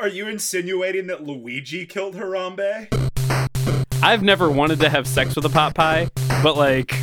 Are 0.00 0.08
you 0.08 0.28
insinuating 0.28 1.08
that 1.08 1.24
Luigi 1.24 1.84
killed 1.84 2.14
Harambe? 2.16 2.88
I've 4.02 4.22
never 4.22 4.50
wanted 4.50 4.80
to 4.80 4.88
have 4.88 5.06
sex 5.06 5.36
with 5.36 5.44
a 5.44 5.50
pot 5.50 5.74
pie, 5.74 6.08
but 6.42 6.56
like, 6.56 6.94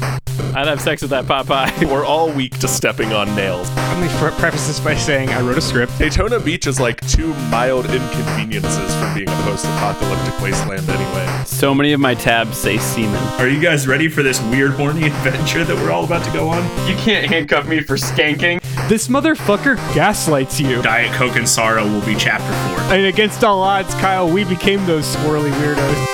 I'd 0.55 0.65
have 0.65 0.81
sex 0.81 1.03
with 1.03 1.11
that 1.11 1.27
pot 1.27 1.45
pie. 1.45 1.71
We're 1.85 2.03
all 2.03 2.31
weak 2.31 2.57
to 2.57 2.67
stepping 2.67 3.13
on 3.13 3.35
nails. 3.35 3.69
Let 3.75 4.01
me 4.01 4.07
pre- 4.17 4.31
preface 4.39 4.65
this 4.65 4.79
by 4.79 4.95
saying 4.95 5.29
I 5.29 5.41
wrote 5.41 5.59
a 5.59 5.61
script. 5.61 5.95
Daytona 5.99 6.39
Beach 6.39 6.65
is 6.65 6.79
like 6.79 7.07
two 7.07 7.35
mild 7.51 7.85
inconveniences 7.85 8.95
from 8.95 9.13
being 9.13 9.29
a 9.29 9.41
post-apocalyptic 9.43 10.41
wasteland 10.41 10.89
anyway. 10.89 11.43
So 11.45 11.75
many 11.75 11.93
of 11.93 11.99
my 11.99 12.15
tabs 12.15 12.57
say 12.57 12.79
semen. 12.79 13.21
Are 13.39 13.47
you 13.47 13.61
guys 13.61 13.87
ready 13.87 14.07
for 14.07 14.23
this 14.23 14.41
weird, 14.45 14.71
horny 14.71 15.03
adventure 15.05 15.63
that 15.63 15.75
we're 15.75 15.91
all 15.91 16.05
about 16.05 16.25
to 16.25 16.31
go 16.31 16.49
on? 16.49 16.63
You 16.89 16.95
can't 16.95 17.27
handcuff 17.27 17.67
me 17.67 17.81
for 17.81 17.95
skanking. 17.95 18.59
This 18.87 19.09
motherfucker 19.09 19.75
gaslights 19.93 20.61
you. 20.61 20.81
Diet 20.81 21.11
Coke 21.11 21.35
and 21.35 21.49
Sorrow 21.49 21.83
will 21.83 22.05
be 22.05 22.15
chapter 22.15 22.47
four. 22.47 22.79
And 22.95 23.05
against 23.05 23.43
all 23.43 23.61
odds, 23.61 23.93
Kyle, 23.95 24.31
we 24.31 24.45
became 24.45 24.85
those 24.85 25.13
swirly 25.13 25.51
weirdos. 25.51 26.05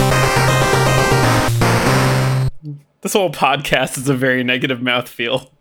This 3.01 3.13
whole 3.13 3.29
podcast 3.29 3.99
is 3.99 4.09
a 4.09 4.15
very 4.15 4.43
negative 4.43 4.79
mouthfeel. 4.79 5.51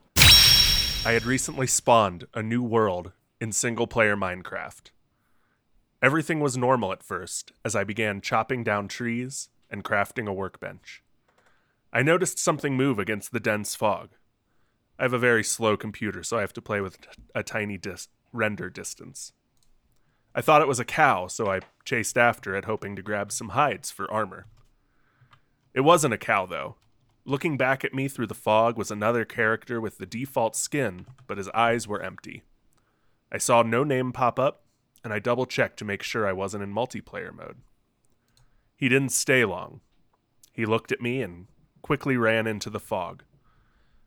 I 1.04 1.12
had 1.12 1.26
recently 1.26 1.66
spawned 1.66 2.24
a 2.32 2.42
new 2.42 2.62
world 2.62 3.12
in 3.42 3.52
single-player 3.52 4.16
Minecraft. 4.16 4.90
Everything 6.00 6.40
was 6.40 6.56
normal 6.56 6.92
at 6.92 7.02
first 7.02 7.52
as 7.62 7.76
I 7.76 7.84
began 7.84 8.22
chopping 8.22 8.64
down 8.64 8.88
trees 8.88 9.50
and 9.68 9.84
crafting 9.84 10.26
a 10.26 10.32
workbench. 10.32 11.02
I 11.92 12.02
noticed 12.02 12.38
something 12.38 12.74
move 12.74 12.98
against 12.98 13.32
the 13.32 13.40
dense 13.40 13.74
fog. 13.74 14.12
I 15.02 15.04
have 15.04 15.12
a 15.12 15.18
very 15.18 15.42
slow 15.42 15.76
computer, 15.76 16.22
so 16.22 16.38
I 16.38 16.42
have 16.42 16.52
to 16.52 16.62
play 16.62 16.80
with 16.80 16.96
a 17.34 17.42
tiny 17.42 17.76
dis- 17.76 18.06
render 18.32 18.70
distance. 18.70 19.32
I 20.32 20.42
thought 20.42 20.62
it 20.62 20.68
was 20.68 20.78
a 20.78 20.84
cow, 20.84 21.26
so 21.26 21.50
I 21.50 21.62
chased 21.84 22.16
after 22.16 22.54
it, 22.54 22.66
hoping 22.66 22.94
to 22.94 23.02
grab 23.02 23.32
some 23.32 23.48
hides 23.48 23.90
for 23.90 24.08
armor. 24.12 24.46
It 25.74 25.80
wasn't 25.80 26.14
a 26.14 26.18
cow, 26.18 26.46
though. 26.46 26.76
Looking 27.24 27.56
back 27.56 27.84
at 27.84 27.92
me 27.92 28.06
through 28.06 28.28
the 28.28 28.34
fog 28.36 28.78
was 28.78 28.92
another 28.92 29.24
character 29.24 29.80
with 29.80 29.98
the 29.98 30.06
default 30.06 30.54
skin, 30.54 31.06
but 31.26 31.36
his 31.36 31.48
eyes 31.48 31.88
were 31.88 32.00
empty. 32.00 32.44
I 33.32 33.38
saw 33.38 33.64
no 33.64 33.82
name 33.82 34.12
pop 34.12 34.38
up, 34.38 34.62
and 35.02 35.12
I 35.12 35.18
double 35.18 35.46
checked 35.46 35.80
to 35.80 35.84
make 35.84 36.04
sure 36.04 36.28
I 36.28 36.32
wasn't 36.32 36.62
in 36.62 36.72
multiplayer 36.72 37.34
mode. 37.34 37.56
He 38.76 38.88
didn't 38.88 39.10
stay 39.10 39.44
long. 39.44 39.80
He 40.52 40.64
looked 40.64 40.92
at 40.92 41.00
me 41.00 41.22
and 41.22 41.48
quickly 41.82 42.16
ran 42.16 42.46
into 42.46 42.70
the 42.70 42.78
fog. 42.78 43.24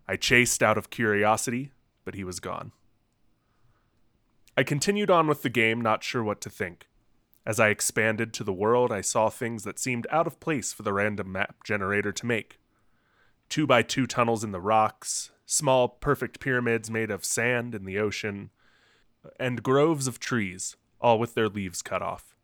I 0.07 0.15
chased 0.15 0.61
out 0.61 0.77
of 0.77 0.89
curiosity, 0.89 1.71
but 2.03 2.15
he 2.15 2.23
was 2.23 2.39
gone. 2.39 2.71
I 4.57 4.63
continued 4.63 5.09
on 5.09 5.27
with 5.27 5.41
the 5.41 5.49
game, 5.49 5.81
not 5.81 6.03
sure 6.03 6.23
what 6.23 6.39
to 6.41 6.49
think. 6.49 6.87
As 7.45 7.59
I 7.59 7.69
expanded 7.69 8.33
to 8.33 8.43
the 8.43 8.53
world, 8.53 8.91
I 8.91 9.01
saw 9.01 9.29
things 9.29 9.63
that 9.63 9.79
seemed 9.79 10.07
out 10.09 10.27
of 10.27 10.39
place 10.39 10.73
for 10.73 10.83
the 10.83 10.93
random 10.93 11.31
map 11.31 11.63
generator 11.63 12.11
to 12.11 12.25
make. 12.25 12.59
Two 13.49 13.67
by 13.67 13.83
two 13.83 14.07
tunnels 14.07 14.43
in 14.43 14.51
the 14.51 14.61
rocks, 14.61 15.31
small, 15.45 15.87
perfect 15.87 16.39
pyramids 16.39 16.89
made 16.89 17.11
of 17.11 17.25
sand 17.25 17.75
in 17.75 17.85
the 17.85 17.99
ocean, 17.99 18.49
and 19.39 19.61
groves 19.61 20.07
of 20.07 20.19
trees, 20.19 20.75
all 20.99 21.19
with 21.19 21.35
their 21.35 21.49
leaves 21.49 21.81
cut 21.81 22.01
off. 22.01 22.35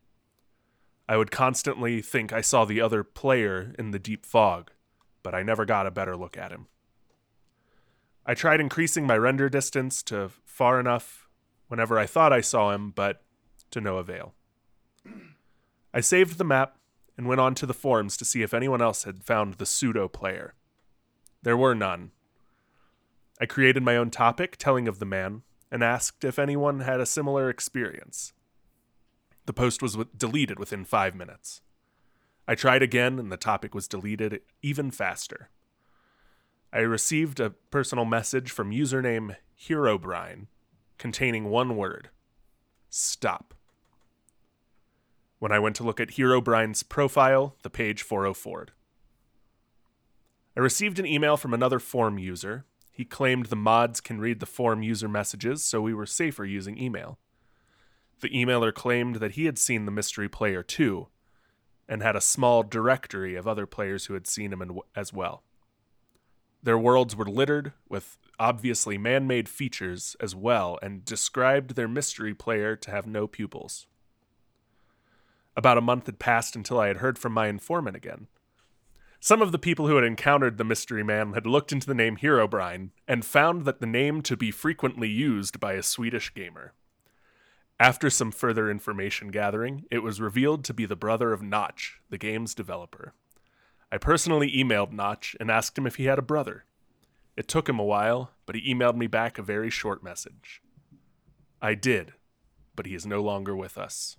I 1.09 1.17
would 1.17 1.31
constantly 1.31 2.01
think 2.01 2.31
I 2.31 2.41
saw 2.41 2.65
the 2.65 2.81
other 2.81 3.03
player 3.03 3.73
in 3.79 3.91
the 3.91 3.99
deep 3.99 4.25
fog, 4.25 4.71
but 5.23 5.33
I 5.33 5.43
never 5.43 5.65
got 5.65 5.87
a 5.87 5.91
better 5.91 6.15
look 6.15 6.37
at 6.37 6.51
him. 6.51 6.67
I 8.25 8.33
tried 8.33 8.59
increasing 8.59 9.07
my 9.07 9.17
render 9.17 9.49
distance 9.49 10.03
to 10.03 10.31
far 10.45 10.79
enough 10.79 11.27
whenever 11.67 11.97
I 11.97 12.05
thought 12.05 12.33
I 12.33 12.41
saw 12.41 12.71
him, 12.71 12.91
but 12.91 13.23
to 13.71 13.81
no 13.81 13.97
avail. 13.97 14.33
I 15.93 16.01
saved 16.01 16.37
the 16.37 16.43
map 16.43 16.77
and 17.17 17.27
went 17.27 17.41
on 17.41 17.55
to 17.55 17.65
the 17.65 17.73
forums 17.73 18.17
to 18.17 18.25
see 18.25 18.41
if 18.41 18.53
anyone 18.53 18.81
else 18.81 19.03
had 19.03 19.23
found 19.23 19.55
the 19.55 19.65
pseudo 19.65 20.07
player. 20.07 20.53
There 21.41 21.57
were 21.57 21.75
none. 21.75 22.11
I 23.39 23.45
created 23.45 23.83
my 23.83 23.97
own 23.97 24.11
topic 24.11 24.57
telling 24.57 24.87
of 24.87 24.99
the 24.99 25.05
man 25.05 25.41
and 25.71 25.83
asked 25.83 26.23
if 26.23 26.37
anyone 26.37 26.81
had 26.81 26.99
a 26.99 27.05
similar 27.05 27.49
experience. 27.49 28.33
The 29.45 29.53
post 29.53 29.81
was 29.81 29.97
deleted 30.15 30.59
within 30.59 30.85
five 30.85 31.15
minutes. 31.15 31.61
I 32.47 32.55
tried 32.55 32.83
again 32.83 33.17
and 33.17 33.31
the 33.31 33.37
topic 33.37 33.73
was 33.73 33.87
deleted 33.87 34.41
even 34.61 34.91
faster. 34.91 35.49
I 36.73 36.79
received 36.79 37.41
a 37.41 37.49
personal 37.49 38.05
message 38.05 38.49
from 38.49 38.71
username 38.71 39.35
Herobrine 39.59 40.47
containing 40.97 41.49
one 41.49 41.75
word 41.75 42.09
stop. 42.89 43.53
When 45.39 45.51
I 45.51 45.59
went 45.59 45.75
to 45.77 45.83
look 45.83 45.99
at 45.99 46.11
Herobrine's 46.11 46.83
profile, 46.83 47.55
the 47.63 47.69
page 47.69 48.07
404'd. 48.07 48.71
I 50.55 50.59
received 50.59 50.99
an 50.99 51.05
email 51.05 51.35
from 51.35 51.53
another 51.53 51.79
forum 51.79 52.17
user. 52.17 52.65
He 52.91 53.03
claimed 53.03 53.47
the 53.47 53.55
mods 53.55 53.99
can 53.99 54.19
read 54.19 54.39
the 54.39 54.45
forum 54.45 54.81
user 54.81 55.09
messages, 55.09 55.63
so 55.63 55.81
we 55.81 55.93
were 55.93 56.05
safer 56.05 56.45
using 56.45 56.77
email. 56.77 57.17
The 58.21 58.29
emailer 58.29 58.73
claimed 58.73 59.17
that 59.17 59.31
he 59.31 59.45
had 59.45 59.57
seen 59.57 59.85
the 59.85 59.91
mystery 59.91 60.29
player 60.29 60.63
too, 60.63 61.07
and 61.89 62.01
had 62.01 62.15
a 62.15 62.21
small 62.21 62.63
directory 62.63 63.35
of 63.35 63.47
other 63.47 63.65
players 63.65 64.05
who 64.05 64.13
had 64.13 64.27
seen 64.27 64.53
him 64.53 64.79
as 64.95 65.11
well. 65.11 65.43
Their 66.63 66.77
worlds 66.77 67.15
were 67.15 67.25
littered 67.25 67.73
with 67.89 68.17
obviously 68.39 68.97
man 68.97 69.27
made 69.27 69.47
features 69.47 70.15
as 70.19 70.35
well, 70.35 70.79
and 70.81 71.05
described 71.05 71.75
their 71.75 71.87
mystery 71.87 72.33
player 72.33 72.75
to 72.75 72.91
have 72.91 73.05
no 73.05 73.27
pupils. 73.27 73.87
About 75.55 75.77
a 75.77 75.81
month 75.81 76.05
had 76.05 76.19
passed 76.19 76.55
until 76.55 76.79
I 76.79 76.87
had 76.87 76.97
heard 76.97 77.19
from 77.19 77.33
my 77.33 77.47
informant 77.47 77.95
again. 77.95 78.27
Some 79.19 79.41
of 79.43 79.51
the 79.51 79.59
people 79.59 79.87
who 79.87 79.95
had 79.97 80.03
encountered 80.03 80.57
the 80.57 80.63
mystery 80.63 81.03
man 81.03 81.33
had 81.33 81.45
looked 81.45 81.71
into 81.71 81.85
the 81.85 81.93
name 81.93 82.17
Herobrine 82.17 82.89
and 83.07 83.23
found 83.23 83.65
that 83.65 83.79
the 83.79 83.85
name 83.85 84.23
to 84.23 84.35
be 84.35 84.49
frequently 84.49 85.09
used 85.09 85.59
by 85.59 85.73
a 85.73 85.83
Swedish 85.83 86.33
gamer. 86.33 86.73
After 87.79 88.09
some 88.09 88.31
further 88.31 88.71
information 88.71 89.27
gathering, 89.29 89.85
it 89.91 89.99
was 89.99 90.21
revealed 90.21 90.63
to 90.65 90.73
be 90.73 90.85
the 90.85 90.95
brother 90.95 91.33
of 91.33 91.43
Notch, 91.43 91.99
the 92.09 92.17
game's 92.17 92.55
developer. 92.55 93.13
I 93.91 93.97
personally 93.97 94.51
emailed 94.51 94.91
Notch 94.91 95.35
and 95.39 95.51
asked 95.51 95.77
him 95.77 95.85
if 95.85 95.97
he 95.97 96.05
had 96.05 96.17
a 96.17 96.23
brother. 96.23 96.65
It 97.35 97.47
took 97.47 97.67
him 97.67 97.79
a 97.79 97.83
while, 97.83 98.31
but 98.45 98.55
he 98.55 98.73
emailed 98.73 98.95
me 98.95 99.07
back 99.07 99.37
a 99.37 99.43
very 99.43 99.69
short 99.69 100.03
message. 100.03 100.61
I 101.61 101.75
did, 101.75 102.13
but 102.75 102.85
he 102.85 102.95
is 102.95 103.05
no 103.05 103.21
longer 103.21 103.55
with 103.55 103.77
us. 103.77 104.17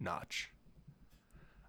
Notch. 0.00 0.50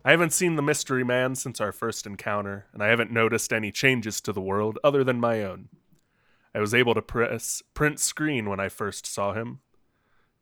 I 0.04 0.12
haven't 0.12 0.34
seen 0.34 0.56
the 0.56 0.62
mystery 0.62 1.04
man 1.04 1.36
since 1.36 1.60
our 1.60 1.74
first 1.74 2.06
encounter, 2.06 2.68
and 2.74 2.82
I 2.82 2.88
haven't 2.88 3.12
noticed 3.12 3.52
any 3.52 3.72
changes 3.72 4.22
to 4.22 4.32
the 4.32 4.42
world 4.42 4.80
other 4.84 5.04
than 5.04 5.20
my 5.20 5.44
own. 5.44 5.68
I 6.56 6.60
was 6.60 6.74
able 6.74 6.94
to 6.94 7.02
press 7.02 7.62
print 7.74 8.00
screen 8.00 8.50
when 8.50 8.60
I 8.60 8.70
first 8.70 9.06
saw 9.06 9.34
him, 9.34 9.60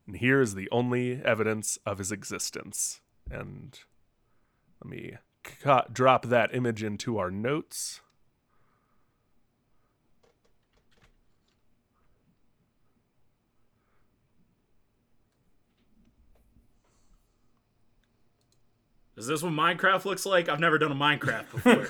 and 0.05 0.17
here 0.17 0.41
is 0.41 0.53
the 0.53 0.69
only 0.71 1.21
evidence 1.23 1.77
of 1.85 1.97
his 1.97 2.11
existence. 2.11 3.01
And 3.29 3.77
let 4.83 4.89
me 4.89 5.17
ca- 5.63 5.85
drop 5.91 6.25
that 6.27 6.53
image 6.55 6.83
into 6.83 7.17
our 7.17 7.31
notes. 7.31 8.01
Is 19.15 19.25
this 19.25 19.41
what 19.41 19.51
Minecraft 19.51 20.05
looks 20.05 20.25
like? 20.25 20.47
I've 20.47 20.59
never 20.59 20.77
done 20.77 20.91
a 20.91 20.95
Minecraft 20.95 21.51
before. 21.51 21.87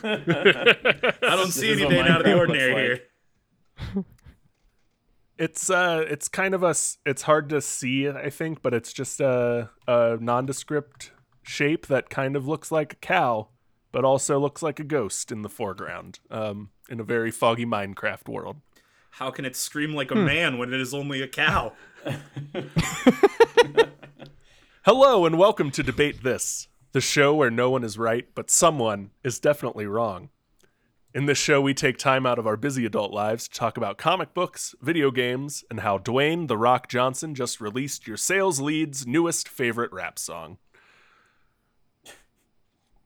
I 1.29 1.35
don't 1.35 1.51
see 1.51 1.73
This 1.73 1.81
anything 1.84 2.07
out 2.07 2.22
of 2.22 2.25
the 2.25 2.38
ordinary 2.38 2.90
looks 2.90 3.01
here. 3.96 4.03
It's 5.40 5.69
uh, 5.69 6.03
it's 6.09 6.28
kind 6.29 6.56
of 6.56 6.63
a. 6.63 6.69
s- 6.69 6.97
It's 7.06 7.22
hard 7.22 7.50
to 7.50 7.62
see, 7.62 8.09
I 8.09 8.31
think, 8.31 8.63
but 8.63 8.73
it's 8.73 8.91
just 8.91 9.19
a, 9.22 9.69
a 9.88 10.17
nondescript 10.19 11.12
shape 11.47 11.88
that 11.88 12.09
kind 12.09 12.35
of 12.35 12.47
looks 12.47 12.72
like 12.72 12.94
a 12.94 12.97
cow, 12.97 13.47
but 13.91 14.03
also 14.05 14.38
looks 14.40 14.61
like 14.61 14.79
a 14.79 14.84
ghost 14.84 15.32
in 15.32 15.41
the 15.41 15.49
foreground. 15.49 16.20
Um, 16.29 16.70
in 16.90 16.99
a 16.99 17.03
very 17.03 17.32
foggy 17.32 17.66
Minecraft 17.66 18.28
world. 18.29 18.58
How 19.11 19.32
can 19.32 19.46
it 19.46 19.55
scream 19.55 19.96
like 19.96 20.11
a 20.11 20.16
man 20.16 20.58
when 20.58 20.73
it 20.73 20.79
is 20.79 20.94
only 20.94 21.22
a 21.22 21.28
cow? 21.28 21.73
Hello 24.85 25.26
and 25.26 25.38
welcome 25.38 25.72
to 25.72 25.84
Debate 25.84 26.23
This, 26.23 26.67
the 26.91 27.02
show 27.02 27.34
where 27.34 27.49
no 27.49 27.70
one 27.70 27.84
is 27.84 27.97
right, 27.97 28.28
but 28.35 28.49
someone 28.49 29.11
is 29.23 29.40
definitely 29.40 29.85
wrong. 29.85 30.29
In 31.14 31.26
this 31.26 31.38
show, 31.38 31.59
we 31.59 31.73
take 31.73 31.97
time 31.97 32.26
out 32.28 32.38
of 32.38 32.46
our 32.46 32.58
busy 32.58 32.85
adult 32.85 33.11
lives 33.11 33.47
to 33.47 33.53
talk 33.53 33.76
about 33.76 33.97
comic 33.97 34.34
books, 34.35 34.76
video 34.82 35.09
games, 35.09 35.64
and 35.70 35.79
how 35.79 35.97
Dwayne 35.97 36.47
The 36.47 36.58
Rock 36.58 36.88
Johnson 36.88 37.34
just 37.34 37.59
released 37.59 38.08
your 38.08 38.17
sales 38.17 38.61
lead's 38.61 39.08
newest 39.08 39.49
favorite 39.49 39.91
rap 39.91 40.20
song. 40.20 40.59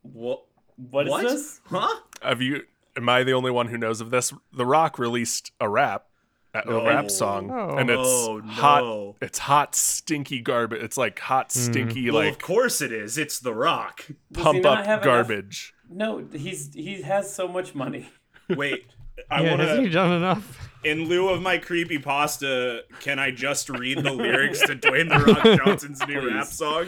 What? 0.03 0.43
What 0.77 1.07
is 1.07 1.31
this? 1.31 1.61
Huh? 1.65 1.87
Have 2.21 2.41
you? 2.41 2.63
Am 2.97 3.07
I 3.07 3.23
the 3.23 3.33
only 3.33 3.51
one 3.51 3.67
who 3.67 3.77
knows 3.77 4.01
of 4.01 4.09
this? 4.11 4.33
The 4.53 4.65
Rock 4.65 4.99
released 4.99 5.51
a 5.59 5.69
rap. 5.69 6.05
a 6.53 6.67
Oh. 6.67 6.85
rap 6.85 7.09
song, 7.09 7.49
Oh. 7.49 7.77
and 7.77 7.89
it's 7.89 8.01
Oh, 8.03 8.41
hot. 8.41 9.15
It's 9.21 9.39
hot, 9.39 9.73
stinky 9.73 10.41
garbage. 10.41 10.81
It's 10.83 10.97
like 10.97 11.17
hot, 11.17 11.53
hmm. 11.53 11.59
stinky, 11.59 12.11
well, 12.11 12.27
of 12.27 12.39
course 12.39 12.81
it 12.81 12.91
is. 12.91 13.17
It's 13.17 13.39
The 13.39 13.53
Rock. 13.53 14.05
Does 14.33 14.43
pump 14.43 14.65
up 14.65 14.79
have 14.79 14.85
enough- 14.85 15.03
garbage. 15.05 15.73
No, 15.89 16.27
he's 16.33 16.73
he 16.73 17.03
has 17.03 17.33
so 17.33 17.47
much 17.47 17.73
money. 17.73 18.09
Wait, 18.49 18.85
I 19.29 19.43
yeah, 19.43 19.49
want 19.51 19.61
hasn't 19.61 19.83
he 19.87 19.89
done 19.93 20.11
enough? 20.11 20.69
In 20.83 21.07
lieu 21.07 21.29
of 21.29 21.41
my 21.41 21.57
creepy 21.57 21.99
pasta, 21.99 22.83
can 22.99 23.17
I 23.17 23.31
just 23.31 23.69
read 23.69 23.99
the 23.99 24.11
lyrics 24.11 24.59
to 24.61 24.75
Dwayne 24.75 25.07
the 25.07 25.33
Rock 25.33 25.65
Johnson's 25.65 26.05
new 26.05 26.27
rap 26.29 26.47
song? 26.47 26.87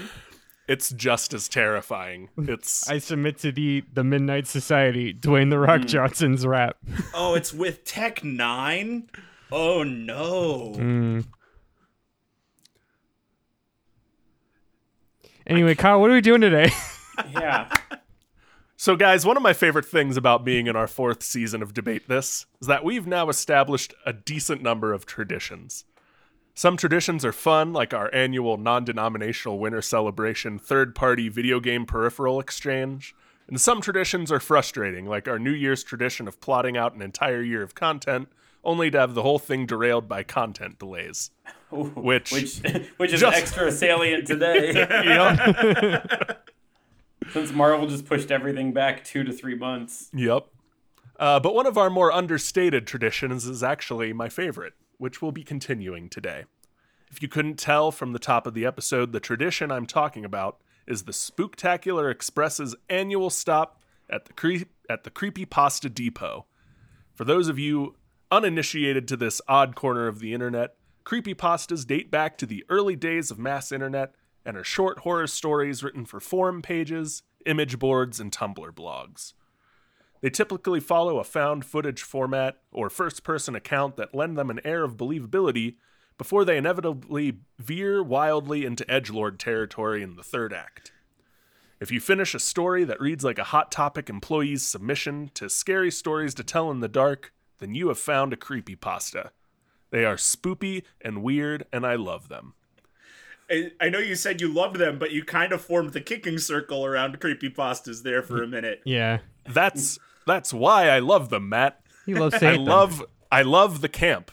It's 0.68 0.92
just 0.92 1.34
as 1.34 1.50
terrifying. 1.50 2.30
It's 2.38 2.90
I 2.90 3.00
submit 3.00 3.38
to 3.40 3.52
the 3.52 3.84
the 3.94 4.04
Midnight 4.04 4.48
Society, 4.48 5.14
Dwayne 5.14 5.50
the 5.50 5.60
Rock 5.60 5.86
Johnson's 5.86 6.46
rap. 6.46 6.78
Oh, 7.14 7.36
it's 7.36 7.54
with 7.54 7.84
Tech 7.84 8.24
Nine. 8.24 9.10
Oh 9.52 9.84
no. 9.84 10.74
Mm. 10.78 11.26
Anyway, 15.46 15.76
Kyle, 15.76 16.00
what 16.00 16.10
are 16.10 16.14
we 16.14 16.22
doing 16.22 16.42
today? 16.42 16.72
Yeah. 17.30 17.72
So, 18.76 18.96
guys, 18.96 19.24
one 19.24 19.38
of 19.38 19.44
my 19.44 19.54
favorite 19.54 19.86
things 19.86 20.18
about 20.18 20.44
being 20.44 20.66
in 20.66 20.76
our 20.76 20.88
fourth 20.88 21.22
season 21.22 21.62
of 21.62 21.76
Debate 21.76 22.08
This 22.10 22.48
is 22.60 22.66
that 22.68 22.84
we've 22.84 23.06
now 23.06 23.30
established 23.30 23.94
a 24.04 24.12
decent 24.14 24.64
number 24.64 24.94
of 24.94 25.06
traditions. 25.06 25.86
Some 26.56 26.78
traditions 26.78 27.26
are 27.26 27.32
fun, 27.32 27.74
like 27.74 27.94
our 27.94 28.14
annual 28.14 28.58
non 28.58 28.86
denominational 28.86 29.58
winter 29.60 29.82
celebration 29.82 30.60
third 30.60 30.94
party 30.94 31.28
video 31.30 31.60
game 31.60 31.86
peripheral 31.86 32.40
exchange. 32.40 33.16
And 33.48 33.60
some 33.60 33.82
traditions 33.82 34.32
are 34.32 34.40
frustrating, 34.40 35.06
like 35.06 35.28
our 35.28 35.40
New 35.40 35.52
Year's 35.52 35.84
tradition 35.84 36.28
of 36.28 36.40
plotting 36.40 36.78
out 36.78 36.94
an 36.94 37.02
entire 37.02 37.42
year 37.42 37.62
of 37.62 37.76
content, 37.76 38.30
only 38.64 38.90
to 38.92 38.98
have 39.00 39.16
the 39.16 39.24
whole 39.24 39.40
thing 39.40 39.66
derailed 39.66 40.08
by 40.08 40.24
content 40.24 40.80
delays. 40.80 41.32
Which- 41.72 42.32
which 42.32 42.60
which 42.98 43.12
is 43.14 43.20
Just- 43.22 43.36
extra 43.38 43.72
salient 43.72 44.28
today 44.28 44.74
since 47.34 47.52
Marvel 47.52 47.88
just 47.88 48.06
pushed 48.06 48.30
everything 48.32 48.72
back 48.74 49.04
two 49.04 49.24
to 49.24 49.34
three 49.34 49.56
months. 49.56 50.10
Yep. 50.14 50.48
Uh, 51.20 51.40
but 51.40 51.56
one 51.56 51.66
of 51.66 51.78
our 51.78 51.90
more 51.90 52.12
understated 52.12 52.86
traditions 52.86 53.46
is 53.46 53.64
actually 53.64 54.14
my 54.14 54.30
favorite, 54.30 54.74
which 54.98 55.22
we'll 55.22 55.32
be 55.32 55.44
continuing 55.44 56.10
today. 56.10 56.46
If 57.10 57.22
you 57.22 57.28
couldn't 57.28 57.60
tell 57.60 57.92
from 57.92 58.14
the 58.14 58.20
top 58.20 58.48
of 58.48 58.54
the 58.54 58.66
episode, 58.66 59.12
the 59.12 59.20
tradition 59.20 59.72
I'm 59.72 59.86
talking 59.86 60.26
about 60.26 60.60
is 60.88 61.04
the 61.04 61.12
Spooktacular 61.12 62.12
Express's 62.12 62.76
annual 62.90 63.30
stop 63.30 63.82
at 64.10 64.26
the 64.26 64.34
cre- 64.34 64.68
at 64.90 65.04
the 65.04 65.10
Creepy 65.10 65.46
Pasta 65.46 65.90
Depot. 65.90 66.46
For 67.14 67.24
those 67.24 67.48
of 67.48 67.60
you 67.60 67.96
uninitiated 68.32 69.08
to 69.08 69.18
this 69.18 69.42
odd 69.48 69.76
corner 69.76 70.08
of 70.08 70.20
the 70.20 70.34
internet, 70.34 70.76
creepypastas 71.06 71.86
date 71.86 72.10
back 72.10 72.38
to 72.40 72.46
the 72.46 72.66
early 72.70 72.96
days 72.96 73.30
of 73.30 73.38
mass 73.38 73.72
internet 73.72 74.16
and 74.46 74.58
are 74.58 74.64
short 74.64 75.00
horror 75.00 75.28
stories 75.28 75.84
written 75.84 76.06
for 76.06 76.20
forum 76.20 76.62
pages, 76.62 77.22
image 77.46 77.78
boards, 77.78 78.20
and 78.20 78.32
Tumblr 78.32 78.72
blogs. 78.72 79.34
They 80.24 80.30
typically 80.30 80.80
follow 80.80 81.20
a 81.20 81.26
found 81.26 81.66
footage 81.66 82.02
format 82.02 82.56
or 82.72 82.90
first 82.90 83.26
person 83.26 83.56
account 83.56 83.98
that 83.98 84.16
lend 84.16 84.38
them 84.38 84.50
an 84.50 84.62
air 84.64 84.86
of 84.86 84.96
believability 84.96 85.76
before 86.18 86.46
they 86.46 86.56
inevitably 86.56 87.40
veer 87.60 88.02
wildly 88.02 88.64
into 88.64 88.86
edgelord 88.86 89.38
territory 89.38 90.02
in 90.02 90.16
the 90.16 90.24
third 90.24 90.54
act. 90.54 90.94
If 91.82 91.92
you 91.92 92.00
finish 92.00 92.34
a 92.34 92.40
story 92.40 92.86
that 92.86 93.02
reads 93.02 93.26
like 93.26 93.38
a 93.38 93.44
Hot 93.44 93.70
Topic 93.70 94.10
employee's 94.10 94.66
submission 94.66 95.30
to 95.34 95.50
scary 95.50 95.92
stories 95.92 96.34
to 96.36 96.44
tell 96.46 96.72
in 96.72 96.80
the 96.80 96.88
dark, 96.88 97.34
then 97.60 97.76
you 97.76 97.90
have 97.90 98.00
found 98.00 98.32
a 98.32 98.38
creepypasta. 98.38 99.32
They 99.90 100.06
are 100.06 100.16
spoopy 100.16 100.84
and 101.02 101.22
weird, 101.22 101.66
and 101.74 101.86
I 101.86 101.96
love 101.96 102.30
them. 102.30 102.54
I, 103.52 103.72
I 103.82 103.90
know 103.90 104.00
you 104.00 104.16
said 104.16 104.40
you 104.40 104.48
loved 104.48 104.78
them, 104.78 105.00
but 105.00 105.12
you 105.12 105.26
kind 105.26 105.52
of 105.52 105.60
formed 105.60 105.92
the 105.92 106.00
kicking 106.00 106.38
circle 106.38 106.86
around 106.86 107.20
creepypastas 107.20 108.04
there 108.04 108.24
for 108.24 108.42
a 108.42 108.48
minute. 108.48 108.82
yeah, 108.86 109.18
That's 109.50 110.00
that's 110.26 110.54
why 110.54 110.90
I 110.90 111.00
love 111.00 111.30
them, 111.30 111.50
Matt. 111.50 111.82
he 112.06 112.14
loves 112.14 112.36
I 112.36 112.40
saying 112.40 112.66
love 112.66 113.04
I 113.32 113.42
love 113.42 113.82
the 113.82 113.90
camp. 113.90 114.32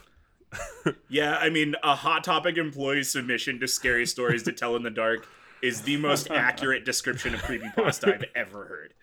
Yeah, 1.08 1.37
I 1.37 1.48
mean, 1.50 1.75
a 1.82 1.94
Hot 1.94 2.25
Topic 2.25 2.56
employee 2.56 3.04
submission 3.04 3.60
to 3.60 3.69
scary 3.69 4.04
stories 4.06 4.42
to 4.44 4.52
tell 4.52 4.75
in 4.76 4.82
the 4.82 4.90
dark 4.90 5.28
is 5.62 5.82
the 5.82 5.96
most 5.96 6.31
accurate 6.31 6.84
description 6.84 7.34
of 7.34 7.42
creepypasta 7.42 8.14
I've 8.14 8.25
ever 8.34 8.64
heard. 8.64 8.94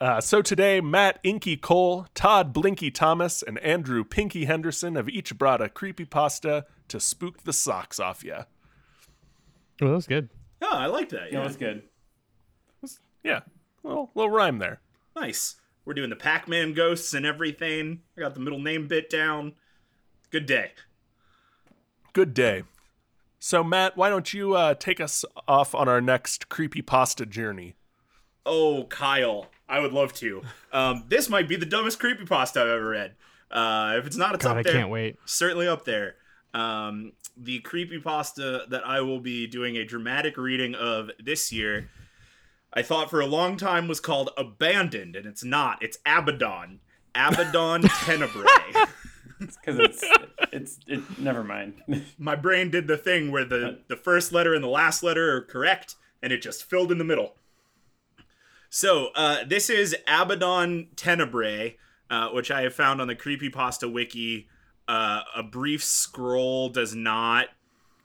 Uh, 0.00 0.20
so 0.20 0.42
today, 0.42 0.80
Matt 0.80 1.20
Inky 1.22 1.56
Cole, 1.56 2.06
Todd 2.14 2.52
Blinky 2.52 2.90
Thomas, 2.90 3.42
and 3.42 3.58
Andrew 3.60 4.04
Pinky 4.04 4.44
Henderson 4.44 4.96
have 4.96 5.08
each 5.08 5.38
brought 5.38 5.62
a 5.62 5.68
creepypasta 5.68 6.64
to 6.88 7.00
spook 7.00 7.44
the 7.44 7.52
socks 7.52 7.98
off 8.00 8.22
you. 8.24 8.32
Well, 9.80 9.90
that 9.90 9.96
was 9.96 10.06
good. 10.06 10.28
Oh, 10.60 10.68
I 10.70 10.86
like 10.86 11.08
that. 11.10 11.30
That 11.30 11.32
Yeah, 11.32 11.44
was 11.44 11.56
good. 11.56 11.82
Yeah, 13.22 13.40
little 13.82 14.10
little 14.14 14.30
rhyme 14.30 14.58
there. 14.58 14.80
Nice. 15.16 15.56
We're 15.84 15.94
doing 15.94 16.10
the 16.10 16.16
Pac-Man 16.16 16.72
ghosts 16.72 17.12
and 17.12 17.26
everything. 17.26 18.00
I 18.16 18.20
got 18.20 18.34
the 18.34 18.40
middle 18.40 18.58
name 18.58 18.88
bit 18.88 19.10
down. 19.10 19.52
Good 20.30 20.46
day. 20.46 20.72
Good 22.12 22.32
day. 22.32 22.62
So 23.38 23.62
Matt, 23.62 23.96
why 23.96 24.08
don't 24.08 24.32
you 24.32 24.54
uh, 24.54 24.74
take 24.74 25.00
us 25.00 25.24
off 25.46 25.74
on 25.74 25.88
our 25.88 26.00
next 26.00 26.48
creepypasta 26.48 27.28
journey? 27.28 27.76
Oh, 28.46 28.84
Kyle, 28.84 29.48
I 29.68 29.80
would 29.80 29.92
love 29.92 30.14
to. 30.14 30.42
Um, 30.72 31.04
this 31.08 31.28
might 31.28 31.48
be 31.48 31.56
the 31.56 31.66
dumbest 31.66 31.98
creepypasta 31.98 32.62
I've 32.62 32.68
ever 32.68 32.88
read. 32.88 33.14
Uh, 33.50 33.96
if 33.98 34.06
it's 34.06 34.16
not, 34.16 34.34
it's 34.34 34.44
God, 34.44 34.52
up 34.52 34.56
I 34.58 34.62
there. 34.62 34.72
can't 34.72 34.90
wait. 34.90 35.16
Certainly 35.26 35.68
up 35.68 35.84
there. 35.84 36.16
Um, 36.54 37.12
the 37.36 37.60
creepypasta 37.60 38.68
that 38.68 38.86
I 38.86 39.00
will 39.00 39.20
be 39.20 39.46
doing 39.46 39.76
a 39.76 39.84
dramatic 39.84 40.36
reading 40.36 40.74
of 40.74 41.10
this 41.22 41.52
year, 41.52 41.90
I 42.74 42.82
thought 42.82 43.08
for 43.08 43.20
a 43.20 43.26
long 43.26 43.56
time 43.56 43.86
was 43.86 44.00
called 44.00 44.30
Abandoned, 44.36 45.14
and 45.14 45.26
it's 45.26 45.44
not. 45.44 45.82
It's 45.82 45.98
Abaddon. 46.04 46.80
Abaddon 47.14 47.82
Tenebrae. 48.04 48.86
Because 49.38 49.78
it's 49.78 50.04
it's 50.52 50.78
it. 50.86 51.18
Never 51.18 51.44
mind. 51.44 51.74
My 52.18 52.34
brain 52.34 52.70
did 52.70 52.88
the 52.88 52.96
thing 52.96 53.30
where 53.30 53.44
the, 53.44 53.80
the 53.88 53.96
first 53.96 54.32
letter 54.32 54.54
and 54.54 54.64
the 54.64 54.68
last 54.68 55.02
letter 55.02 55.36
are 55.36 55.42
correct, 55.42 55.94
and 56.22 56.32
it 56.32 56.42
just 56.42 56.64
filled 56.64 56.90
in 56.90 56.98
the 56.98 57.04
middle. 57.04 57.34
So, 58.70 59.10
uh, 59.14 59.44
this 59.44 59.70
is 59.70 59.94
Abaddon 60.08 60.88
Tenebrae, 60.96 61.76
uh, 62.10 62.30
which 62.30 62.50
I 62.50 62.62
have 62.62 62.74
found 62.74 63.00
on 63.00 63.06
the 63.06 63.14
Creepypasta 63.14 63.92
Wiki. 63.92 64.48
Uh, 64.88 65.22
a 65.34 65.44
brief 65.44 65.82
scroll 65.84 66.70
does 66.70 66.92
not 66.92 67.48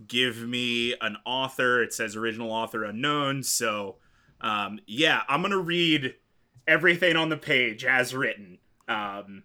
give 0.08 0.48
me 0.48 0.94
an 1.02 1.18
author. 1.26 1.82
It 1.82 1.92
says 1.92 2.16
original 2.16 2.52
author 2.52 2.84
unknown. 2.84 3.42
So, 3.42 3.96
um, 4.42 4.80
yeah, 4.88 5.22
I'm 5.28 5.42
going 5.42 5.52
to 5.52 5.58
read 5.60 6.16
everything 6.68 7.16
on 7.16 7.30
the 7.30 7.38
page 7.38 7.84
as 7.86 8.14
written. 8.16 8.60
Um, 8.88 9.44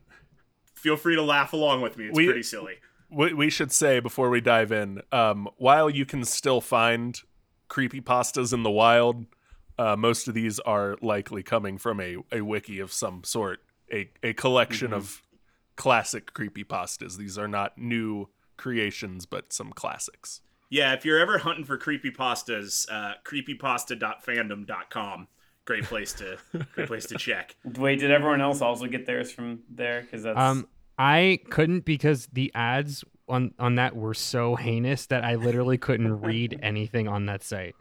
feel 0.75 0.97
free 0.97 1.17
to 1.17 1.23
laugh 1.23 1.53
along 1.53 1.81
with 1.81 1.97
me. 1.97 2.07
It's 2.07 2.17
We- 2.17 2.27
pretty 2.27 2.43
silly. 2.43 2.75
We, 3.11 3.33
we 3.33 3.51
should 3.51 3.71
say 3.71 4.01
before 4.01 4.29
we 4.29 4.41
dive 4.41 4.73
in, 4.73 5.01
um, 5.13 5.49
while 5.57 5.89
you 5.89 6.05
can 6.05 6.25
still 6.25 6.61
find 6.61 7.21
creepy 7.69 8.01
pastas 8.01 8.53
in 8.53 8.65
the 8.65 8.71
wild, 8.71 9.27
uh, 9.79 9.95
most 9.95 10.27
of 10.27 10.35
these 10.35 10.59
are 10.61 10.97
likely 11.01 11.43
coming 11.43 11.79
from 11.79 12.01
a, 12.01 12.17
a 12.33 12.41
wiki 12.41 12.81
of 12.81 12.93
some 12.93 13.23
sort, 13.23 13.61
a, 13.93 14.11
a 14.23 14.33
collection 14.33 14.93
of 14.93 15.23
classic 15.77 16.33
creepy 16.33 16.65
pastas. 16.65 17.17
These 17.17 17.39
are 17.39 17.47
not 17.47 17.79
new 17.79 18.31
creations, 18.57 19.27
but 19.27 19.53
some 19.53 19.73
classics. 19.73 20.41
Yeah, 20.71 20.95
if 20.95 21.05
you're 21.05 21.19
ever 21.19 21.39
hunting 21.39 21.65
for 21.65 21.77
creepypastas, 21.79 22.91
uh, 22.91 23.15
creepypasta.fandom.com. 23.25 25.29
Great 25.67 25.85
place 25.85 26.13
to 26.15 26.37
great 26.75 26.89
place 26.89 27.07
to 27.07 27.17
check. 27.17 27.57
Wait, 27.79 28.01
did 28.01 28.11
everyone 28.11 28.43
else 28.43 28.61
also 28.61 28.85
get 28.87 29.07
theirs 29.07 29.33
from 29.33 29.61
there? 29.71 30.03
Because 30.03 30.23
that's 30.25 30.39
Um, 30.39 30.69
I 30.99 31.39
couldn't 31.49 31.87
because 31.87 32.27
the 32.33 32.53
ads 32.55 33.03
on 33.29 33.55
on 33.59 33.77
that 33.77 33.97
were 33.97 34.13
so 34.13 34.57
heinous 34.57 35.07
that 35.07 35.25
I 35.25 35.37
literally 35.37 35.79
couldn't 35.79 36.21
read 36.23 36.59
anything 36.63 37.09
on 37.09 37.25
that 37.27 37.43
site. 37.43 37.75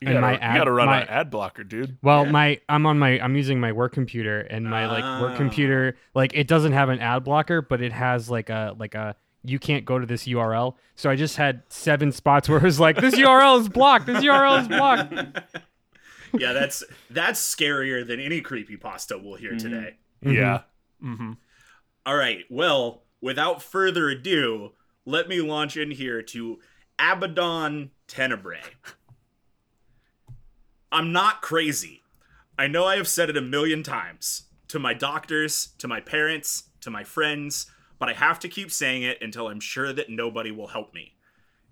You 0.00 0.08
And 0.08 0.14
gotta, 0.20 0.38
my 0.38 0.52
you 0.52 0.58
gotta 0.58 0.72
run 0.72 0.86
my- 0.86 1.02
an 1.02 1.08
ad 1.08 1.30
blocker, 1.30 1.62
dude. 1.62 1.98
Well, 2.02 2.24
my 2.26 2.58
I'm 2.68 2.84
on 2.86 2.98
my 2.98 3.20
I'm 3.20 3.36
using 3.36 3.60
my 3.60 3.70
work 3.70 3.92
computer 3.92 4.40
and 4.40 4.68
my 4.68 4.88
like 4.88 5.22
work 5.22 5.34
Ah. 5.34 5.36
computer 5.36 5.94
like 6.14 6.32
it 6.34 6.48
doesn't 6.48 6.72
have 6.72 6.88
an 6.88 6.98
ad 6.98 7.22
blocker, 7.22 7.62
but 7.62 7.80
it 7.80 7.92
has 7.92 8.28
like 8.28 8.50
a 8.50 8.74
like 8.76 8.96
a 8.96 9.14
you 9.44 9.58
can't 9.58 9.84
go 9.84 9.98
to 9.98 10.06
this 10.06 10.24
URL. 10.26 10.74
So 10.96 11.10
I 11.10 11.16
just 11.16 11.36
had 11.36 11.62
seven 11.68 12.12
spots 12.12 12.48
where 12.48 12.58
it 12.58 12.64
was 12.64 12.80
like 12.80 13.00
this 13.00 13.14
URL 13.14 13.60
is 13.60 13.68
blocked. 13.68 14.06
This 14.06 14.22
URL 14.22 14.62
is 14.62 14.68
blocked. 14.68 15.14
Yeah, 16.32 16.52
that's 16.52 16.84
that's 17.10 17.40
scarier 17.40 18.06
than 18.06 18.20
any 18.20 18.40
creepy 18.40 18.76
pasta 18.76 19.18
we'll 19.18 19.34
hear 19.34 19.56
today. 19.56 19.96
Yeah. 20.22 20.60
Mm-hmm. 21.02 21.32
All 22.06 22.16
right. 22.16 22.44
Well, 22.48 23.02
without 23.20 23.62
further 23.62 24.08
ado, 24.08 24.72
let 25.04 25.28
me 25.28 25.40
launch 25.40 25.76
in 25.76 25.90
here 25.90 26.22
to 26.22 26.60
Abaddon 26.98 27.90
Tenebrae. 28.06 28.62
I'm 30.92 31.12
not 31.12 31.42
crazy. 31.42 32.02
I 32.58 32.66
know 32.66 32.84
I 32.84 32.96
have 32.96 33.08
said 33.08 33.30
it 33.30 33.36
a 33.36 33.42
million 33.42 33.82
times 33.82 34.44
to 34.68 34.78
my 34.78 34.94
doctors, 34.94 35.70
to 35.78 35.88
my 35.88 36.00
parents, 36.00 36.64
to 36.82 36.90
my 36.90 37.04
friends, 37.04 37.70
but 38.00 38.08
I 38.08 38.14
have 38.14 38.40
to 38.40 38.48
keep 38.48 38.72
saying 38.72 39.04
it 39.04 39.18
until 39.20 39.46
I'm 39.46 39.60
sure 39.60 39.92
that 39.92 40.10
nobody 40.10 40.50
will 40.50 40.68
help 40.68 40.92
me. 40.92 41.12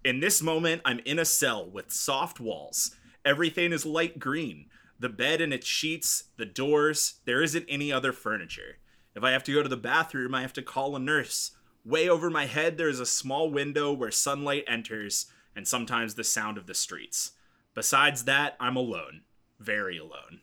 In 0.05 0.21
this 0.21 0.41
moment, 0.41 0.83
I'm 0.85 1.01
in 1.01 1.19
a 1.19 1.25
cell 1.25 1.69
with 1.69 1.91
soft 1.91 2.39
walls. 2.39 2.95
Everything 3.25 3.73
is 3.73 3.85
light 3.85 4.21
green. 4.21 4.67
The 5.01 5.09
bed 5.09 5.41
and 5.41 5.53
its 5.53 5.67
sheets, 5.67 6.25
the 6.37 6.45
doors, 6.45 7.15
there 7.25 7.43
isn't 7.43 7.67
any 7.69 7.91
other 7.91 8.13
furniture. 8.13 8.77
If 9.17 9.25
I 9.25 9.31
have 9.31 9.43
to 9.45 9.53
go 9.55 9.63
to 9.63 9.69
the 9.69 9.77
bathroom, 9.77 10.35
I 10.35 10.43
have 10.43 10.53
to 10.53 10.63
call 10.63 10.95
a 10.95 11.01
nurse. 11.01 11.53
Way 11.85 12.09
over 12.09 12.29
my 12.29 12.47
head, 12.47 12.77
there 12.77 12.89
is 12.89 13.01
a 13.01 13.07
small 13.07 13.51
window 13.51 13.93
where 13.93 14.11
sunlight 14.11 14.65
enters 14.69 15.27
and 15.57 15.67
sometimes 15.67 16.15
the 16.15 16.25
sound 16.25 16.59
of 16.59 16.67
the 16.67 16.75
streets. 16.75 17.33
Besides 17.75 18.25
that, 18.25 18.55
I'm 18.61 18.77
alone. 18.77 19.23
Very 19.59 19.97
alone. 19.97 20.41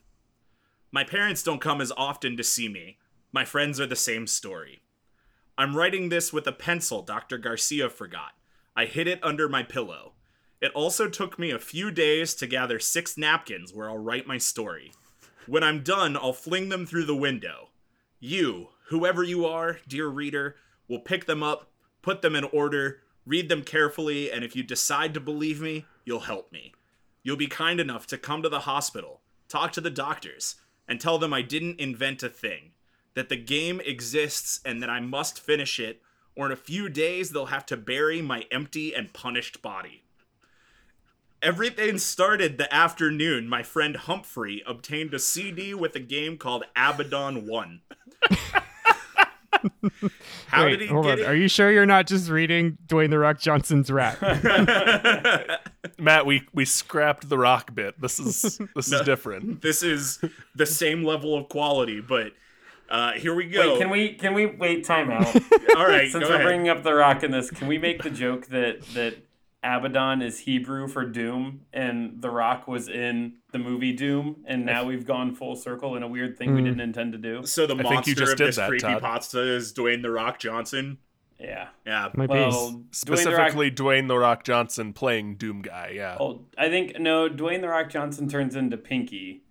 My 0.91 1.03
parents 1.03 1.43
don't 1.43 1.61
come 1.61 1.79
as 1.79 1.91
often 1.95 2.35
to 2.37 2.43
see 2.43 2.69
me. 2.69 2.97
My 3.31 3.45
friends 3.45 3.79
are 3.79 3.85
the 3.85 3.95
same 3.95 4.25
story. 4.25 4.81
I'm 5.57 5.77
writing 5.77 6.09
this 6.09 6.33
with 6.33 6.47
a 6.47 6.51
pencil 6.51 7.01
Dr. 7.01 7.37
Garcia 7.37 7.89
forgot. 7.89 8.33
I 8.75 8.85
hid 8.85 9.07
it 9.07 9.23
under 9.23 9.47
my 9.47 9.63
pillow. 9.63 10.13
It 10.61 10.71
also 10.73 11.07
took 11.07 11.39
me 11.39 11.51
a 11.51 11.59
few 11.59 11.91
days 11.91 12.35
to 12.35 12.47
gather 12.47 12.77
six 12.77 13.17
napkins 13.17 13.73
where 13.73 13.89
I'll 13.89 13.97
write 13.97 14.27
my 14.27 14.37
story. 14.37 14.91
When 15.47 15.63
I'm 15.63 15.81
done, 15.81 16.17
I'll 16.17 16.33
fling 16.33 16.67
them 16.67 16.85
through 16.85 17.05
the 17.05 17.15
window. 17.15 17.69
You, 18.19 18.69
whoever 18.87 19.23
you 19.23 19.45
are, 19.45 19.79
dear 19.87 20.07
reader, 20.07 20.57
will 20.89 20.99
pick 20.99 21.25
them 21.25 21.41
up, 21.41 21.71
put 22.01 22.21
them 22.21 22.35
in 22.35 22.43
order, 22.45 23.01
read 23.25 23.47
them 23.47 23.63
carefully, 23.63 24.31
and 24.31 24.43
if 24.43 24.55
you 24.55 24.63
decide 24.63 25.13
to 25.13 25.19
believe 25.21 25.61
me, 25.61 25.85
you'll 26.03 26.21
help 26.21 26.51
me. 26.51 26.73
You'll 27.23 27.37
be 27.37 27.47
kind 27.47 27.79
enough 27.79 28.07
to 28.07 28.17
come 28.17 28.43
to 28.43 28.49
the 28.49 28.61
hospital, 28.61 29.21
talk 29.47 29.71
to 29.73 29.81
the 29.81 29.89
doctors, 29.89 30.55
and 30.87 30.99
tell 30.99 31.17
them 31.17 31.33
I 31.33 31.41
didn't 31.41 31.79
invent 31.79 32.23
a 32.23 32.29
thing, 32.29 32.71
that 33.15 33.29
the 33.29 33.35
game 33.37 33.81
exists 33.83 34.59
and 34.63 34.81
that 34.81 34.89
I 34.89 34.99
must 34.99 35.39
finish 35.39 35.79
it, 35.79 36.01
or 36.35 36.45
in 36.45 36.51
a 36.51 36.57
few 36.57 36.89
days 36.89 37.31
they'll 37.31 37.47
have 37.47 37.65
to 37.67 37.77
bury 37.77 38.21
my 38.21 38.45
empty 38.51 38.93
and 38.93 39.11
punished 39.13 39.61
body. 39.61 40.03
Everything 41.41 41.97
started 41.97 42.57
the 42.57 42.73
afternoon 42.73 43.47
my 43.47 43.63
friend 43.63 43.95
Humphrey 43.97 44.63
obtained 44.65 45.13
a 45.13 45.19
CD 45.19 45.73
with 45.73 45.95
a 45.95 45.99
game 45.99 46.37
called 46.37 46.63
Abaddon 46.75 47.47
1. 47.47 47.81
How 50.47 50.65
Wait, 50.65 50.71
did 50.71 50.81
he 50.81 50.87
hold 50.87 51.05
get 51.05 51.13
on. 51.13 51.19
it? 51.19 51.27
Are 51.27 51.35
you 51.35 51.47
sure 51.47 51.71
you're 51.71 51.85
not 51.85 52.07
just 52.07 52.29
reading 52.29 52.77
Dwayne 52.87 53.09
the 53.09 53.19
Rock 53.19 53.39
Johnson's 53.39 53.89
rap? 53.89 54.21
Matt, 55.99 56.25
we 56.25 56.47
we 56.53 56.65
scrapped 56.65 57.29
the 57.29 57.37
rock 57.37 57.73
bit. 57.73 57.99
This 57.99 58.19
is 58.19 58.59
this 58.75 58.91
is 58.91 59.01
different. 59.05 59.61
this 59.61 59.81
is 59.81 60.19
the 60.55 60.65
same 60.65 61.03
level 61.03 61.35
of 61.37 61.49
quality, 61.49 62.01
but 62.01 62.33
uh, 62.89 63.13
here 63.13 63.33
we 63.35 63.45
go. 63.45 63.73
Wait, 63.73 63.79
can 63.79 63.89
we 63.89 64.09
can 64.13 64.33
we 64.33 64.45
wait 64.45 64.83
time 64.83 65.09
out? 65.11 65.27
All 65.75 65.87
right, 65.87 66.09
Since 66.11 66.23
go 66.23 66.29
we're 66.29 66.35
ahead. 66.35 66.45
bringing 66.45 66.69
up 66.69 66.83
the 66.83 66.93
rock 66.93 67.23
in 67.23 67.31
this, 67.31 67.49
can 67.51 67.67
we 67.67 67.77
make 67.77 68.03
the 68.03 68.09
joke 68.09 68.47
that 68.47 68.81
that 68.93 69.17
Abaddon 69.63 70.21
is 70.21 70.39
Hebrew 70.39 70.87
for 70.87 71.03
doom, 71.05 71.61
and 71.73 72.21
the 72.21 72.29
rock 72.29 72.67
was 72.67 72.87
in 72.87 73.37
the 73.51 73.57
movie 73.57 73.93
Doom, 73.93 74.43
and 74.45 74.63
now 74.65 74.83
we've 74.85 75.07
gone 75.07 75.33
full 75.33 75.55
circle 75.55 75.95
in 75.95 76.03
a 76.03 76.07
weird 76.07 76.37
thing 76.37 76.53
we 76.53 76.61
didn't 76.61 76.81
intend 76.81 77.13
to 77.13 77.17
do. 77.17 77.43
so 77.45 77.65
the 77.65 77.73
I 77.73 77.77
think 77.77 77.89
monster 77.93 78.11
you 78.11 78.15
just 78.15 78.31
of 78.33 78.37
did 78.37 78.47
this 78.49 78.55
that, 78.57 78.67
creepy 78.69 78.81
Todd. 78.83 79.01
pasta 79.01 79.39
is 79.41 79.73
Dwayne 79.73 80.03
the 80.03 80.11
Rock 80.11 80.37
Johnson. 80.37 80.99
Yeah. 81.39 81.69
Yeah, 81.85 82.09
My 82.15 82.27
Well, 82.27 82.49
base. 82.51 82.53
Dwayne 82.53 83.23
the 83.23 83.31
Rock. 83.31 83.49
Specifically, 83.49 83.71
Dwayne 83.71 84.07
the 84.07 84.17
Rock 84.19 84.43
Johnson 84.43 84.93
playing 84.93 85.35
Doom 85.37 85.61
Guy. 85.63 85.93
Yeah. 85.95 86.17
Oh, 86.19 86.41
I 86.57 86.69
think 86.69 86.99
no. 86.99 87.27
Dwayne 87.27 87.61
the 87.61 87.67
Rock 87.69 87.89
Johnson 87.89 88.29
turns 88.29 88.55
into 88.55 88.77
Pinky. 88.77 89.41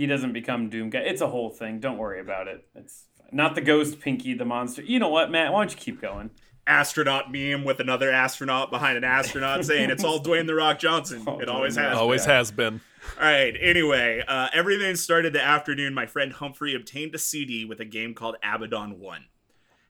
He 0.00 0.06
doesn't 0.06 0.32
become 0.32 0.70
Doom 0.70 0.88
guy. 0.88 1.00
It's 1.00 1.20
a 1.20 1.26
whole 1.26 1.50
thing. 1.50 1.78
Don't 1.78 1.98
worry 1.98 2.20
about 2.20 2.48
it. 2.48 2.64
It's 2.74 3.04
fine. 3.18 3.28
not 3.32 3.54
the 3.54 3.60
ghost 3.60 4.00
Pinky, 4.00 4.32
the 4.32 4.46
monster. 4.46 4.80
You 4.80 4.98
know 4.98 5.10
what, 5.10 5.30
Matt? 5.30 5.52
Why 5.52 5.60
don't 5.60 5.70
you 5.70 5.76
keep 5.76 6.00
going? 6.00 6.30
astronaut 6.66 7.30
meme 7.30 7.64
with 7.64 7.80
another 7.80 8.10
astronaut 8.10 8.70
behind 8.70 8.96
an 8.96 9.04
astronaut 9.04 9.62
saying 9.66 9.90
it's 9.90 10.02
all 10.02 10.18
Dwayne 10.20 10.46
the 10.46 10.54
Rock 10.54 10.78
Johnson. 10.78 11.22
Oh, 11.26 11.38
It 11.38 11.50
always 11.50 11.76
Dwayne 11.76 11.82
has. 11.82 11.92
Rock. 11.92 12.00
Always 12.00 12.24
has 12.24 12.50
been. 12.50 12.80
All 13.18 13.26
right. 13.26 13.54
Anyway, 13.60 14.24
uh, 14.26 14.48
everything 14.54 14.96
started 14.96 15.34
the 15.34 15.42
afternoon. 15.42 15.92
My 15.92 16.06
friend 16.06 16.32
Humphrey 16.32 16.74
obtained 16.74 17.14
a 17.14 17.18
CD 17.18 17.66
with 17.66 17.78
a 17.78 17.84
game 17.84 18.14
called 18.14 18.36
Abaddon 18.42 19.00
1. 19.00 19.24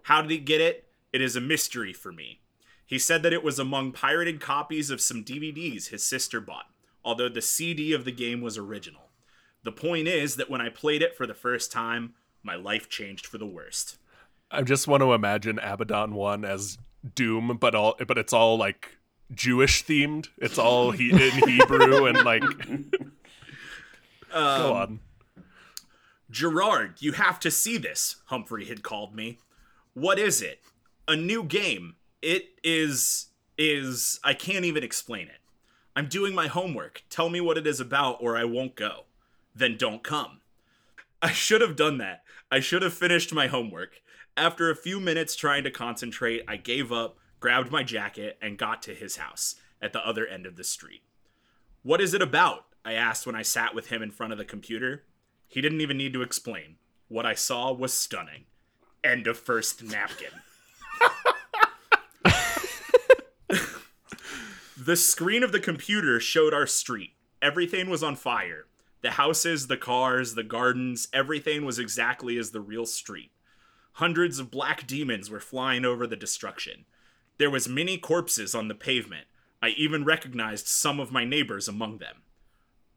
How 0.04 0.22
did 0.22 0.32
he 0.32 0.38
get 0.38 0.60
it? 0.60 0.86
It 1.12 1.20
is 1.20 1.36
a 1.36 1.40
mystery 1.40 1.92
for 1.92 2.10
me. 2.10 2.40
He 2.84 2.98
said 2.98 3.22
that 3.22 3.32
it 3.32 3.44
was 3.44 3.60
among 3.60 3.92
pirated 3.92 4.40
copies 4.40 4.90
of 4.90 5.00
some 5.00 5.22
DVDs 5.22 5.90
his 5.90 6.04
sister 6.04 6.40
bought, 6.40 6.66
although 7.04 7.28
the 7.28 7.42
CD 7.42 7.92
of 7.92 8.04
the 8.04 8.10
game 8.10 8.40
was 8.40 8.58
original. 8.58 9.09
The 9.62 9.72
point 9.72 10.08
is 10.08 10.36
that 10.36 10.50
when 10.50 10.60
I 10.60 10.68
played 10.68 11.02
it 11.02 11.16
for 11.16 11.26
the 11.26 11.34
first 11.34 11.70
time, 11.70 12.14
my 12.42 12.54
life 12.54 12.88
changed 12.88 13.26
for 13.26 13.38
the 13.38 13.46
worst. 13.46 13.98
I 14.50 14.62
just 14.62 14.88
want 14.88 15.02
to 15.02 15.12
imagine 15.12 15.58
Abaddon 15.58 16.14
one 16.14 16.44
as 16.44 16.78
Doom, 17.14 17.58
but 17.60 17.74
all 17.74 17.94
but 18.06 18.18
it's 18.18 18.32
all 18.32 18.56
like 18.56 18.98
Jewish 19.32 19.84
themed. 19.84 20.28
It's 20.38 20.58
all 20.58 20.90
he 20.90 21.10
in 21.10 21.48
Hebrew 21.48 22.06
and 22.06 22.24
like. 22.24 22.42
Go 24.32 24.38
um, 24.38 24.72
on. 24.72 25.00
Gerard, 26.30 26.96
you 27.00 27.12
have 27.12 27.40
to 27.40 27.50
see 27.50 27.76
this, 27.76 28.16
Humphrey 28.26 28.66
had 28.66 28.82
called 28.82 29.14
me. 29.14 29.38
What 29.94 30.18
is 30.18 30.40
it? 30.40 30.60
A 31.08 31.16
new 31.16 31.42
game. 31.42 31.96
It 32.22 32.50
is. 32.62 33.28
is. 33.58 34.20
I 34.22 34.34
can't 34.34 34.64
even 34.64 34.84
explain 34.84 35.26
it. 35.26 35.38
I'm 35.96 36.06
doing 36.06 36.34
my 36.34 36.46
homework. 36.46 37.02
Tell 37.10 37.28
me 37.28 37.40
what 37.40 37.58
it 37.58 37.66
is 37.66 37.80
about, 37.80 38.18
or 38.20 38.36
I 38.36 38.44
won't 38.44 38.76
go. 38.76 39.04
Then 39.60 39.76
don't 39.76 40.02
come. 40.02 40.40
I 41.20 41.32
should 41.32 41.60
have 41.60 41.76
done 41.76 41.98
that. 41.98 42.22
I 42.50 42.60
should 42.60 42.80
have 42.80 42.94
finished 42.94 43.34
my 43.34 43.46
homework. 43.46 44.00
After 44.34 44.70
a 44.70 44.74
few 44.74 44.98
minutes 44.98 45.36
trying 45.36 45.64
to 45.64 45.70
concentrate, 45.70 46.44
I 46.48 46.56
gave 46.56 46.90
up, 46.90 47.18
grabbed 47.40 47.70
my 47.70 47.82
jacket, 47.82 48.38
and 48.40 48.56
got 48.56 48.82
to 48.84 48.94
his 48.94 49.16
house 49.16 49.56
at 49.82 49.92
the 49.92 50.00
other 50.00 50.26
end 50.26 50.46
of 50.46 50.56
the 50.56 50.64
street. 50.64 51.02
What 51.82 52.00
is 52.00 52.14
it 52.14 52.22
about? 52.22 52.68
I 52.86 52.94
asked 52.94 53.26
when 53.26 53.34
I 53.34 53.42
sat 53.42 53.74
with 53.74 53.88
him 53.88 54.00
in 54.00 54.10
front 54.10 54.32
of 54.32 54.38
the 54.38 54.46
computer. 54.46 55.04
He 55.46 55.60
didn't 55.60 55.82
even 55.82 55.98
need 55.98 56.14
to 56.14 56.22
explain. 56.22 56.76
What 57.08 57.26
I 57.26 57.34
saw 57.34 57.70
was 57.70 57.92
stunning. 57.92 58.44
End 59.04 59.26
of 59.26 59.38
first 59.38 59.82
napkin. 59.84 60.30
the 64.78 64.96
screen 64.96 65.42
of 65.42 65.52
the 65.52 65.60
computer 65.60 66.18
showed 66.18 66.54
our 66.54 66.66
street. 66.66 67.10
Everything 67.42 67.90
was 67.90 68.02
on 68.02 68.16
fire. 68.16 68.64
The 69.02 69.12
houses, 69.12 69.66
the 69.66 69.76
cars, 69.76 70.34
the 70.34 70.42
gardens, 70.42 71.08
everything 71.12 71.64
was 71.64 71.78
exactly 71.78 72.36
as 72.36 72.50
the 72.50 72.60
real 72.60 72.86
street. 72.86 73.30
Hundreds 73.94 74.38
of 74.38 74.50
black 74.50 74.86
demons 74.86 75.30
were 75.30 75.40
flying 75.40 75.84
over 75.84 76.06
the 76.06 76.16
destruction. 76.16 76.84
There 77.38 77.50
was 77.50 77.68
many 77.68 77.96
corpses 77.96 78.54
on 78.54 78.68
the 78.68 78.74
pavement. 78.74 79.26
I 79.62 79.70
even 79.70 80.04
recognized 80.04 80.66
some 80.66 81.00
of 81.00 81.12
my 81.12 81.24
neighbors 81.24 81.68
among 81.68 81.98
them. 81.98 82.22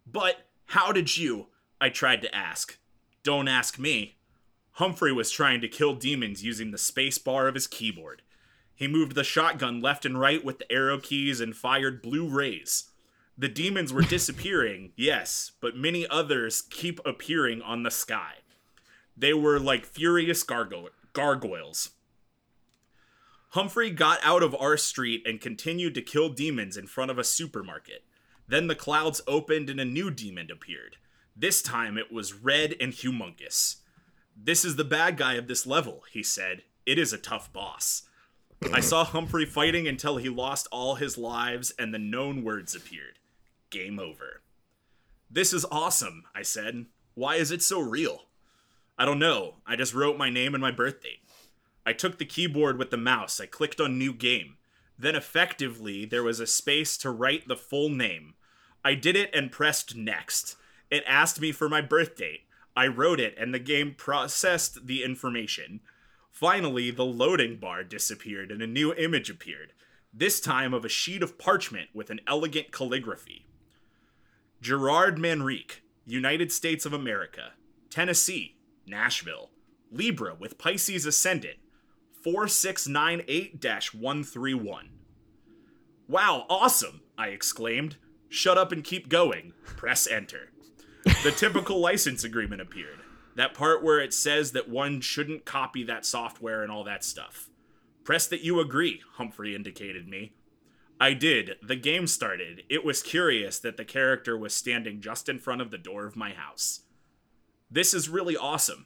But 0.06 0.46
how 0.68 0.92
did 0.92 1.18
you? 1.18 1.48
I 1.80 1.90
tried 1.90 2.22
to 2.22 2.36
ask. 2.36 2.78
Don't 3.24 3.48
ask 3.48 3.80
me. 3.80 4.18
Humphrey 4.74 5.14
was 5.14 5.32
trying 5.32 5.62
to 5.62 5.68
kill 5.68 5.96
demons 5.96 6.44
using 6.44 6.72
the 6.72 6.78
space 6.78 7.18
bar 7.18 7.48
of 7.48 7.56
his 7.56 7.68
keyboard. 7.68 8.22
He 8.76 8.88
moved 8.88 9.16
the 9.16 9.24
shotgun 9.24 9.82
left 9.82 10.06
and 10.06 10.20
right 10.20 10.44
with 10.44 10.60
the 10.60 10.72
arrow 10.72 11.00
keys 11.00 11.40
and 11.40 11.56
fired 11.56 12.02
blue 12.02 12.28
rays. 12.28 12.92
The 13.38 13.50
demons 13.50 13.92
were 13.92 14.02
disappearing, 14.02 14.92
yes, 14.96 15.52
but 15.60 15.76
many 15.76 16.08
others 16.08 16.62
keep 16.70 17.00
appearing 17.06 17.62
on 17.62 17.84
the 17.84 17.92
sky. 17.92 18.36
They 19.18 19.34
were 19.34 19.60
like 19.60 19.86
furious 19.86 20.44
gargo- 20.44 20.90
gargoyles. 21.14 21.92
Humphrey 23.50 23.92
got 23.92 24.20
out 24.24 24.42
of 24.42 24.56
our 24.56 24.78
street 24.78 25.22
and 25.28 25.40
continued 25.40 25.94
to 25.94 26.02
kill 26.02 26.30
demons 26.30 26.76
in 26.76 26.88
front 26.88 27.12
of 27.12 27.20
a 27.20 27.24
supermarket. 27.24 28.04
Then 28.48 28.68
the 28.68 28.76
clouds 28.76 29.22
opened 29.28 29.70
and 29.70 29.80
a 29.80 29.86
new 29.86 30.10
demon 30.10 30.50
appeared. 30.52 30.98
This 31.36 31.62
time 31.62 31.98
it 31.98 32.12
was 32.12 32.34
red 32.34 32.76
and 32.80 32.94
humongous. 32.94 33.78
This 34.36 34.66
is 34.66 34.76
the 34.76 34.84
bad 34.84 35.18
guy 35.18 35.36
of 35.36 35.48
this 35.48 35.68
level, 35.68 36.04
he 36.12 36.24
said. 36.24 36.64
It 36.86 36.98
is 36.98 37.14
a 37.14 37.18
tough 37.18 37.54
boss. 37.54 38.04
I 38.72 38.80
saw 38.80 39.04
Humphrey 39.04 39.46
fighting 39.46 39.88
until 39.88 40.18
he 40.18 40.30
lost 40.30 40.68
all 40.72 40.96
his 40.96 41.18
lives 41.18 41.72
and 41.78 41.94
the 41.94 42.00
known 42.00 42.44
words 42.44 42.76
appeared. 42.76 43.20
Game 43.74 44.00
over. 44.00 44.44
This 45.32 45.52
is 45.52 45.66
awesome, 45.72 46.26
I 46.36 46.44
said. 46.44 46.86
Why 47.16 47.38
is 47.38 47.50
it 47.50 47.64
so 47.64 47.80
real? 47.80 48.26
I 49.00 49.06
don't 49.06 49.18
know. 49.18 49.56
I 49.66 49.76
just 49.76 49.96
wrote 49.96 50.16
my 50.16 50.30
name 50.30 50.54
and 50.54 50.62
my 50.62 50.70
birth 50.70 51.02
date. 51.02 51.24
I 51.84 51.94
took 51.94 52.20
the 52.20 52.26
keyboard 52.26 52.78
with 52.78 52.92
the 52.92 52.98
mouse. 52.98 53.42
I 53.42 53.48
clicked 53.48 53.82
on 53.82 53.98
new 53.98 54.14
game. 54.14 54.58
Then 54.96 55.16
effectively, 55.16 56.06
there 56.06 56.22
was 56.22 56.40
a 56.40 56.46
space 56.46 56.98
to 56.98 57.10
write 57.10 57.48
the 57.48 57.56
full 57.56 57.90
name. 57.90 58.36
I 58.86 58.94
did 58.94 59.16
it 59.16 59.34
and 59.34 59.52
pressed 59.52 59.96
next. 59.96 60.56
It 60.92 61.04
asked 61.08 61.42
me 61.42 61.52
for 61.52 61.68
my 61.68 61.82
birth 61.82 62.16
date. 62.16 62.42
I 62.78 62.86
wrote 62.86 63.20
it 63.20 63.34
and 63.40 63.56
the 63.56 63.60
game 63.60 63.96
processed 63.98 64.86
the 64.86 65.04
information. 65.04 65.80
Finally, 66.32 66.92
the 66.92 67.06
loading 67.06 67.58
bar 67.58 67.84
disappeared 67.84 68.52
and 68.52 68.62
a 68.62 68.68
new 68.68 68.94
image 68.94 69.32
appeared, 69.32 69.74
this 70.14 70.40
time 70.40 70.76
of 70.76 70.86
a 70.86 70.90
sheet 70.90 71.24
of 71.24 71.40
parchment 71.40 71.90
with 71.92 72.12
an 72.12 72.22
elegant 72.28 72.72
calligraphy. 72.72 73.48
Gerard 74.64 75.18
Manrique, 75.18 75.82
United 76.06 76.50
States 76.50 76.86
of 76.86 76.94
America, 76.94 77.52
Tennessee, 77.90 78.56
Nashville, 78.88 79.50
Libra 79.92 80.36
with 80.36 80.58
Pisces 80.58 81.06
Ascendant, 81.06 81.58
4698 82.24 83.62
131. 83.94 84.90
Wow, 86.08 86.46
awesome, 86.50 87.02
I 87.18 87.28
exclaimed. 87.28 87.98
Shut 88.30 88.58
up 88.58 88.72
and 88.72 88.86
keep 88.86 89.10
going. 89.10 89.52
Press 89.66 90.08
enter. 90.08 90.54
The 91.24 91.34
typical 91.36 91.80
license 91.82 92.24
agreement 92.24 92.62
appeared. 92.62 93.00
That 93.36 93.54
part 93.54 93.84
where 93.84 94.00
it 94.00 94.14
says 94.14 94.54
that 94.54 94.70
one 94.70 95.02
shouldn't 95.02 95.44
copy 95.44 95.84
that 95.84 96.06
software 96.06 96.64
and 96.64 96.72
all 96.72 96.86
that 96.86 97.04
stuff. 97.04 97.50
Press 98.06 98.28
that 98.28 98.46
you 98.46 98.62
agree, 98.62 99.02
Humphrey 99.16 99.56
indicated 99.56 100.08
me. 100.08 100.32
I 101.00 101.14
did. 101.14 101.58
The 101.62 101.76
game 101.76 102.08
started. 102.08 102.64
It 102.70 102.86
was 102.86 103.02
curious 103.02 103.60
that 103.60 103.78
the 103.78 103.86
character 103.86 104.38
was 104.38 104.54
standing 104.54 105.02
just 105.02 105.28
in 105.28 105.40
front 105.40 105.62
of 105.62 105.72
the 105.72 105.78
door 105.78 106.06
of 106.06 106.16
my 106.16 106.32
house. 106.32 106.82
This 107.70 107.94
is 107.94 108.10
really 108.10 108.38
awesome. 108.38 108.86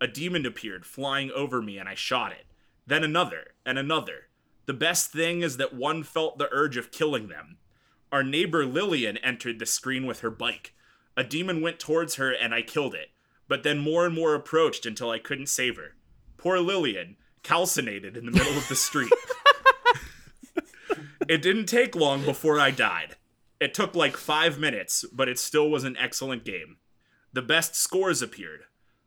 A 0.00 0.06
demon 0.06 0.46
appeared 0.46 0.86
flying 0.86 1.30
over 1.32 1.60
me 1.60 1.78
and 1.78 1.88
I 1.88 1.94
shot 1.94 2.32
it. 2.32 2.46
Then 2.86 3.04
another, 3.04 3.48
and 3.66 3.78
another. 3.78 4.28
The 4.66 4.74
best 4.74 5.12
thing 5.12 5.42
is 5.42 5.56
that 5.56 5.74
one 5.74 6.02
felt 6.02 6.38
the 6.38 6.48
urge 6.52 6.76
of 6.76 6.90
killing 6.90 7.28
them. 7.28 7.58
Our 8.10 8.22
neighbor 8.22 8.64
Lillian 8.64 9.18
entered 9.18 9.58
the 9.58 9.66
screen 9.66 10.06
with 10.06 10.20
her 10.20 10.30
bike. 10.30 10.74
A 11.16 11.24
demon 11.24 11.60
went 11.60 11.78
towards 11.78 12.14
her 12.14 12.30
and 12.30 12.54
I 12.54 12.62
killed 12.62 12.94
it, 12.94 13.08
but 13.48 13.62
then 13.62 13.78
more 13.78 14.06
and 14.06 14.14
more 14.14 14.34
approached 14.34 14.86
until 14.86 15.10
I 15.10 15.18
couldn't 15.18 15.48
save 15.48 15.76
her. 15.76 15.96
Poor 16.36 16.60
Lillian, 16.60 17.16
calcinated 17.42 18.16
in 18.16 18.24
the 18.24 18.30
middle 18.30 18.56
of 18.56 18.68
the 18.68 18.76
street. 18.76 19.12
It 21.28 21.42
didn't 21.42 21.66
take 21.66 21.94
long 21.94 22.24
before 22.24 22.58
I 22.58 22.70
died. 22.70 23.16
It 23.60 23.74
took 23.74 23.94
like 23.94 24.16
five 24.16 24.58
minutes, 24.58 25.04
but 25.12 25.28
it 25.28 25.38
still 25.38 25.68
was 25.70 25.84
an 25.84 25.96
excellent 25.96 26.44
game. 26.44 26.78
The 27.32 27.42
best 27.42 27.74
scores 27.74 28.22
appeared. 28.22 28.62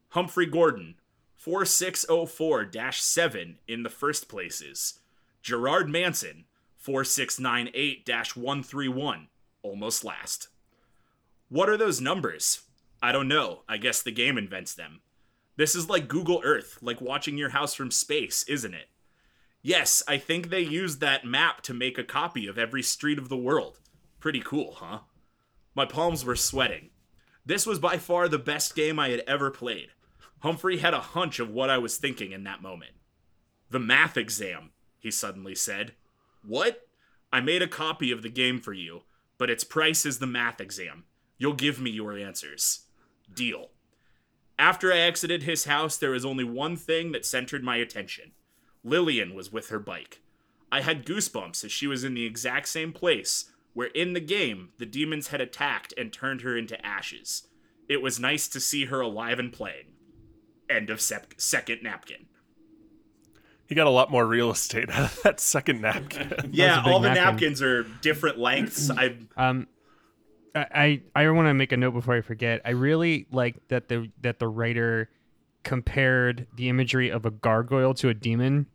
Humphrey 0.10 0.46
Gordon, 0.46 0.96
4604 1.36 2.70
7 2.94 3.58
in 3.68 3.84
the 3.84 3.90
first 3.90 4.30
places. 4.30 5.00
Gerard 5.42 5.90
Manson, 5.90 6.46
4698 6.78 8.08
131, 8.36 9.28
almost 9.64 10.04
last. 10.04 10.50
What 11.50 11.70
are 11.70 11.78
those 11.78 12.00
numbers? 12.00 12.62
I 13.02 13.12
don't 13.12 13.28
know. 13.28 13.64
I 13.68 13.78
guess 13.78 14.02
the 14.02 14.12
game 14.12 14.38
invents 14.38 14.76
them. 14.76 15.02
This 15.56 15.76
is 15.76 15.90
like 15.90 16.08
Google 16.08 16.42
Earth, 16.44 16.78
like 16.82 17.02
watching 17.02 17.38
your 17.38 17.50
house 17.50 17.74
from 17.74 17.90
space, 17.90 18.44
isn't 18.44 18.74
it? 18.74 18.90
Yes, 19.62 20.02
I 20.08 20.18
think 20.18 20.50
they 20.50 20.62
used 20.62 21.00
that 21.00 21.26
map 21.26 21.62
to 21.64 21.74
make 21.74 21.98
a 21.98 22.04
copy 22.04 22.48
of 22.48 22.58
every 22.58 22.82
street 22.82 23.20
of 23.20 23.30
the 23.30 23.38
world. 23.38 23.80
Pretty 24.20 24.40
cool, 24.40 24.76
huh? 24.76 25.00
My 25.76 25.86
palms 25.86 26.26
were 26.26 26.36
sweating. 26.36 26.90
This 27.46 27.66
was 27.66 27.80
by 27.80 27.98
far 27.98 28.28
the 28.28 28.40
best 28.40 28.76
game 28.76 29.00
I 29.00 29.10
had 29.10 29.24
ever 29.28 29.52
played. 29.52 29.90
Humphrey 30.40 30.80
had 30.80 30.96
a 30.96 31.00
hunch 31.00 31.40
of 31.40 31.52
what 31.52 31.70
I 31.70 31.78
was 31.78 31.98
thinking 31.98 32.32
in 32.32 32.44
that 32.46 32.64
moment. 32.64 32.94
The 33.70 33.80
math 33.80 34.18
exam, 34.18 34.72
he 34.98 35.12
suddenly 35.12 35.54
said. 35.54 35.94
What? 36.44 36.88
I 37.32 37.40
made 37.40 37.62
a 37.62 37.68
copy 37.68 38.12
of 38.12 38.24
the 38.24 38.30
game 38.30 38.60
for 38.60 38.74
you, 38.74 39.04
but 39.38 39.50
its 39.50 39.64
price 39.64 40.06
is 40.06 40.18
the 40.18 40.28
math 40.28 40.60
exam. 40.60 41.04
You'll 41.38 41.54
give 41.54 41.80
me 41.80 41.92
your 41.92 42.18
answers. 42.18 42.88
Deal. 43.32 43.70
After 44.58 44.92
I 44.92 44.98
exited 44.98 45.44
his 45.44 45.66
house, 45.66 45.98
there 45.98 46.12
was 46.12 46.26
only 46.26 46.44
one 46.44 46.76
thing 46.76 47.12
that 47.12 47.26
centered 47.26 47.64
my 47.64 47.78
attention 47.78 48.32
Lillian 48.84 49.34
was 49.34 49.52
with 49.52 49.70
her 49.70 49.80
bike. 49.80 50.22
I 50.72 50.82
had 50.82 51.06
goosebumps 51.06 51.64
as 51.66 51.72
she 51.72 51.88
was 51.88 52.04
in 52.04 52.14
the 52.14 52.26
exact 52.26 52.68
same 52.68 52.94
place 52.94 53.52
where 53.74 53.88
in 53.88 54.14
the 54.14 54.20
game 54.20 54.70
the 54.78 54.86
demons 54.86 55.28
had 55.28 55.42
attacked 55.42 55.94
and 55.98 56.12
turned 56.12 56.42
her 56.42 56.58
into 56.58 56.84
ashes. 56.86 57.48
It 57.90 58.02
was 58.02 58.20
nice 58.20 58.48
to 58.50 58.60
see 58.60 58.86
her 58.86 59.02
alive 59.02 59.40
and 59.40 59.52
playing. 59.52 59.94
End 60.70 60.90
of 60.90 61.02
sep- 61.02 61.34
second 61.38 61.84
napkin. 61.84 62.28
He 63.68 63.76
got 63.76 63.88
a 63.88 63.92
lot 63.92 64.12
more 64.12 64.26
real 64.26 64.52
estate 64.52 64.90
out 64.94 65.12
of 65.12 65.22
that 65.24 65.40
second 65.40 65.82
napkin. 65.82 66.52
Yeah, 66.52 66.84
all 66.86 67.00
the 67.00 67.10
napkin. 67.10 67.24
napkins 67.24 67.62
are 67.62 67.84
different 68.02 68.38
lengths. 68.38 68.90
I 68.90 69.18
Um, 69.38 69.68
I 70.56 71.02
I, 71.16 71.24
I 71.24 71.30
want 71.32 71.48
to 71.48 71.54
make 71.54 71.72
a 71.72 71.78
note 71.78 71.92
before 71.92 72.16
I 72.16 72.22
forget. 72.22 72.62
I 72.66 72.72
really 72.72 73.28
like 73.32 73.56
that 73.70 73.88
the 73.88 74.10
that 74.22 74.40
the 74.40 74.48
writer 74.48 75.10
compared 75.64 76.48
the 76.56 76.70
imagery 76.70 77.10
of 77.10 77.26
a 77.26 77.32
gargoyle 77.32 77.94
to 77.96 78.10
a 78.10 78.14
demon. 78.14 78.68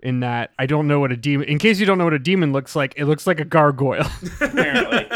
In 0.00 0.20
that 0.20 0.50
I 0.58 0.66
don't 0.66 0.86
know 0.86 1.00
what 1.00 1.10
a 1.10 1.16
demon. 1.16 1.48
In 1.48 1.58
case 1.58 1.80
you 1.80 1.86
don't 1.86 1.98
know 1.98 2.04
what 2.04 2.14
a 2.14 2.20
demon 2.20 2.52
looks 2.52 2.76
like, 2.76 2.94
it 2.96 3.06
looks 3.06 3.26
like 3.26 3.40
a 3.40 3.44
gargoyle. 3.44 4.06
Apparently. 4.40 5.06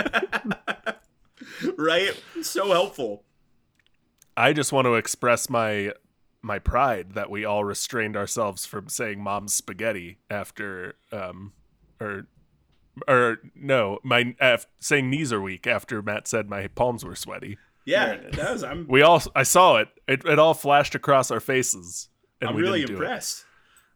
right? 1.79 2.21
So 2.43 2.73
helpful. 2.73 3.23
I 4.37 4.53
just 4.53 4.73
want 4.73 4.87
to 4.87 4.95
express 4.95 5.49
my 5.49 5.93
my 6.43 6.59
pride 6.59 7.13
that 7.13 7.31
we 7.31 7.45
all 7.45 7.63
restrained 7.65 8.17
ourselves 8.17 8.67
from 8.67 8.89
saying 8.89 9.23
"mom's 9.23 9.55
spaghetti" 9.55 10.19
after, 10.29 10.95
um, 11.13 11.53
or, 12.01 12.27
or 13.07 13.39
no, 13.55 14.01
my 14.03 14.35
af- 14.41 14.67
saying 14.81 15.09
knees 15.09 15.33
are 15.33 15.41
weak 15.41 15.67
after 15.69 16.03
Matt 16.03 16.27
said 16.27 16.51
my 16.51 16.67
palms 16.67 17.05
were 17.05 17.15
sweaty. 17.15 17.59
Yeah, 17.85 18.07
There 18.07 18.15
it 18.15 18.31
is. 18.31 18.37
that 18.37 18.53
was, 18.53 18.65
I'm 18.65 18.87
We 18.89 19.03
all, 19.03 19.23
I 19.35 19.43
saw 19.43 19.77
it. 19.79 19.89
It, 20.07 20.25
it 20.25 20.39
all 20.39 20.55
flashed 20.55 20.95
across 20.95 21.31
our 21.31 21.41
faces, 21.41 22.09
and 22.41 22.51
I'm 22.51 22.57
we 22.57 22.63
really 22.63 22.81
didn't 22.81 22.97
do 22.97 23.03
it. 23.03 23.05
impressed. 23.05 23.45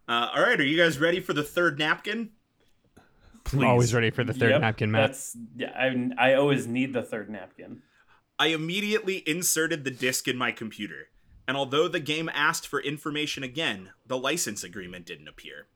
Uh, 0.08 0.30
all 0.34 0.42
right, 0.42 0.58
are 0.60 0.64
you 0.64 0.76
guys 0.76 0.98
ready 0.98 1.20
for 1.20 1.32
the 1.32 1.42
third 1.42 1.78
napkin? 1.78 2.30
I'm 3.52 3.64
always 3.64 3.94
ready 3.94 4.10
for 4.10 4.24
the 4.24 4.32
third 4.32 4.50
Yep, 4.50 4.60
napkin, 4.60 4.90
Matt. 4.90 5.10
That's 5.10 5.36
yeah. 5.56 5.70
I 5.76 6.10
I 6.30 6.34
always 6.34 6.66
need 6.66 6.92
the 6.92 7.02
third 7.02 7.30
napkin. 7.30 7.82
I 8.38 8.48
immediately 8.48 9.22
inserted 9.28 9.84
the 9.84 9.90
disc 9.90 10.26
in 10.28 10.36
my 10.36 10.50
computer, 10.52 11.08
and 11.46 11.56
although 11.56 11.86
the 11.88 12.00
game 12.00 12.28
asked 12.34 12.66
for 12.66 12.80
information 12.80 13.42
again, 13.44 13.90
the 14.04 14.18
license 14.18 14.64
agreement 14.64 15.06
didn't 15.06 15.28
appear. 15.28 15.68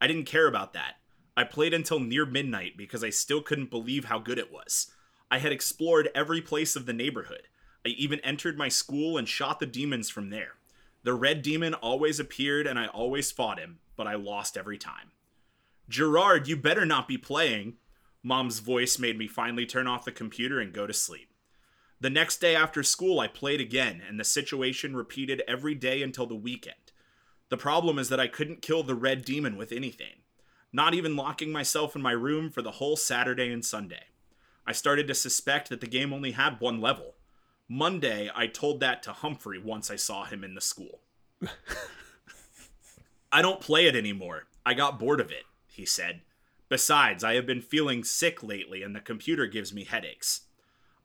I 0.00 0.06
didn't 0.06 0.26
care 0.26 0.46
about 0.46 0.74
that. 0.74 0.96
I 1.36 1.44
played 1.44 1.72
until 1.74 1.98
near 1.98 2.26
midnight 2.26 2.72
because 2.76 3.02
I 3.02 3.10
still 3.10 3.40
couldn't 3.40 3.70
believe 3.70 4.04
how 4.04 4.18
good 4.18 4.38
it 4.38 4.52
was. 4.52 4.92
I 5.30 5.38
had 5.38 5.50
explored 5.50 6.10
every 6.14 6.40
place 6.42 6.76
of 6.76 6.84
the 6.86 6.92
neighborhood. 6.92 7.48
I 7.84 7.90
even 7.90 8.20
entered 8.20 8.56
my 8.56 8.68
school 8.68 9.18
and 9.18 9.28
shot 9.28 9.60
the 9.60 9.66
demons 9.66 10.08
from 10.08 10.30
there. 10.30 10.54
The 11.02 11.14
red 11.14 11.42
demon 11.42 11.74
always 11.74 12.18
appeared 12.18 12.66
and 12.66 12.78
I 12.78 12.86
always 12.86 13.30
fought 13.30 13.58
him, 13.58 13.78
but 13.96 14.06
I 14.06 14.14
lost 14.14 14.56
every 14.56 14.78
time. 14.78 15.12
Gerard, 15.88 16.48
you 16.48 16.56
better 16.56 16.86
not 16.86 17.06
be 17.06 17.18
playing. 17.18 17.74
Mom's 18.22 18.60
voice 18.60 18.98
made 18.98 19.18
me 19.18 19.28
finally 19.28 19.66
turn 19.66 19.86
off 19.86 20.06
the 20.06 20.12
computer 20.12 20.58
and 20.58 20.72
go 20.72 20.86
to 20.86 20.94
sleep. 20.94 21.28
The 22.00 22.10
next 22.10 22.38
day 22.38 22.56
after 22.56 22.82
school, 22.82 23.20
I 23.20 23.28
played 23.28 23.60
again, 23.60 24.02
and 24.06 24.18
the 24.18 24.24
situation 24.24 24.96
repeated 24.96 25.42
every 25.46 25.74
day 25.74 26.02
until 26.02 26.26
the 26.26 26.34
weekend. 26.34 26.92
The 27.50 27.56
problem 27.56 27.98
is 27.98 28.08
that 28.08 28.20
I 28.20 28.26
couldn't 28.26 28.62
kill 28.62 28.82
the 28.82 28.94
red 28.94 29.24
demon 29.24 29.56
with 29.56 29.72
anything, 29.72 30.22
not 30.72 30.94
even 30.94 31.16
locking 31.16 31.52
myself 31.52 31.94
in 31.94 32.02
my 32.02 32.12
room 32.12 32.50
for 32.50 32.62
the 32.62 32.72
whole 32.72 32.96
Saturday 32.96 33.52
and 33.52 33.64
Sunday. 33.64 34.04
I 34.66 34.72
started 34.72 35.06
to 35.08 35.14
suspect 35.14 35.68
that 35.68 35.80
the 35.80 35.86
game 35.86 36.12
only 36.12 36.32
had 36.32 36.60
one 36.60 36.80
level. 36.80 37.13
Monday, 37.68 38.30
I 38.34 38.46
told 38.46 38.80
that 38.80 39.02
to 39.04 39.12
Humphrey 39.12 39.58
once 39.58 39.90
I 39.90 39.96
saw 39.96 40.24
him 40.24 40.44
in 40.44 40.54
the 40.54 40.60
school. 40.60 41.00
I 43.32 43.42
don't 43.42 43.60
play 43.60 43.86
it 43.86 43.96
anymore. 43.96 44.44
I 44.66 44.74
got 44.74 44.98
bored 44.98 45.20
of 45.20 45.30
it, 45.30 45.44
he 45.66 45.84
said. 45.86 46.20
Besides, 46.68 47.24
I 47.24 47.34
have 47.34 47.46
been 47.46 47.62
feeling 47.62 48.04
sick 48.04 48.42
lately 48.42 48.82
and 48.82 48.94
the 48.94 49.00
computer 49.00 49.46
gives 49.46 49.72
me 49.72 49.84
headaches. 49.84 50.42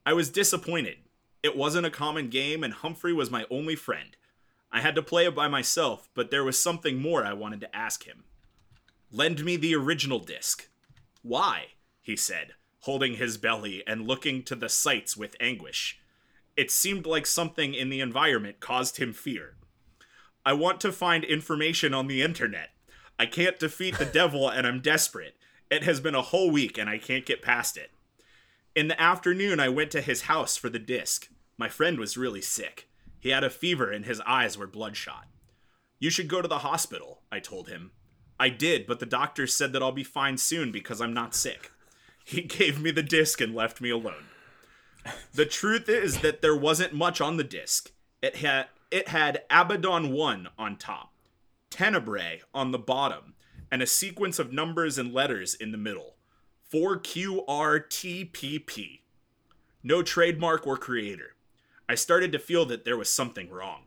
I 0.06 0.14
was 0.14 0.30
disappointed. 0.30 0.98
It 1.42 1.56
wasn't 1.56 1.86
a 1.86 1.92
common 1.92 2.30
game, 2.30 2.64
and 2.64 2.74
Humphrey 2.74 3.14
was 3.14 3.32
my 3.32 3.46
only 3.50 3.76
friend. 3.76 4.18
I 4.72 4.82
had 4.82 4.96
to 4.96 5.02
play 5.02 5.26
it 5.26 5.36
by 5.36 5.48
myself, 5.48 6.10
but 6.14 6.32
there 6.32 6.44
was 6.44 6.62
something 6.62 7.02
more 7.02 7.26
I 7.26 7.34
wanted 7.34 7.62
to 7.62 7.76
ask 7.76 8.04
him. 8.04 8.26
Lend 9.12 9.44
me 9.44 9.56
the 9.56 9.76
original 9.76 10.20
disc. 10.20 10.68
Why? 11.22 11.68
he 12.02 12.16
said, 12.16 12.54
holding 12.82 13.16
his 13.16 13.38
belly 13.38 13.84
and 13.88 14.08
looking 14.08 14.44
to 14.44 14.56
the 14.56 14.70
sights 14.70 15.16
with 15.16 15.36
anguish. 15.40 16.00
It 16.60 16.72
seemed 16.72 17.06
like 17.06 17.26
something 17.26 17.74
in 17.74 17.88
the 17.88 18.02
environment 18.02 18.60
caused 18.60 18.98
him 18.98 19.14
fear. 19.14 19.56
I 20.46 20.52
want 20.52 20.82
to 20.82 20.92
find 20.92 21.24
information 21.24 21.94
on 21.94 22.08
the 22.08 22.22
internet. 22.22 22.72
I 23.18 23.28
can't 23.28 23.58
defeat 23.58 23.98
the 23.98 24.04
devil 24.04 24.50
and 24.50 24.68
I'm 24.68 24.82
desperate. 24.82 25.38
It 25.72 25.84
has 25.84 26.02
been 26.02 26.16
a 26.16 26.22
whole 26.22 26.52
week 26.52 26.78
and 26.78 26.90
I 26.90 26.98
can't 26.98 27.26
get 27.26 27.42
past 27.42 27.78
it. 27.78 27.92
In 28.76 28.90
the 28.90 29.02
afternoon, 29.02 29.62
I 29.62 29.70
went 29.70 29.90
to 29.92 30.02
his 30.02 30.24
house 30.24 30.58
for 30.58 30.68
the 30.68 30.80
disc. 30.80 31.30
My 31.58 31.70
friend 31.70 31.98
was 31.98 32.18
really 32.18 32.42
sick. 32.42 32.90
He 33.22 33.30
had 33.30 33.46
a 33.46 33.50
fever 33.50 33.90
and 33.90 34.04
his 34.04 34.20
eyes 34.28 34.58
were 34.58 34.68
bloodshot. 34.68 35.28
You 35.98 36.10
should 36.10 36.28
go 36.28 36.42
to 36.42 36.48
the 36.50 36.60
hospital, 36.60 37.22
I 37.32 37.40
told 37.40 37.70
him. 37.70 37.92
I 38.38 38.50
did, 38.50 38.86
but 38.86 39.00
the 39.00 39.06
doctor 39.06 39.48
said 39.48 39.72
that 39.72 39.82
I'll 39.82 39.94
be 39.94 40.04
fine 40.04 40.38
soon 40.38 40.74
because 40.74 41.00
I'm 41.00 41.14
not 41.14 41.34
sick. 41.34 41.72
He 42.26 42.42
gave 42.60 42.82
me 42.82 42.92
the 42.92 43.02
disc 43.02 43.40
and 43.40 43.56
left 43.56 43.80
me 43.80 43.92
alone. 43.92 44.26
The 45.34 45.46
truth 45.46 45.90
is 45.90 46.20
that 46.20 46.42
there 46.42 46.56
wasn't 46.56 46.94
much 46.94 47.22
on 47.22 47.38
the 47.38 47.44
disc. 47.44 47.92
It 48.22 48.38
had 48.38 48.68
it 48.92 49.10
had 49.10 49.44
Abaddon 49.50 50.12
1 50.12 50.50
on 50.58 50.76
top, 50.76 51.14
Tenebrae 51.70 52.42
on 52.54 52.72
the 52.72 52.80
bottom, 52.80 53.36
and 53.72 53.82
a 53.82 53.88
sequence 53.88 54.40
of 54.40 54.52
numbers 54.52 54.98
and 54.98 55.14
letters 55.14 55.54
in 55.54 55.72
the 55.72 55.78
middle. 55.78 56.16
4QRTPP. 56.74 59.00
No 59.84 60.04
trademark 60.04 60.68
or 60.68 60.78
creator. 60.78 61.36
I 61.88 61.96
started 61.96 62.32
to 62.32 62.40
feel 62.40 62.66
that 62.66 62.86
there 62.86 62.98
was 62.98 63.10
something 63.10 63.50
wrong. 63.50 63.84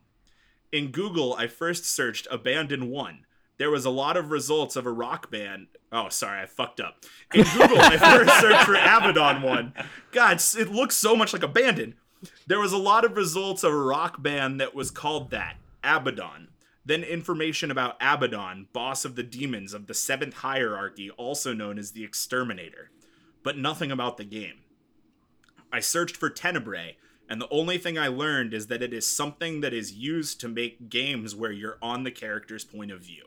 In 0.72 0.90
Google, 0.90 1.34
I 1.34 1.48
first 1.48 1.84
searched 1.84 2.26
Abandon 2.30 2.88
1. 2.88 3.26
there 3.58 3.70
was 3.70 3.84
a 3.84 3.90
lot 3.90 4.16
of 4.16 4.30
results 4.30 4.74
of 4.74 4.86
a 4.86 4.92
rock 4.92 5.30
band. 5.30 5.66
Oh, 5.92 6.08
sorry, 6.08 6.40
I 6.40 6.46
fucked 6.46 6.80
up. 6.80 7.04
In 7.34 7.44
Google, 7.44 7.78
I 7.78 7.98
first 7.98 8.40
searched 8.40 8.64
for 8.64 8.74
Abaddon 8.74 9.42
one. 9.42 9.74
God, 10.10 10.42
it 10.56 10.72
looks 10.72 10.96
so 10.96 11.14
much 11.14 11.34
like 11.34 11.42
Abandon. 11.42 11.94
There 12.46 12.60
was 12.60 12.72
a 12.72 12.78
lot 12.78 13.04
of 13.04 13.16
results 13.16 13.62
of 13.62 13.72
a 13.72 13.76
rock 13.76 14.22
band 14.22 14.58
that 14.58 14.74
was 14.74 14.90
called 14.90 15.30
that, 15.30 15.56
Abaddon. 15.84 16.48
Then 16.84 17.04
information 17.04 17.70
about 17.70 17.96
Abaddon, 18.00 18.68
boss 18.72 19.04
of 19.04 19.16
the 19.16 19.22
demons 19.22 19.74
of 19.74 19.86
the 19.86 19.94
seventh 19.94 20.34
hierarchy, 20.34 21.10
also 21.10 21.52
known 21.52 21.78
as 21.78 21.92
the 21.92 22.04
Exterminator, 22.04 22.90
but 23.42 23.58
nothing 23.58 23.92
about 23.92 24.16
the 24.16 24.24
game. 24.24 24.60
I 25.70 25.80
searched 25.80 26.16
for 26.16 26.30
Tenebrae, 26.30 26.96
and 27.28 27.40
the 27.40 27.48
only 27.50 27.78
thing 27.78 27.98
I 27.98 28.08
learned 28.08 28.54
is 28.54 28.68
that 28.68 28.82
it 28.82 28.92
is 28.92 29.06
something 29.06 29.60
that 29.60 29.74
is 29.74 29.92
used 29.92 30.40
to 30.40 30.48
make 30.48 30.88
games 30.88 31.36
where 31.36 31.52
you're 31.52 31.78
on 31.82 32.02
the 32.02 32.10
character's 32.10 32.64
point 32.64 32.90
of 32.90 33.00
view. 33.00 33.26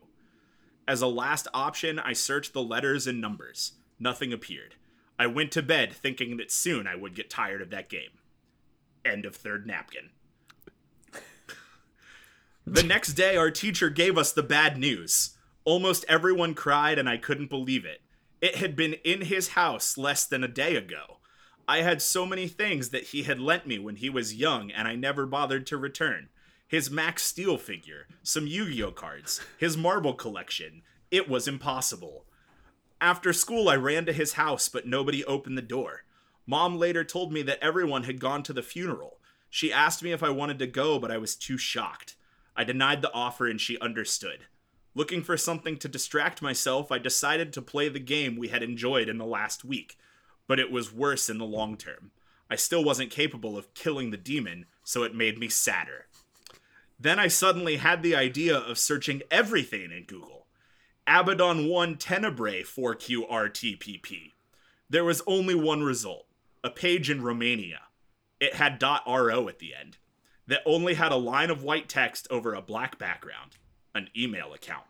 As 0.88 1.02
a 1.02 1.08
last 1.08 1.48
option, 1.54 1.98
I 1.98 2.14
searched 2.14 2.54
the 2.54 2.64
letters 2.64 3.08
and 3.08 3.20
numbers. 3.20 3.74
Nothing 4.00 4.32
appeared. 4.32 4.76
I 5.18 5.28
went 5.28 5.52
to 5.54 5.64
bed 5.64 5.94
thinking 5.94 6.38
that 6.38 6.52
soon 6.52 6.86
I 6.86 6.96
would 6.96 7.16
get 7.16 7.30
tired 7.30 7.62
of 7.62 7.70
that 7.72 7.90
game. 7.90 8.20
End 9.04 9.26
of 9.26 9.36
third 9.36 9.66
napkin. 9.66 10.10
the 12.66 12.84
next 12.84 13.14
day, 13.14 13.36
our 13.36 13.50
teacher 13.50 13.90
gave 13.90 14.18
us 14.18 14.32
the 14.32 14.44
bad 14.44 14.78
news. 14.78 15.38
Almost 15.64 16.06
everyone 16.08 16.54
cried, 16.54 17.00
and 17.00 17.10
I 17.10 17.18
couldn't 17.18 17.50
believe 17.50 17.86
it. 17.86 18.02
It 18.42 18.56
had 18.56 18.76
been 18.76 18.94
in 19.04 19.22
his 19.22 19.50
house 19.50 19.98
less 19.98 20.26
than 20.26 20.44
a 20.44 20.48
day 20.48 20.76
ago. 20.76 21.18
I 21.68 21.82
had 21.82 22.02
so 22.02 22.28
many 22.28 22.48
things 22.48 22.90
that 22.90 23.06
he 23.06 23.24
had 23.24 23.40
lent 23.40 23.66
me 23.66 23.80
when 23.80 23.96
he 23.96 24.10
was 24.10 24.36
young, 24.36 24.70
and 24.70 24.88
I 24.88 24.96
never 24.96 25.26
bothered 25.26 25.66
to 25.68 25.78
return. 25.78 26.30
His 26.68 26.90
Max 26.90 27.24
Steel 27.24 27.58
figure, 27.58 28.08
some 28.24 28.48
Yu 28.48 28.72
Gi 28.72 28.84
Oh 28.84 28.92
cards, 28.92 29.40
his 29.58 29.78
marble 29.78 30.16
collection. 30.16 30.82
It 31.12 31.30
was 31.30 31.48
impossible. 31.48 32.26
After 33.00 33.34
school, 33.34 33.70
I 33.70 33.76
ran 33.76 34.06
to 34.08 34.14
his 34.14 34.34
house, 34.34 34.68
but 34.68 34.88
nobody 34.88 35.24
opened 35.26 35.60
the 35.60 35.62
door. 35.62 36.06
Mom 36.48 36.78
later 36.78 37.04
told 37.04 37.32
me 37.32 37.44
that 37.44 37.60
everyone 37.62 38.04
had 38.04 38.20
gone 38.20 38.42
to 38.44 38.54
the 38.54 38.64
funeral. 38.64 39.20
She 39.50 39.72
asked 39.72 40.02
me 40.02 40.12
if 40.12 40.24
I 40.24 40.32
wanted 40.32 40.58
to 40.58 40.68
go, 40.68 40.98
but 40.98 41.12
I 41.12 41.18
was 41.18 41.36
too 41.36 41.58
shocked. 41.58 42.16
I 42.56 42.64
denied 42.64 43.04
the 43.04 43.14
offer 43.14 43.48
and 43.48 43.62
she 43.62 43.78
understood. 43.80 44.46
Looking 44.96 45.22
for 45.22 45.38
something 45.38 45.78
to 45.78 45.88
distract 45.88 46.42
myself, 46.42 46.92
I 46.92 46.98
decided 46.98 47.54
to 47.54 47.62
play 47.62 47.90
the 47.90 48.00
game 48.00 48.38
we 48.38 48.48
had 48.48 48.64
enjoyed 48.64 49.08
in 49.08 49.20
the 49.20 49.26
last 49.26 49.64
week, 49.64 49.98
but 50.48 50.60
it 50.60 50.72
was 50.72 50.92
worse 50.92 51.30
in 51.30 51.38
the 51.38 51.46
long 51.46 51.78
term. 51.78 52.12
I 52.50 52.56
still 52.56 52.84
wasn't 52.84 53.12
capable 53.12 53.58
of 53.58 53.74
killing 53.74 54.10
the 54.10 54.18
demon, 54.18 54.66
so 54.84 55.04
it 55.04 55.14
made 55.14 55.38
me 55.38 55.50
sadder. 55.50 56.08
Then 57.00 57.20
I 57.20 57.28
suddenly 57.28 57.78
had 57.78 58.02
the 58.02 58.16
idea 58.16 58.58
of 58.58 58.78
searching 58.78 59.22
everything 59.30 59.92
in 59.92 60.06
Google. 60.06 60.48
Abaddon 61.08 61.68
1 61.68 61.98
Tenebrae 61.98 62.64
4QRTPP. 62.64 64.32
There 64.90 65.04
was 65.04 65.22
only 65.28 65.56
one 65.56 65.84
result 65.84 66.26
a 66.64 66.70
page 66.70 67.12
in 67.12 67.22
Romania. 67.22 67.82
It 68.40 68.56
had 68.56 68.82
.ro 68.82 69.48
at 69.48 69.60
the 69.60 69.76
end, 69.76 69.98
that 70.48 70.64
only 70.66 70.96
had 70.96 71.12
a 71.12 71.16
line 71.16 71.52
of 71.52 71.64
white 71.64 71.88
text 71.88 72.28
over 72.32 72.56
a 72.56 72.62
black 72.62 72.98
background, 72.98 73.58
an 73.94 74.10
email 74.18 74.52
account. 74.52 74.86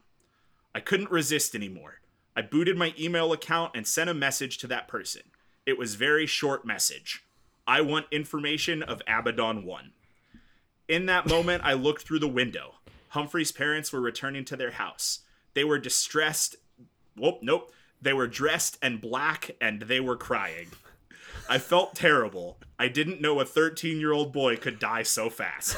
I 0.74 0.80
couldn't 0.80 1.12
resist 1.12 1.54
anymore. 1.54 2.00
I 2.34 2.44
booted 2.44 2.78
my 2.78 2.94
email 2.98 3.34
account 3.34 3.72
and 3.76 3.86
sent 3.86 4.10
a 4.10 4.14
message 4.14 4.58
to 4.60 4.68
that 4.68 4.88
person. 4.88 5.24
It 5.66 5.78
was 5.78 5.96
very 5.96 6.26
short 6.26 6.66
message. 6.66 7.26
I 7.68 7.82
want 7.82 8.06
information 8.12 8.84
of 8.84 9.02
Abaddon 9.08 9.66
1. 9.66 9.92
In 10.88 11.08
that 11.08 11.28
moment, 11.28 11.64
I 11.66 11.74
looked 11.74 12.04
through 12.04 12.20
the 12.20 12.28
window. 12.28 12.76
Humphrey's 13.10 13.52
parents 13.52 13.92
were 13.92 14.02
returning 14.02 14.46
to 14.46 14.56
their 14.56 14.72
house. 14.72 15.22
They 15.56 15.64
were 15.64 15.80
distressed. 15.80 16.58
Whoop, 17.18 17.40
nope. 17.42 17.72
They 18.02 18.14
were 18.14 18.28
dressed 18.28 18.78
and 18.82 19.02
black 19.02 19.52
and 19.60 19.84
they 19.84 20.00
were 20.00 20.18
crying. 20.18 20.68
I 21.50 21.58
felt 21.58 21.96
terrible. 21.96 22.60
I 22.78 22.88
didn't 22.88 23.22
know 23.22 23.40
a 23.40 23.46
13 23.46 24.00
year 24.00 24.12
old 24.12 24.32
boy 24.32 24.58
could 24.58 24.78
die 24.80 25.04
so 25.04 25.30
fast. 25.30 25.78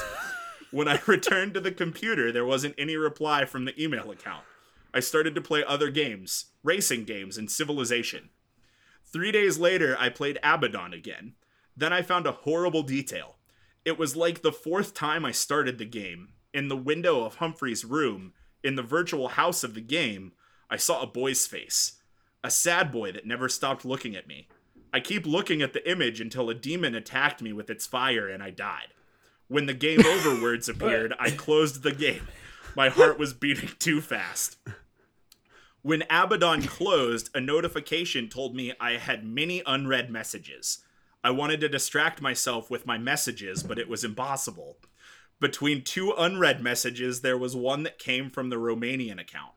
When 0.72 0.90
I 0.90 1.00
returned 1.08 1.54
to 1.54 1.62
the 1.62 1.72
computer, 1.72 2.32
there 2.32 2.46
wasn't 2.46 2.76
any 2.78 2.98
reply 2.98 3.46
from 3.46 3.64
the 3.64 3.82
email 3.82 4.12
account. 4.12 4.44
I 4.94 5.00
started 5.00 5.34
to 5.36 5.42
play 5.42 5.64
other 5.64 5.90
games, 5.90 6.48
racing 6.64 7.06
games, 7.06 7.38
and 7.38 7.50
Civilization. 7.50 8.30
Three 9.06 9.32
days 9.32 9.58
later, 9.58 9.96
I 9.98 10.10
played 10.10 10.40
Abaddon 10.44 10.92
again. 10.92 11.36
Then 11.78 11.94
I 11.94 12.02
found 12.02 12.28
a 12.28 12.34
horrible 12.34 12.84
detail. 12.84 13.37
It 13.88 13.98
was 13.98 14.18
like 14.18 14.42
the 14.42 14.52
fourth 14.52 14.94
time 14.94 15.24
I 15.24 15.32
started 15.32 15.78
the 15.78 15.86
game. 15.86 16.34
In 16.54 16.68
the 16.68 16.76
window 16.76 17.24
of 17.24 17.36
Humphrey's 17.36 17.86
room, 17.86 18.34
in 18.62 18.76
the 18.76 18.84
virtual 18.84 19.30
house 19.30 19.64
of 19.64 19.76
the 19.76 19.82
game, 19.82 20.34
I 20.70 20.76
saw 20.76 21.02
a 21.02 21.08
boy's 21.08 21.48
face. 21.48 21.94
A 22.44 22.52
sad 22.52 22.92
boy 22.92 23.14
that 23.14 23.26
never 23.26 23.48
stopped 23.48 23.86
looking 23.86 24.14
at 24.14 24.28
me. 24.28 24.50
I 24.92 25.00
keep 25.00 25.26
looking 25.26 25.62
at 25.62 25.72
the 25.72 25.90
image 25.90 26.20
until 26.20 26.50
a 26.50 26.54
demon 26.54 26.96
attacked 26.96 27.42
me 27.42 27.54
with 27.54 27.70
its 27.70 27.88
fire 27.88 28.28
and 28.28 28.44
I 28.44 28.50
died. 28.50 28.90
When 29.48 29.68
the 29.68 29.74
game 29.74 30.02
over 30.06 30.42
words 30.42 30.68
appeared, 30.68 31.14
I 31.18 31.32
closed 31.32 31.82
the 31.82 31.94
game. 31.94 32.28
My 32.76 32.90
heart 32.90 33.18
was 33.18 33.34
beating 33.34 33.70
too 33.80 34.02
fast. 34.02 34.58
When 35.82 36.04
Abaddon 36.10 36.64
closed, 36.64 37.30
a 37.34 37.40
notification 37.40 38.28
told 38.28 38.54
me 38.54 38.74
I 38.82 38.98
had 38.98 39.24
many 39.24 39.64
unread 39.66 40.12
messages. 40.12 40.80
I 41.28 41.32
wanted 41.32 41.60
to 41.60 41.68
distract 41.68 42.22
myself 42.22 42.72
with 42.72 42.86
my 42.86 42.98
messages, 42.98 43.62
but 43.62 43.78
it 43.78 43.90
was 43.90 44.06
impossible. 44.06 44.78
Between 45.42 45.84
two 45.84 46.14
unread 46.18 46.64
messages, 46.64 47.20
there 47.20 47.38
was 47.38 47.54
one 47.54 47.84
that 47.84 48.00
came 48.00 48.30
from 48.30 48.50
the 48.50 48.56
Romanian 48.56 49.20
account. 49.20 49.52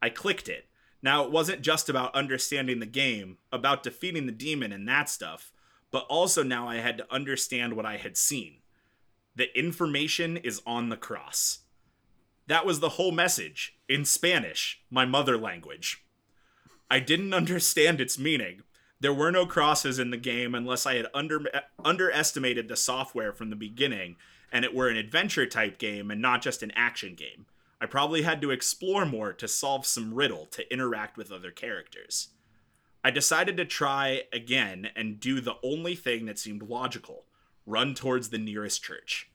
I 0.00 0.08
clicked 0.08 0.48
it. 0.48 0.66
Now, 1.02 1.22
it 1.22 1.30
wasn't 1.30 1.60
just 1.60 1.90
about 1.90 2.14
understanding 2.14 2.80
the 2.80 2.86
game, 2.86 3.36
about 3.52 3.82
defeating 3.82 4.24
the 4.24 4.32
demon 4.32 4.72
and 4.72 4.88
that 4.88 5.10
stuff, 5.10 5.52
but 5.90 6.06
also 6.08 6.42
now 6.42 6.66
I 6.66 6.76
had 6.76 6.96
to 6.96 7.14
understand 7.14 7.74
what 7.74 7.84
I 7.84 7.98
had 7.98 8.16
seen. 8.16 8.62
The 9.36 9.54
information 9.54 10.38
is 10.38 10.62
on 10.64 10.88
the 10.88 10.96
cross. 10.96 11.58
That 12.46 12.64
was 12.64 12.80
the 12.80 12.96
whole 12.96 13.12
message, 13.12 13.76
in 13.90 14.06
Spanish, 14.06 14.80
my 14.90 15.04
mother 15.04 15.36
language. 15.36 16.02
I 16.90 16.98
didn't 16.98 17.34
understand 17.40 18.00
its 18.00 18.18
meaning. 18.18 18.62
There 19.00 19.14
were 19.14 19.32
no 19.32 19.46
crosses 19.46 19.98
in 19.98 20.10
the 20.10 20.16
game 20.16 20.54
unless 20.54 20.84
I 20.84 20.94
had 20.94 21.06
under, 21.14 21.40
underestimated 21.84 22.68
the 22.68 22.76
software 22.76 23.32
from 23.32 23.50
the 23.50 23.56
beginning 23.56 24.16
and 24.52 24.64
it 24.64 24.74
were 24.74 24.88
an 24.88 24.96
adventure 24.96 25.46
type 25.46 25.78
game 25.78 26.10
and 26.10 26.20
not 26.20 26.42
just 26.42 26.62
an 26.62 26.72
action 26.74 27.14
game. 27.14 27.46
I 27.80 27.86
probably 27.86 28.22
had 28.22 28.42
to 28.42 28.50
explore 28.50 29.06
more 29.06 29.32
to 29.32 29.48
solve 29.48 29.86
some 29.86 30.12
riddle 30.12 30.46
to 30.46 30.70
interact 30.72 31.16
with 31.16 31.32
other 31.32 31.50
characters. 31.50 32.28
I 33.02 33.10
decided 33.10 33.56
to 33.56 33.64
try 33.64 34.24
again 34.32 34.88
and 34.94 35.18
do 35.18 35.40
the 35.40 35.56
only 35.62 35.94
thing 35.94 36.26
that 36.26 36.38
seemed 36.38 36.62
logical 36.62 37.24
run 37.64 37.94
towards 37.94 38.28
the 38.28 38.38
nearest 38.38 38.82
church. 38.82 39.30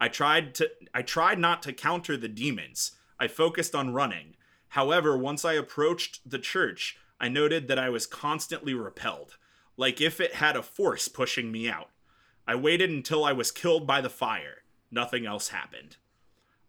I 0.00 0.08
tried 0.08 0.54
to 0.56 0.70
I 0.94 1.02
tried 1.02 1.40
not 1.40 1.62
to 1.62 1.72
counter 1.72 2.16
the 2.16 2.28
demons. 2.28 2.92
I 3.18 3.26
focused 3.26 3.74
on 3.74 3.92
running. 3.92 4.36
However, 4.68 5.18
once 5.18 5.44
I 5.44 5.54
approached 5.54 6.28
the 6.28 6.38
church, 6.38 6.96
I 7.20 7.28
noted 7.28 7.68
that 7.68 7.78
I 7.78 7.88
was 7.88 8.06
constantly 8.06 8.74
repelled, 8.74 9.36
like 9.76 10.00
if 10.00 10.20
it 10.20 10.34
had 10.34 10.56
a 10.56 10.62
force 10.62 11.08
pushing 11.08 11.50
me 11.50 11.68
out. 11.68 11.90
I 12.46 12.54
waited 12.54 12.90
until 12.90 13.24
I 13.24 13.32
was 13.32 13.50
killed 13.50 13.86
by 13.86 14.00
the 14.00 14.10
fire. 14.10 14.62
Nothing 14.90 15.26
else 15.26 15.48
happened. 15.48 15.96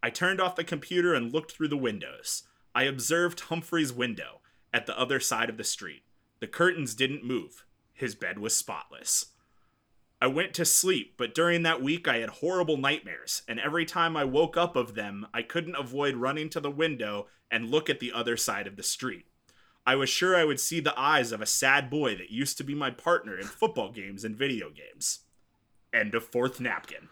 I 0.01 0.09
turned 0.09 0.41
off 0.41 0.55
the 0.55 0.63
computer 0.63 1.13
and 1.13 1.31
looked 1.31 1.51
through 1.51 1.69
the 1.69 1.77
windows. 1.77 2.43
I 2.73 2.83
observed 2.83 3.39
Humphrey's 3.41 3.93
window 3.93 4.41
at 4.73 4.85
the 4.85 4.99
other 4.99 5.19
side 5.19 5.49
of 5.49 5.57
the 5.57 5.63
street. 5.63 6.03
The 6.39 6.47
curtains 6.47 6.95
didn't 6.95 7.23
move. 7.23 7.65
His 7.93 8.15
bed 8.15 8.39
was 8.39 8.55
spotless. 8.55 9.27
I 10.21 10.27
went 10.27 10.53
to 10.55 10.65
sleep, 10.65 11.13
but 11.17 11.33
during 11.33 11.63
that 11.63 11.81
week 11.81 12.07
I 12.07 12.17
had 12.17 12.29
horrible 12.29 12.75
nightmares, 12.75 13.43
and 13.47 13.59
every 13.59 13.85
time 13.85 14.17
I 14.17 14.25
woke 14.25 14.57
up 14.57 14.75
of 14.75 14.95
them, 14.95 15.27
I 15.33 15.43
couldn't 15.43 15.75
avoid 15.75 16.15
running 16.15 16.49
to 16.49 16.59
the 16.59 16.71
window 16.71 17.27
and 17.49 17.71
look 17.71 17.89
at 17.89 18.01
the 18.01 18.11
other 18.11 18.35
side 18.35 18.67
of 18.67 18.75
the 18.75 18.83
street. 18.83 19.27
I 19.89 19.95
was 19.95 20.07
sure 20.07 20.35
I 20.35 20.45
would 20.45 20.59
see 20.59 20.79
the 20.79 20.93
eyes 20.99 21.31
of 21.31 21.41
a 21.41 21.47
sad 21.47 21.89
boy 21.89 22.15
that 22.17 22.29
used 22.29 22.59
to 22.59 22.63
be 22.63 22.75
my 22.75 22.91
partner 22.91 23.39
in 23.39 23.47
football 23.47 23.91
games 23.91 24.23
and 24.23 24.35
video 24.35 24.69
games. 24.69 25.21
End 25.91 26.13
of 26.13 26.23
fourth 26.23 26.59
napkin. 26.59 27.09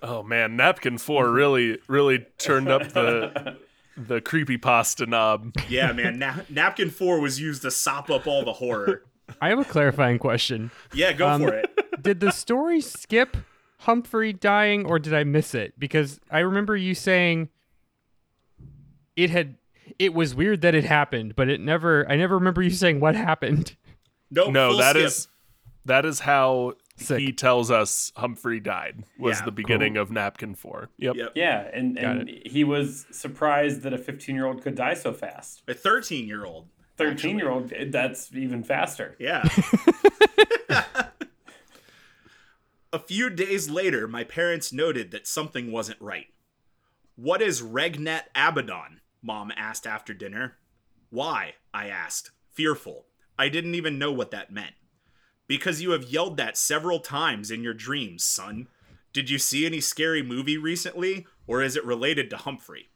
Oh 0.00 0.22
man, 0.22 0.54
Napkin 0.54 0.96
Four 0.96 1.28
really, 1.32 1.78
really 1.88 2.24
turned 2.38 2.68
up 2.68 2.92
the 2.92 3.56
the 3.96 4.20
creepy 4.20 4.58
pasta 4.58 5.06
knob. 5.06 5.54
Yeah, 5.68 5.90
man. 5.90 6.18
Na- 6.20 6.42
napkin 6.48 6.88
four 6.90 7.18
was 7.18 7.40
used 7.40 7.62
to 7.62 7.72
sop 7.72 8.10
up 8.10 8.28
all 8.28 8.44
the 8.44 8.52
horror. 8.52 9.02
I 9.40 9.48
have 9.48 9.58
a 9.58 9.64
clarifying 9.64 10.20
question. 10.20 10.70
Yeah, 10.94 11.12
go 11.12 11.28
Um, 11.28 11.42
for 11.42 11.52
it. 11.52 11.68
Did 12.00 12.20
the 12.20 12.30
story 12.30 12.80
skip 12.80 13.36
Humphrey 13.78 14.32
dying 14.32 14.86
or 14.86 15.00
did 15.00 15.14
I 15.14 15.24
miss 15.24 15.52
it? 15.52 15.76
Because 15.80 16.20
I 16.30 16.38
remember 16.40 16.76
you 16.76 16.94
saying 16.94 17.48
it 19.16 19.30
had 19.30 19.56
it 19.98 20.14
was 20.14 20.34
weird 20.34 20.60
that 20.62 20.74
it 20.74 20.84
happened, 20.84 21.34
but 21.36 21.48
it 21.48 21.60
never 21.60 22.10
I 22.10 22.16
never 22.16 22.36
remember 22.36 22.62
you 22.62 22.70
saying 22.70 23.00
what 23.00 23.14
happened. 23.14 23.76
Nope, 24.30 24.52
No, 24.52 24.70
full 24.70 24.78
that 24.78 24.96
skip. 24.96 25.06
is 25.06 25.28
that 25.84 26.04
is 26.06 26.20
how 26.20 26.74
Sick. 26.96 27.18
he 27.18 27.32
tells 27.32 27.70
us 27.70 28.12
Humphrey 28.16 28.60
died 28.60 29.04
was 29.18 29.38
Yeah, 29.40 29.44
the 29.46 29.52
beginning 29.52 29.96
of 29.96 30.10
napkin 30.10 30.54
four. 30.54 30.88
Yep. 30.98 31.16
Yep. 31.16 31.32
Yeah, 31.34 31.68
and, 31.72 31.98
and 31.98 32.28
he 32.46 32.64
was 32.64 33.06
surprised 33.10 33.82
that 33.82 33.92
a 33.92 33.98
15 33.98 34.34
year 34.34 34.46
old 34.46 34.62
could 34.62 34.74
die 34.74 34.94
so 34.94 35.12
fast. 35.12 35.62
A 35.68 35.74
13 35.74 36.26
year 36.26 36.44
old. 36.44 36.68
13 36.98 37.38
year 37.38 37.50
old, 37.50 37.72
that's 37.90 38.32
even 38.34 38.62
faster. 38.62 39.16
Yeah. 39.18 39.42
a 42.92 42.98
few 42.98 43.30
days 43.30 43.68
later, 43.70 44.06
my 44.06 44.24
parents 44.24 44.72
noted 44.72 45.10
that 45.10 45.26
something 45.26 45.72
wasn't 45.72 46.00
right. 46.00 46.26
What 47.16 47.42
is 47.42 47.60
Regnat 47.62 48.22
Abaddon? 48.34 49.00
Mom 49.22 49.52
asked 49.56 49.86
after 49.86 50.12
dinner. 50.12 50.58
Why? 51.10 51.54
I 51.72 51.88
asked, 51.88 52.32
fearful. 52.50 53.06
I 53.38 53.48
didn't 53.48 53.74
even 53.74 53.98
know 53.98 54.12
what 54.12 54.30
that 54.32 54.52
meant. 54.52 54.74
Because 55.46 55.82
you 55.82 55.90
have 55.90 56.04
yelled 56.04 56.36
that 56.36 56.56
several 56.56 57.00
times 57.00 57.50
in 57.50 57.62
your 57.62 57.74
dreams, 57.74 58.24
son. 58.24 58.68
Did 59.12 59.30
you 59.30 59.38
see 59.38 59.66
any 59.66 59.80
scary 59.80 60.22
movie 60.22 60.56
recently, 60.56 61.26
or 61.46 61.62
is 61.62 61.76
it 61.76 61.84
related 61.84 62.30
to 62.30 62.36
Humphrey? 62.36 62.88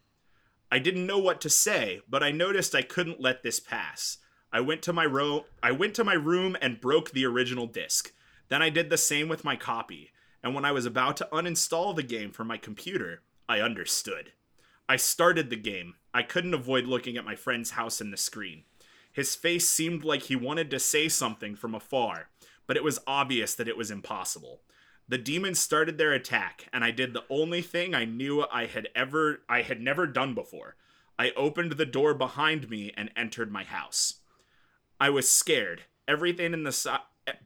I 0.71 0.79
didn't 0.79 1.07
know 1.07 1.19
what 1.19 1.41
to 1.43 1.51
say, 1.51 2.01
but 2.09 2.23
I 2.23 2.33
noticed 2.33 2.75
I 2.75 2.83
couldn't 2.83 3.21
let 3.21 3.43
this 3.43 3.61
pass. 3.61 4.19
I 4.53 4.61
went 4.61 4.83
to 4.83 4.93
my 4.93 5.05
ro- 5.05 5.45
I 5.63 5.73
went 5.73 5.95
to 5.97 6.05
my 6.05 6.15
room 6.15 6.57
and 6.61 6.81
broke 6.81 7.11
the 7.11 7.27
original 7.27 7.67
disc. 7.67 8.13
Then 8.49 8.63
I 8.63 8.71
did 8.71 8.91
the 8.91 8.97
same 8.97 9.29
with 9.29 9.45
my 9.45 9.57
copy, 9.57 10.11
and 10.43 10.55
when 10.55 10.65
I 10.65 10.73
was 10.73 10.87
about 10.87 11.17
to 11.19 11.29
uninstall 11.33 11.95
the 11.95 12.03
game 12.03 12.33
from 12.33 12.47
my 12.47 12.57
computer, 12.57 13.23
I 13.49 13.61
understood. 13.61 14.33
I 14.89 14.97
started 14.97 15.51
the 15.51 15.57
game. 15.57 15.95
I 16.17 16.23
couldn't 16.23 16.55
avoid 16.55 16.87
looking 16.87 17.19
at 17.19 17.27
my 17.27 17.37
friend's 17.37 17.73
house 17.73 18.01
in 18.01 18.11
the 18.11 18.17
screen. 18.17 18.63
His 19.13 19.35
face 19.35 19.69
seemed 19.69 20.03
like 20.03 20.23
he 20.23 20.35
wanted 20.35 20.71
to 20.71 20.79
say 20.79 21.11
something 21.11 21.55
from 21.55 21.75
afar, 21.75 22.31
but 22.67 22.79
it 22.79 22.83
was 22.83 22.99
obvious 23.07 23.55
that 23.55 23.69
it 23.69 23.77
was 23.77 23.91
impossible. 23.91 24.63
The 25.07 25.19
demons 25.19 25.59
started 25.59 25.99
their 25.99 26.15
attack, 26.15 26.71
and 26.73 26.83
I 26.83 26.91
did 26.91 27.13
the 27.13 27.25
only 27.29 27.61
thing 27.61 27.95
I 27.95 28.07
knew 28.07 28.47
I 28.51 28.65
had 28.65 28.89
ever 28.97 29.43
I 29.47 29.61
had 29.61 29.83
never 29.83 30.07
done 30.07 30.33
before. 30.33 30.77
I 31.19 31.33
opened 31.37 31.73
the 31.73 31.85
door 31.85 32.15
behind 32.15 32.71
me 32.71 32.95
and 32.97 33.11
entered 33.15 33.53
my 33.53 33.65
house. 33.65 34.21
I 34.99 35.11
was 35.11 35.31
scared. 35.31 35.83
Everything 36.09 36.55
in 36.55 36.63
the 36.63 37.01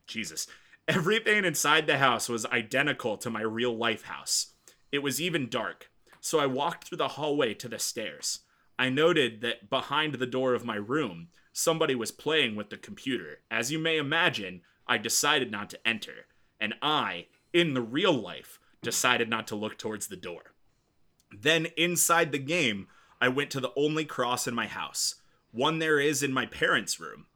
Jesus. 0.07 0.47
Everything 0.87 1.45
inside 1.45 1.89
the 1.89 1.99
house 1.99 2.29
was 2.29 2.47
identical 2.47 3.17
to 3.17 3.31
my 3.31 3.43
real 3.43 3.77
life 3.77 4.05
house. 4.05 4.53
It 4.93 5.01
was 5.01 5.21
even 5.21 5.49
dark. 5.49 5.91
So 6.21 6.39
I 6.39 6.47
walked 6.47 6.85
through 6.85 6.99
the 6.99 7.09
hallway 7.09 7.55
to 7.55 7.67
the 7.67 7.81
stairs. 7.81 8.41
I 8.81 8.89
noted 8.89 9.43
that 9.43 9.69
behind 9.69 10.15
the 10.15 10.27
door 10.27 10.55
of 10.55 10.65
my 10.65 10.77
room, 10.77 11.29
somebody 11.53 11.95
was 11.95 12.11
playing 12.11 12.57
with 12.57 12.71
the 12.71 12.79
computer. 12.79 13.41
As 13.51 13.71
you 13.71 13.79
may 13.79 13.99
imagine, 13.99 14.63
I 14.87 14.97
decided 14.97 15.51
not 15.51 15.69
to 15.69 15.87
enter, 15.87 16.25
and 16.59 16.73
I, 16.81 17.27
in 17.53 17.75
the 17.75 17.83
real 17.83 18.15
life, 18.15 18.59
decided 18.81 19.29
not 19.29 19.47
to 19.49 19.55
look 19.55 19.77
towards 19.77 20.07
the 20.07 20.17
door. 20.17 20.55
Then 21.31 21.67
inside 21.77 22.33
the 22.33 22.39
game, 22.39 22.89
I 23.21 23.29
went 23.29 23.51
to 23.51 23.61
the 23.61 23.75
only 23.77 24.07
cross 24.07 24.47
in 24.47 24.55
my 24.55 24.67
house, 24.67 25.17
one 25.53 25.79
there 25.79 26.01
is 26.01 26.23
in 26.23 26.33
my 26.33 26.47
parents' 26.47 26.99
room. 26.99 27.27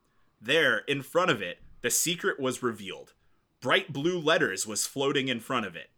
There, 0.40 0.78
in 0.88 1.02
front 1.02 1.30
of 1.30 1.42
it, 1.42 1.58
the 1.82 1.90
secret 1.90 2.40
was 2.40 2.62
revealed. 2.62 3.12
Bright 3.60 3.92
blue 3.92 4.18
letters 4.18 4.66
was 4.66 4.86
floating 4.86 5.28
in 5.28 5.40
front 5.40 5.66
of 5.66 5.76
it. 5.76 5.90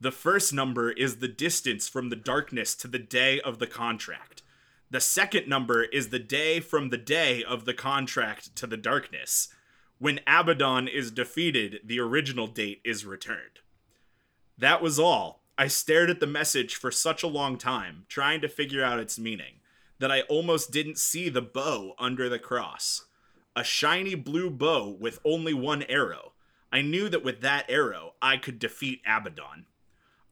The 0.00 0.12
first 0.12 0.52
number 0.52 0.92
is 0.92 1.16
the 1.16 1.26
distance 1.26 1.88
from 1.88 2.08
the 2.08 2.14
darkness 2.14 2.76
to 2.76 2.86
the 2.86 3.00
day 3.00 3.40
of 3.40 3.58
the 3.58 3.66
contract. 3.66 4.44
The 4.88 5.00
second 5.00 5.48
number 5.48 5.82
is 5.82 6.08
the 6.08 6.20
day 6.20 6.60
from 6.60 6.90
the 6.90 6.98
day 6.98 7.42
of 7.42 7.64
the 7.64 7.74
contract 7.74 8.54
to 8.56 8.66
the 8.66 8.76
darkness. 8.76 9.48
When 9.98 10.20
Abaddon 10.26 10.86
is 10.86 11.10
defeated, 11.10 11.80
the 11.84 11.98
original 11.98 12.46
date 12.46 12.82
is 12.84 13.04
returned. 13.04 13.60
That 14.56 14.80
was 14.80 14.98
all. 14.98 15.42
I 15.58 15.66
stared 15.68 16.10
at 16.10 16.20
the 16.20 16.26
message 16.26 16.76
for 16.76 16.90
such 16.90 17.22
a 17.22 17.28
long 17.28 17.58
time, 17.58 18.04
trying 18.08 18.40
to 18.42 18.48
figure 18.48 18.84
out 18.84 19.00
its 19.00 19.18
meaning, 19.18 19.54
that 19.98 20.12
I 20.12 20.20
almost 20.22 20.70
didn't 20.70 20.98
see 20.98 21.28
the 21.28 21.42
bow 21.42 21.94
under 21.98 22.28
the 22.28 22.38
cross. 22.38 23.06
A 23.56 23.64
shiny 23.64 24.14
blue 24.14 24.50
bow 24.50 24.96
with 25.00 25.18
only 25.24 25.54
one 25.54 25.82
arrow. 25.84 26.32
I 26.70 26.82
knew 26.82 27.08
that 27.08 27.24
with 27.24 27.40
that 27.40 27.68
arrow, 27.68 28.14
I 28.20 28.36
could 28.36 28.58
defeat 28.58 29.00
Abaddon. 29.06 29.66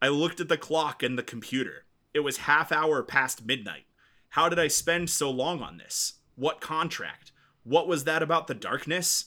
I 0.02 0.08
looked 0.08 0.40
at 0.40 0.48
the 0.48 0.58
clock 0.58 1.02
and 1.02 1.18
the 1.18 1.22
computer. 1.22 1.86
It 2.12 2.20
was 2.20 2.36
half 2.36 2.70
hour 2.70 3.02
past 3.02 3.46
midnight. 3.46 3.86
How 4.34 4.48
did 4.48 4.58
I 4.58 4.66
spend 4.66 5.10
so 5.10 5.30
long 5.30 5.62
on 5.62 5.76
this? 5.76 6.14
What 6.34 6.60
contract? 6.60 7.30
What 7.62 7.86
was 7.86 8.02
that 8.02 8.20
about 8.20 8.48
the 8.48 8.54
darkness? 8.54 9.26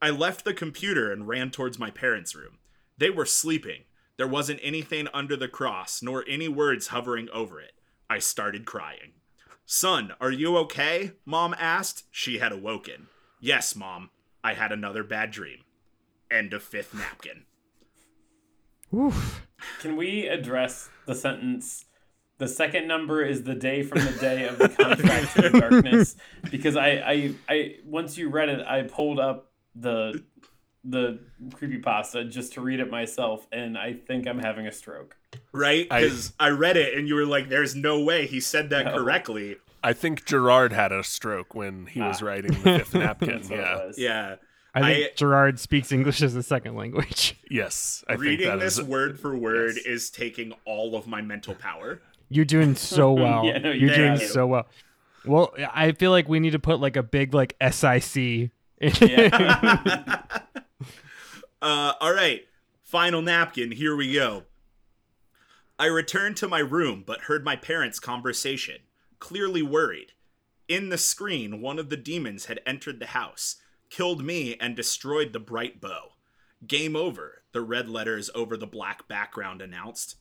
I 0.00 0.10
left 0.10 0.44
the 0.44 0.54
computer 0.54 1.10
and 1.10 1.26
ran 1.26 1.50
towards 1.50 1.80
my 1.80 1.90
parents' 1.90 2.36
room. 2.36 2.58
They 2.96 3.10
were 3.10 3.26
sleeping. 3.26 3.86
There 4.18 4.28
wasn't 4.28 4.60
anything 4.62 5.08
under 5.12 5.36
the 5.36 5.48
cross, 5.48 6.00
nor 6.00 6.24
any 6.28 6.46
words 6.46 6.86
hovering 6.86 7.28
over 7.30 7.60
it. 7.60 7.72
I 8.08 8.20
started 8.20 8.66
crying. 8.66 9.14
Son, 9.64 10.12
are 10.20 10.30
you 10.30 10.56
okay? 10.58 11.14
Mom 11.24 11.52
asked. 11.58 12.04
She 12.12 12.38
had 12.38 12.52
awoken. 12.52 13.08
Yes, 13.40 13.74
Mom. 13.74 14.10
I 14.44 14.54
had 14.54 14.70
another 14.70 15.02
bad 15.02 15.32
dream. 15.32 15.64
End 16.30 16.52
of 16.52 16.62
fifth 16.62 16.94
napkin. 16.94 17.46
Oof. 18.94 19.44
Can 19.80 19.96
we 19.96 20.28
address 20.28 20.88
the 21.04 21.16
sentence? 21.16 21.86
The 22.38 22.48
second 22.48 22.86
number 22.86 23.22
is 23.24 23.44
the 23.44 23.54
day 23.54 23.82
from 23.82 24.04
the 24.04 24.12
day 24.12 24.46
of 24.46 24.58
the 24.58 24.68
contract 24.68 25.34
to 25.36 25.42
the 25.48 25.60
darkness. 25.60 26.16
Because 26.50 26.76
I, 26.76 26.88
I, 26.90 27.34
I, 27.48 27.74
once 27.84 28.16
you 28.18 28.28
read 28.28 28.48
it, 28.48 28.64
I 28.66 28.82
pulled 28.82 29.18
up 29.18 29.50
the, 29.74 30.22
the 30.84 31.18
creepypasta 31.50 32.30
just 32.30 32.52
to 32.54 32.60
read 32.60 32.78
it 32.80 32.90
myself, 32.90 33.46
and 33.50 33.76
I 33.76 33.94
think 33.94 34.28
I'm 34.28 34.38
having 34.38 34.66
a 34.66 34.72
stroke. 34.72 35.16
Right? 35.52 35.88
Because 35.88 36.32
I, 36.38 36.50
read 36.50 36.76
it 36.76 36.96
and 36.96 37.08
you 37.08 37.14
were 37.16 37.26
like, 37.26 37.48
there's 37.48 37.74
no 37.74 38.02
way 38.02 38.26
he 38.26 38.38
said 38.40 38.70
that 38.70 38.84
No. 38.86 38.98
correctly. 38.98 39.56
I 39.82 39.92
think 39.92 40.24
Gerard 40.24 40.72
had 40.72 40.92
a 40.92 41.02
stroke 41.02 41.54
when 41.54 41.86
he 41.86 42.00
was 42.00 42.22
Ah. 42.22 42.26
writing 42.26 42.52
the 42.52 42.58
fifth 42.78 42.94
napkin. 42.94 43.28
That's 43.28 43.48
what 43.50 43.58
Yeah. 43.58 43.78
it 43.82 43.86
was. 43.86 43.98
Yeah. 43.98 44.34
I 44.74 44.80
think 44.82 45.06
I- 45.06 45.14
Gerard 45.16 45.58
speaks 45.58 45.90
English 45.90 46.22
as 46.22 46.34
a 46.36 46.42
second 46.42 46.74
language. 46.76 47.34
Yes. 47.50 48.04
I 48.08 48.14
Reading 48.14 48.38
think 48.46 48.50
that 48.60 48.64
this 48.64 48.78
is 48.78 48.84
word 48.84 49.18
for 49.18 49.34
word 49.36 49.74
yes. 49.76 49.86
is 49.86 50.10
taking 50.10 50.52
all 50.64 50.94
of 50.96 51.06
my 51.06 51.22
mental 51.22 51.54
power. 51.54 52.02
You're 52.28 52.44
doing 52.44 52.74
so 52.76 53.12
well. 53.12 53.44
Yeah, 53.44 53.58
no, 53.58 53.70
you 53.70 53.86
You're 53.86 53.96
doing 53.96 54.18
did. 54.18 54.28
so 54.30 54.46
well. 54.46 54.66
Well, 55.24 55.54
I 55.74 55.92
feel 55.92 56.10
like 56.12 56.28
we 56.28 56.38
need 56.40 56.52
to 56.52 56.58
put 56.58 56.80
like 56.80 56.96
a 56.96 57.02
big 57.02 57.34
like 57.34 57.56
SIC. 57.70 58.50
Yeah. 58.80 60.22
Uh, 61.62 61.94
all 62.00 62.12
right, 62.12 62.42
final 62.84 63.22
napkin. 63.22 63.72
Here 63.72 63.96
we 63.96 64.12
go. 64.12 64.44
I 65.78 65.86
returned 65.86 66.36
to 66.36 66.48
my 66.48 66.58
room, 66.58 67.02
but 67.04 67.22
heard 67.22 67.44
my 67.44 67.56
parents' 67.56 67.98
conversation, 67.98 68.76
clearly 69.18 69.62
worried. 69.62 70.12
In 70.68 70.90
the 70.90 70.98
screen, 70.98 71.60
one 71.60 71.78
of 71.78 71.88
the 71.88 71.96
demons 71.96 72.44
had 72.44 72.60
entered 72.66 73.00
the 73.00 73.06
house, 73.06 73.56
killed 73.90 74.22
me, 74.24 74.54
and 74.60 74.76
destroyed 74.76 75.32
the 75.32 75.40
bright 75.40 75.80
bow. 75.80 76.10
Game 76.66 76.94
over, 76.94 77.42
the 77.52 77.62
red 77.62 77.88
letters 77.88 78.30
over 78.34 78.56
the 78.56 78.66
black 78.66 79.08
background 79.08 79.62
announced. 79.62 80.16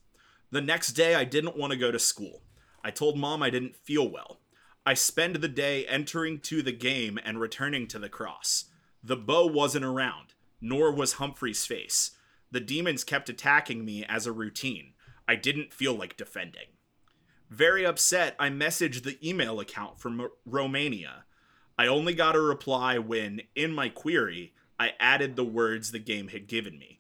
The 0.52 0.62
next 0.62 0.94
day, 0.94 1.16
I 1.16 1.24
didn't 1.24 1.58
want 1.58 1.72
to 1.72 1.78
go 1.78 1.92
to 1.92 2.00
school. 2.00 2.42
I 2.84 2.92
told 2.92 3.18
mom 3.18 3.42
I 3.42 3.50
didn't 3.50 3.76
feel 3.76 4.08
well. 4.08 4.40
I 4.86 4.94
spend 4.94 5.38
the 5.38 5.48
day 5.48 5.86
entering 5.88 6.40
to 6.42 6.62
the 6.62 6.72
game 6.72 7.20
and 7.24 7.40
returning 7.40 7.88
to 7.88 8.00
the 8.00 8.10
cross. 8.10 8.66
The 9.04 9.18
bow 9.18 9.48
wasn't 9.48 9.86
around, 9.86 10.34
nor 10.62 10.92
was 10.92 11.14
Humphrey's 11.14 11.66
face. 11.66 12.12
The 12.52 12.60
demons 12.60 13.04
kept 13.04 13.28
attacking 13.28 13.84
me 13.84 14.06
as 14.06 14.28
a 14.28 14.32
routine. 14.32 14.94
I 15.28 15.36
didn't 15.36 15.74
feel 15.74 15.94
like 15.94 16.18
defending. 16.18 16.68
Very 17.50 17.86
upset, 17.86 18.36
I 18.40 18.50
messaged 18.50 19.04
the 19.04 19.18
email 19.28 19.60
account 19.60 20.00
from 20.00 20.30
Romania. 20.46 21.26
I 21.78 21.88
only 21.88 22.14
got 22.14 22.36
a 22.36 22.40
reply 22.40 22.98
when, 22.98 23.42
in 23.56 23.72
my 23.72 23.90
query, 23.90 24.54
I 24.80 24.94
added 25.00 25.36
the 25.36 25.44
words 25.44 25.92
the 25.92 26.00
game 26.00 26.30
had 26.30 26.48
given 26.48 26.78
me 26.78 27.00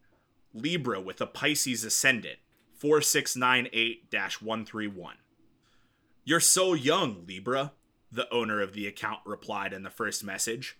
Libra 0.53 1.01
with 1.01 1.19
a 1.19 1.27
Pisces 1.27 1.83
ascendant, 1.83 2.39
4698 2.77 4.13
131. 4.41 5.15
You're 6.23 6.39
so 6.39 6.73
young, 6.73 7.23
Libra, 7.27 7.73
the 8.11 8.31
owner 8.33 8.61
of 8.61 8.73
the 8.73 8.87
account 8.87 9.19
replied 9.25 9.73
in 9.73 9.83
the 9.83 9.89
first 9.89 10.23
message. 10.23 10.77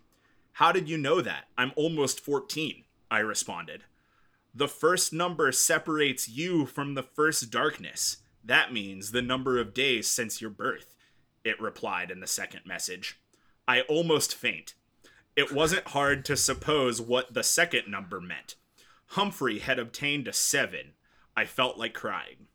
How 0.54 0.72
did 0.72 0.90
you 0.90 0.98
know 0.98 1.22
that? 1.22 1.46
I'm 1.58 1.72
almost 1.76 2.20
14, 2.20 2.84
I 3.12 3.20
responded. 3.20 3.84
The 4.54 4.68
first 4.68 5.12
number 5.12 5.52
separates 5.52 6.30
you 6.30 6.66
from 6.66 6.96
the 6.96 7.04
first 7.04 7.52
darkness. 7.52 8.18
That 8.44 8.72
means 8.72 9.12
the 9.12 9.22
number 9.22 9.60
of 9.60 9.74
days 9.74 10.08
since 10.08 10.40
your 10.40 10.50
birth, 10.50 10.96
it 11.44 11.60
replied 11.60 12.10
in 12.10 12.22
the 12.22 12.28
second 12.28 12.62
message. 12.66 13.20
I 13.68 13.82
almost 13.82 14.34
faint. 14.34 14.74
It 15.36 15.52
wasn't 15.52 15.90
hard 15.90 16.24
to 16.26 16.38
suppose 16.38 17.02
what 17.02 17.34
the 17.34 17.44
second 17.44 17.90
number 17.90 18.22
meant. 18.22 18.56
Humphrey 19.10 19.60
had 19.60 19.78
obtained 19.78 20.28
a 20.28 20.34
seven. 20.34 20.94
I 21.36 21.46
felt 21.46 21.78
like 21.78 21.94
crying. 21.94 22.48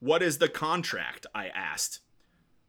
What 0.00 0.22
is 0.22 0.38
the 0.38 0.48
contract? 0.48 1.26
I 1.34 1.48
asked. 1.48 2.00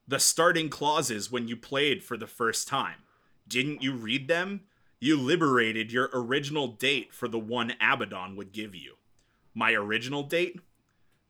The 0.07 0.19
starting 0.19 0.69
clauses 0.69 1.31
when 1.31 1.47
you 1.47 1.55
played 1.55 2.03
for 2.03 2.17
the 2.17 2.27
first 2.27 2.67
time. 2.67 3.03
Didn't 3.47 3.81
you 3.83 3.93
read 3.93 4.27
them? 4.27 4.61
You 4.99 5.17
liberated 5.17 5.91
your 5.91 6.09
original 6.13 6.67
date 6.67 7.13
for 7.13 7.27
the 7.27 7.39
one 7.39 7.73
Abaddon 7.79 8.35
would 8.35 8.51
give 8.51 8.75
you. 8.75 8.95
My 9.53 9.71
original 9.73 10.23
date? 10.23 10.59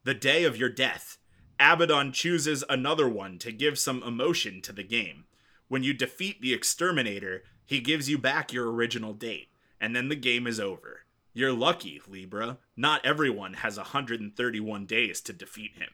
The 0.06 0.14
day 0.14 0.44
of 0.44 0.58
your 0.58 0.70
death. 0.70 1.18
Abaddon 1.60 2.14
chooses 2.14 2.64
another 2.70 3.08
one 3.08 3.38
to 3.40 3.52
give 3.52 3.78
some 3.78 4.02
emotion 4.02 4.62
to 4.62 4.72
the 4.72 4.84
game. 4.84 5.26
When 5.68 5.84
you 5.84 5.94
defeat 5.94 6.42
the 6.42 6.54
exterminator, 6.54 7.44
he 7.66 7.80
gives 7.80 8.10
you 8.10 8.18
back 8.18 8.52
your 8.52 8.72
original 8.72 9.14
date, 9.14 9.50
and 9.80 9.96
then 9.96 10.10
the 10.10 10.16
game 10.16 10.48
is 10.48 10.60
over. 10.60 11.02
You're 11.40 11.54
lucky, 11.54 12.02
Libra. 12.06 12.58
Not 12.76 13.06
everyone 13.06 13.54
has 13.54 13.78
131 13.78 14.86
days 14.86 15.22
to 15.22 15.32
defeat 15.32 15.78
him. 15.78 15.88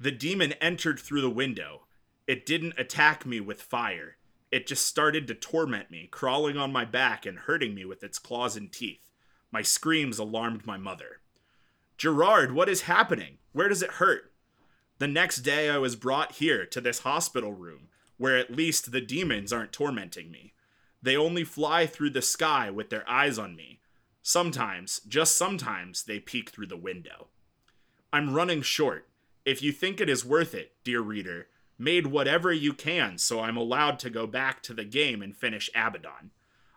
The 0.00 0.10
demon 0.10 0.52
entered 0.52 0.98
through 0.98 1.20
the 1.20 1.28
window. 1.28 1.82
It 2.26 2.46
didn't 2.46 2.78
attack 2.78 3.26
me 3.26 3.40
with 3.40 3.60
fire. 3.60 4.16
It 4.50 4.66
just 4.66 4.86
started 4.86 5.26
to 5.26 5.34
torment 5.34 5.90
me, 5.90 6.08
crawling 6.10 6.56
on 6.56 6.72
my 6.72 6.86
back 6.86 7.26
and 7.26 7.40
hurting 7.40 7.74
me 7.74 7.84
with 7.84 8.02
its 8.02 8.18
claws 8.18 8.56
and 8.56 8.72
teeth. 8.72 9.10
My 9.50 9.60
screams 9.60 10.18
alarmed 10.18 10.64
my 10.64 10.78
mother. 10.78 11.20
Gerard, 11.98 12.52
what 12.52 12.70
is 12.70 12.82
happening? 12.82 13.36
Where 13.52 13.68
does 13.68 13.82
it 13.82 14.00
hurt? 14.00 14.32
The 14.96 15.08
next 15.08 15.42
day, 15.42 15.68
I 15.68 15.76
was 15.76 15.94
brought 15.94 16.36
here 16.36 16.64
to 16.64 16.80
this 16.80 17.00
hospital 17.00 17.52
room, 17.52 17.90
where 18.16 18.38
at 18.38 18.56
least 18.56 18.92
the 18.92 19.02
demons 19.02 19.52
aren't 19.52 19.72
tormenting 19.72 20.30
me. 20.30 20.54
They 21.02 21.18
only 21.18 21.44
fly 21.44 21.86
through 21.86 22.10
the 22.10 22.22
sky 22.22 22.70
with 22.70 22.88
their 22.88 23.06
eyes 23.06 23.38
on 23.38 23.54
me. 23.54 23.80
Sometimes, 24.22 25.00
just 25.00 25.36
sometimes, 25.36 26.04
they 26.04 26.20
peek 26.20 26.50
through 26.50 26.68
the 26.68 26.76
window. 26.76 27.28
I'm 28.12 28.34
running 28.34 28.62
short. 28.62 29.08
If 29.44 29.62
you 29.62 29.72
think 29.72 30.00
it 30.00 30.08
is 30.08 30.24
worth 30.24 30.54
it, 30.54 30.72
dear 30.84 31.00
reader, 31.00 31.48
made 31.78 32.06
whatever 32.06 32.52
you 32.52 32.72
can 32.72 33.18
so 33.18 33.40
I'm 33.40 33.56
allowed 33.56 33.98
to 34.00 34.10
go 34.10 34.26
back 34.26 34.62
to 34.62 34.74
the 34.74 34.84
game 34.84 35.20
and 35.20 35.36
finish 35.36 35.68
Abaddon. 35.74 36.30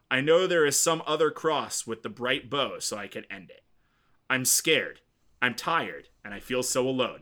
I 0.10 0.22
know 0.22 0.48
there 0.48 0.66
is 0.66 0.80
some 0.80 1.04
other 1.06 1.30
cross 1.30 1.86
with 1.86 2.02
the 2.02 2.10
bright 2.10 2.50
bow 2.50 2.80
so 2.80 2.98
I 2.98 3.08
can 3.08 3.26
end 3.30 3.52
it. 3.52 3.64
I'm 4.30 4.46
scared. 4.46 5.02
I'm 5.42 5.54
tired, 5.54 6.10
and 6.24 6.34
I 6.34 6.40
feel 6.40 6.64
so 6.64 6.88
alone. 6.88 7.22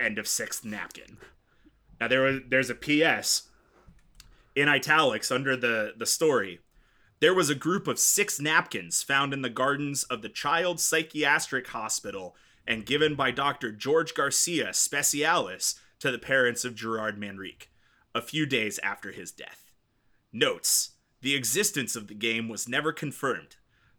End 0.00 0.18
of 0.18 0.26
sixth 0.26 0.64
napkin. 0.64 1.18
Now 2.00 2.08
there 2.08 2.22
was 2.22 2.40
there's 2.48 2.70
a 2.70 2.74
PS 2.74 3.48
in 4.56 4.68
italics 4.68 5.30
under 5.30 5.56
the 5.56 5.92
the 5.96 6.06
story. 6.06 6.60
There 7.22 7.32
was 7.32 7.48
a 7.48 7.54
group 7.54 7.86
of 7.86 8.00
six 8.00 8.40
napkins 8.40 9.04
found 9.04 9.32
in 9.32 9.42
the 9.42 9.48
gardens 9.48 10.02
of 10.02 10.22
the 10.22 10.28
Child 10.28 10.80
Psychiatric 10.80 11.68
Hospital 11.68 12.34
and 12.66 12.84
given 12.84 13.14
by 13.14 13.30
Dr. 13.30 13.70
George 13.70 14.12
Garcia 14.12 14.70
Specialis 14.70 15.76
to 16.00 16.10
the 16.10 16.18
parents 16.18 16.64
of 16.64 16.74
Gerard 16.74 17.20
Manrique 17.20 17.68
a 18.12 18.22
few 18.22 18.44
days 18.44 18.80
after 18.82 19.12
his 19.12 19.30
death. 19.30 19.70
Notes 20.32 20.96
The 21.20 21.36
existence 21.36 21.94
of 21.94 22.08
the 22.08 22.14
game 22.14 22.48
was 22.48 22.68
never 22.68 22.92
confirmed. 22.92 23.54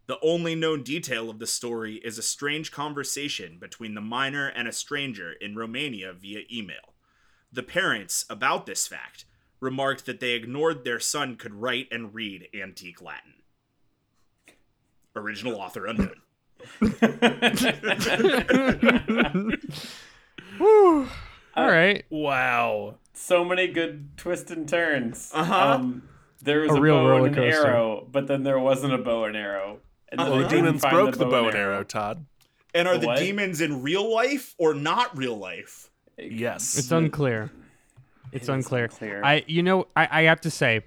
The 0.08 0.20
only 0.22 0.54
known 0.54 0.84
detail 0.84 1.30
of 1.30 1.40
the 1.40 1.48
story 1.48 2.02
is 2.04 2.18
a 2.18 2.22
strange 2.22 2.74
conversation 2.74 3.58
between 3.58 3.96
the 3.96 4.02
minor 4.02 4.50
and 4.50 4.68
a 4.68 4.74
stranger 4.74 5.32
in 5.32 5.56
Romania 5.56 6.12
via 6.12 6.42
email. 6.52 6.94
The 7.54 7.64
parents, 7.64 8.26
about 8.30 8.66
this 8.66 8.86
fact, 8.86 9.24
remarked 9.64 10.06
that 10.06 10.20
they 10.20 10.34
ignored 10.34 10.84
their 10.84 11.00
son 11.00 11.36
could 11.36 11.56
write 11.56 11.88
and 11.92 12.14
read 12.14 12.48
antique 12.54 13.02
Latin. 13.02 13.34
Original 15.16 15.56
author 15.56 15.88
unknown. 15.88 16.22
All 21.56 21.70
right. 21.70 22.04
Wow. 22.10 22.96
so 23.14 23.46
many 23.46 23.68
good 23.68 24.18
twists 24.18 24.50
and 24.52 24.68
turns. 24.68 25.32
Uh-huh. 25.34 25.74
Um, 25.76 26.04
there 26.42 26.62
was 26.62 26.72
A 26.72 26.76
a, 26.76 26.82
real 26.82 26.96
bow 26.96 27.24
and 27.26 27.36
coaster. 27.36 27.68
arrow, 27.68 28.08
but 28.12 28.28
then 28.28 28.44
there 28.44 28.60
wasn't 28.60 28.94
a 28.94 28.98
bow 28.98 29.26
and 29.26 29.38
arrow. 29.38 29.80
And 30.10 30.20
Uh-huh. 30.20 30.40
The 30.40 30.48
demons 30.48 30.82
broke 30.82 31.18
the 31.18 31.26
bow 31.26 31.48
and 31.48 31.56
arrow, 31.56 31.84
Todd. 31.84 32.26
And 32.74 32.88
are 32.88 32.98
The 32.98 33.08
the 33.08 33.16
demons 33.16 33.62
in 33.62 33.84
real 33.84 34.12
life 34.14 34.56
or 34.58 34.74
not 34.74 35.16
real 35.16 35.38
life? 35.38 35.92
Yes. 36.18 36.78
It's 36.78 36.92
unclear. 36.92 37.52
It's 38.34 38.44
It 38.44 38.44
is 38.44 38.50
unclear. 38.50 38.86
unclear. 38.86 39.24
I, 39.24 39.44
you 39.48 39.64
know, 39.64 39.88
I, 39.96 40.08
I 40.12 40.22
have 40.24 40.42
to 40.42 40.52
say, 40.52 40.82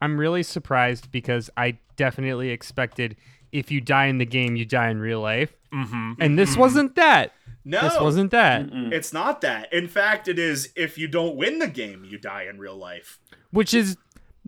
I'm 0.00 0.18
really 0.18 0.42
surprised 0.42 1.10
because 1.10 1.50
I 1.56 1.78
definitely 1.96 2.50
expected 2.50 3.16
if 3.52 3.70
you 3.70 3.80
die 3.80 4.06
in 4.06 4.18
the 4.18 4.26
game, 4.26 4.56
you 4.56 4.64
die 4.64 4.90
in 4.90 5.00
real 5.00 5.20
life, 5.20 5.52
mm-hmm. 5.72 6.12
and 6.20 6.38
this 6.38 6.56
wasn't 6.56 6.94
that. 6.96 7.32
No. 7.64 7.82
This 7.82 8.00
wasn't 8.00 8.30
that. 8.30 8.68
It's 8.72 9.12
not 9.12 9.42
that. 9.42 9.72
In 9.72 9.86
fact, 9.88 10.28
it 10.28 10.38
is 10.38 10.72
if 10.76 10.96
you 10.96 11.06
don't 11.08 11.36
win 11.36 11.58
the 11.58 11.68
game, 11.68 12.04
you 12.04 12.16
die 12.16 12.46
in 12.48 12.58
real 12.58 12.76
life. 12.76 13.18
Which 13.50 13.74
is 13.74 13.96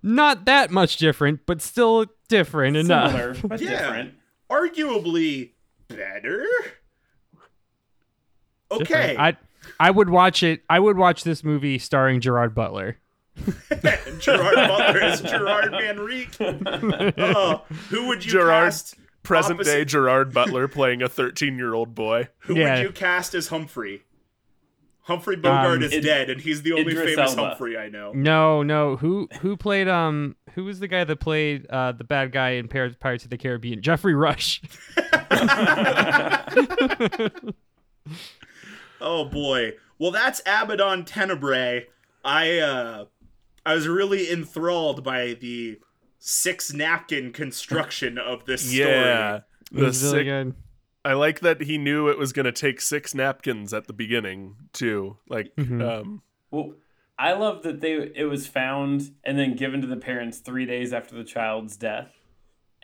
not 0.02 0.46
that 0.46 0.70
much 0.70 0.96
different, 0.96 1.40
but 1.44 1.60
still 1.60 2.06
different 2.28 2.76
enough. 2.76 3.10
Similar, 3.12 3.34
but 3.44 3.60
Yeah. 3.60 3.70
different. 3.70 4.14
Arguably 4.50 5.50
better. 5.88 6.46
Okay. 8.70 8.84
Different. 8.84 9.18
I 9.18 9.36
I 9.80 9.90
would 9.90 10.10
watch 10.10 10.42
it. 10.42 10.62
I 10.70 10.78
would 10.78 10.96
watch 10.96 11.24
this 11.24 11.42
movie 11.44 11.78
starring 11.78 12.20
Gerard 12.20 12.54
Butler. 12.54 12.98
Gerard 14.20 14.54
Butler 14.54 15.04
is 15.04 15.20
Gerard 15.22 15.72
Manrique. 15.72 17.14
Oh, 17.18 17.62
who 17.90 18.08
would 18.08 18.24
you 18.24 18.30
Gerard- 18.32 18.64
cast? 18.64 18.96
Present 19.22 19.62
day 19.62 19.84
Gerard 19.84 20.34
Butler 20.34 20.66
playing 20.68 21.00
a 21.00 21.08
13 21.08 21.56
year 21.56 21.74
old 21.74 21.94
boy. 21.94 22.28
Who 22.40 22.56
Yeah. 22.56 22.74
would 22.78 22.82
you 22.82 22.90
cast 22.92 23.34
as 23.34 23.48
Humphrey? 23.48 24.02
Humphrey 25.02 25.36
Bogart 25.36 25.78
Um, 25.78 25.82
is 25.84 25.92
Id- 25.92 26.00
dead, 26.02 26.28
and 26.30 26.40
he's 26.40 26.62
the 26.62 26.72
only 26.72 26.92
Idris 26.92 27.14
famous 27.14 27.30
Elba. 27.30 27.48
Humphrey 27.50 27.76
I 27.78 27.88
know. 27.88 28.12
No, 28.12 28.62
no. 28.62 28.96
Who 28.96 29.28
who 29.40 29.56
played 29.56 29.88
um 29.88 30.36
who 30.54 30.64
was 30.64 30.78
the 30.80 30.88
guy 30.88 31.04
that 31.04 31.16
played 31.20 31.66
uh 31.70 31.92
the 31.92 32.04
bad 32.04 32.30
guy 32.32 32.50
in 32.50 32.66
Pirates, 32.68 32.96
Pirates 33.00 33.24
of 33.24 33.30
the 33.30 33.38
Caribbean? 33.38 33.80
Geoffrey 33.80 34.14
Rush. 34.14 34.60
Oh 39.02 39.24
boy. 39.24 39.72
Well, 39.98 40.10
that's 40.10 40.40
Abaddon 40.46 41.04
Tenebrae. 41.04 41.86
I 42.24 42.58
uh 42.58 43.04
I 43.66 43.74
was 43.74 43.86
really 43.88 44.30
enthralled 44.30 45.04
by 45.04 45.34
the 45.34 45.78
six 46.18 46.72
napkin 46.72 47.32
construction 47.32 48.18
of 48.18 48.44
this 48.46 48.62
story. 48.62 48.90
Yeah. 48.90 49.36
It 49.36 49.42
The 49.72 49.84
was 49.84 50.02
really 50.02 50.18
sick- 50.18 50.26
good. 50.26 50.54
I 51.04 51.14
like 51.14 51.40
that 51.40 51.62
he 51.62 51.78
knew 51.78 52.08
it 52.08 52.16
was 52.16 52.32
going 52.32 52.44
to 52.46 52.52
take 52.52 52.80
six 52.80 53.12
napkins 53.12 53.74
at 53.74 53.88
the 53.88 53.92
beginning, 53.92 54.54
too. 54.72 55.16
Like, 55.28 55.52
Mhm. 55.56 55.82
um, 55.82 56.22
Well, 56.52 56.74
I 57.18 57.32
love 57.32 57.64
that 57.64 57.80
they 57.80 57.94
it 58.14 58.26
was 58.30 58.46
found 58.46 59.10
and 59.24 59.36
then 59.36 59.56
given 59.56 59.80
to 59.80 59.88
the 59.88 59.96
parents 59.96 60.38
three 60.38 60.64
days 60.64 60.92
after 60.92 61.16
the 61.16 61.24
child's 61.24 61.76
death, 61.76 62.12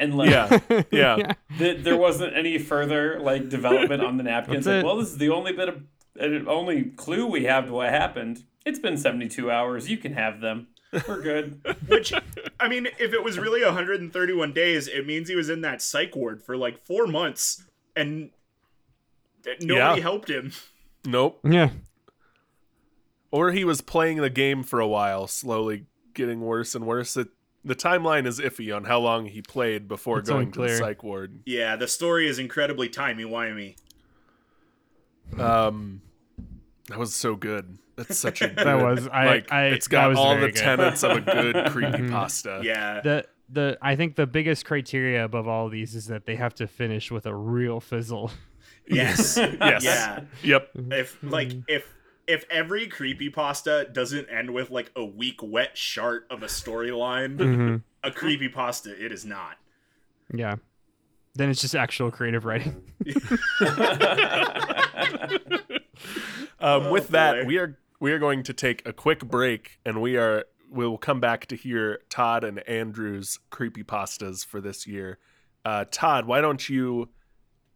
and 0.01 0.17
like 0.17 0.31
yeah, 0.31 0.59
yeah. 0.91 1.33
th- 1.59 1.85
there 1.85 1.97
wasn't 1.97 2.37
any 2.37 2.59
further 2.59 3.21
like 3.21 3.49
development 3.49 4.03
on 4.03 4.17
the 4.17 4.25
napkins. 4.25 4.67
Like, 4.67 4.85
well, 4.85 4.97
this 4.97 5.11
is 5.11 5.19
the 5.19 5.31
only 5.31 5.53
bit 5.53 5.69
of 5.69 5.81
uh, 6.21 6.25
only 6.49 6.85
clue 6.85 7.27
we 7.27 7.45
have 7.45 7.67
to 7.67 7.73
what 7.73 7.91
happened. 7.91 8.45
It's 8.65 8.79
been 8.79 8.97
seventy 8.97 9.29
two 9.29 9.51
hours. 9.51 9.91
You 9.91 9.97
can 9.99 10.13
have 10.15 10.41
them. 10.41 10.69
We're 11.07 11.21
good. 11.23 11.61
Which 11.89 12.13
I 12.59 12.69
mean, 12.69 12.87
if 12.99 13.13
it 13.13 13.23
was 13.23 13.39
really 13.39 13.63
131 13.63 14.53
days, 14.55 14.89
it 14.89 15.07
means 15.07 15.29
he 15.29 15.37
was 15.37 15.51
in 15.51 15.61
that 15.61 15.83
psych 15.83 16.17
ward 16.17 16.43
for 16.43 16.57
like 16.57 16.79
4 16.79 17.07
months 17.07 17.65
and 17.95 18.31
nobody 19.61 19.67
Yeah. 19.75 19.97
helped 20.01 20.31
him. 20.31 20.53
Nope. 21.05 21.41
Yeah. 21.45 21.71
Or 23.31 23.53
he 23.53 23.65
was 23.65 23.81
playing 23.83 24.17
the 24.19 24.31
game 24.31 24.63
for 24.63 24.81
a 24.81 24.89
while, 24.89 25.27
slowly 25.27 25.85
getting 26.15 26.41
worse 26.41 26.75
and 26.75 26.87
worse. 26.87 27.17
It, 27.19 27.29
the 27.65 27.75
timeline 27.75 28.27
is 28.27 28.41
iffy 28.41 28.75
on 28.75 28.85
how 28.85 28.99
long 28.99 29.27
he 29.27 29.43
played 29.43 29.89
before 29.89 30.21
It's 30.21 30.31
going 30.31 30.51
to 30.53 30.63
the 30.63 30.77
psych 30.77 31.03
ward. 31.03 31.41
Yeah, 31.45 31.77
the 31.77 31.87
story 31.89 32.27
is 32.29 32.39
incredibly 32.39 32.89
timey-wimey. 32.89 33.77
Um, 35.39 36.01
that 36.89 36.99
was 36.99 37.15
so 37.15 37.35
good. 37.37 37.79
That's 37.97 38.17
such 38.17 38.43
a 38.43 38.49
good, 38.49 38.57
That 38.67 38.81
was- 38.83 39.09
I- 39.09 39.27
like 39.27 39.53
I- 39.53 39.67
it's 39.67 39.87
that 39.89 39.93
got 39.93 40.09
was 40.11 40.19
all 40.19 40.35
the 40.39 40.47
good. 40.47 40.57
tenets 40.57 41.03
of 41.03 41.17
a 41.17 41.21
good 41.21 41.67
creepy 41.73 42.09
pasta. 42.09 42.61
Yeah. 42.63 43.01
The 43.03 43.27
the 43.51 43.79
I 43.83 43.97
think 43.97 44.15
the 44.17 44.27
biggest 44.27 44.65
criteria 44.67 45.25
above 45.25 45.49
all 45.49 45.69
these 45.69 45.95
is 45.95 46.07
that 46.07 46.27
they 46.27 46.37
have 46.37 46.55
to 46.57 46.67
finish 46.67 47.11
with 47.11 47.27
a 47.27 47.35
real 47.35 47.81
fizzle. 47.81 48.31
Yes. 48.91 49.37
Yes. 49.61 49.85
Yeah. 49.85 50.21
Yep. 50.43 50.71
If 50.93 51.19
like 51.23 51.53
if 51.69 51.93
if 52.27 52.45
every 52.51 52.87
creepy 52.87 53.29
pasta 53.29 53.87
doesn't 53.93 54.29
end 54.31 54.51
with 54.55 54.71
like 54.71 54.91
a 54.97 55.05
weak 55.05 55.41
wet 55.43 55.77
shart 55.77 56.27
of 56.31 56.43
a 56.43 56.47
storyline, 56.47 57.37
Mhm. 57.37 57.83
a 58.03 58.11
creepypasta 58.11 58.99
it 58.99 59.13
is 59.13 59.27
not. 59.27 59.57
Yeah. 60.33 60.57
Then 61.35 61.51
it's 61.51 61.61
just 61.61 61.75
actual 61.75 62.11
creative 62.11 62.45
writing. 62.45 62.83
Um, 66.61 66.87
Oh, 66.87 66.93
with 66.93 67.09
that, 67.09 67.47
we 67.47 67.59
are 67.59 67.79
we 68.01 68.13
are 68.13 68.19
going 68.19 68.43
to 68.45 68.53
take 68.53 68.87
a 68.87 68.93
quick 68.93 69.25
break, 69.25 69.79
and 69.85 70.01
we 70.03 70.17
are 70.17 70.45
we 70.71 70.87
will 70.87 70.99
come 70.99 71.21
back 71.21 71.47
to 71.47 71.57
hear 71.57 72.01
Todd 72.11 72.45
and 72.45 72.59
Andrew's 72.69 73.39
creepy 73.51 73.85
pastas 73.85 74.45
for 74.45 74.61
this 74.61 74.87
year. 74.87 75.19
Uh, 75.65 75.85
Todd, 75.91 76.27
why 76.27 76.41
don't 76.41 76.69
you 76.69 77.09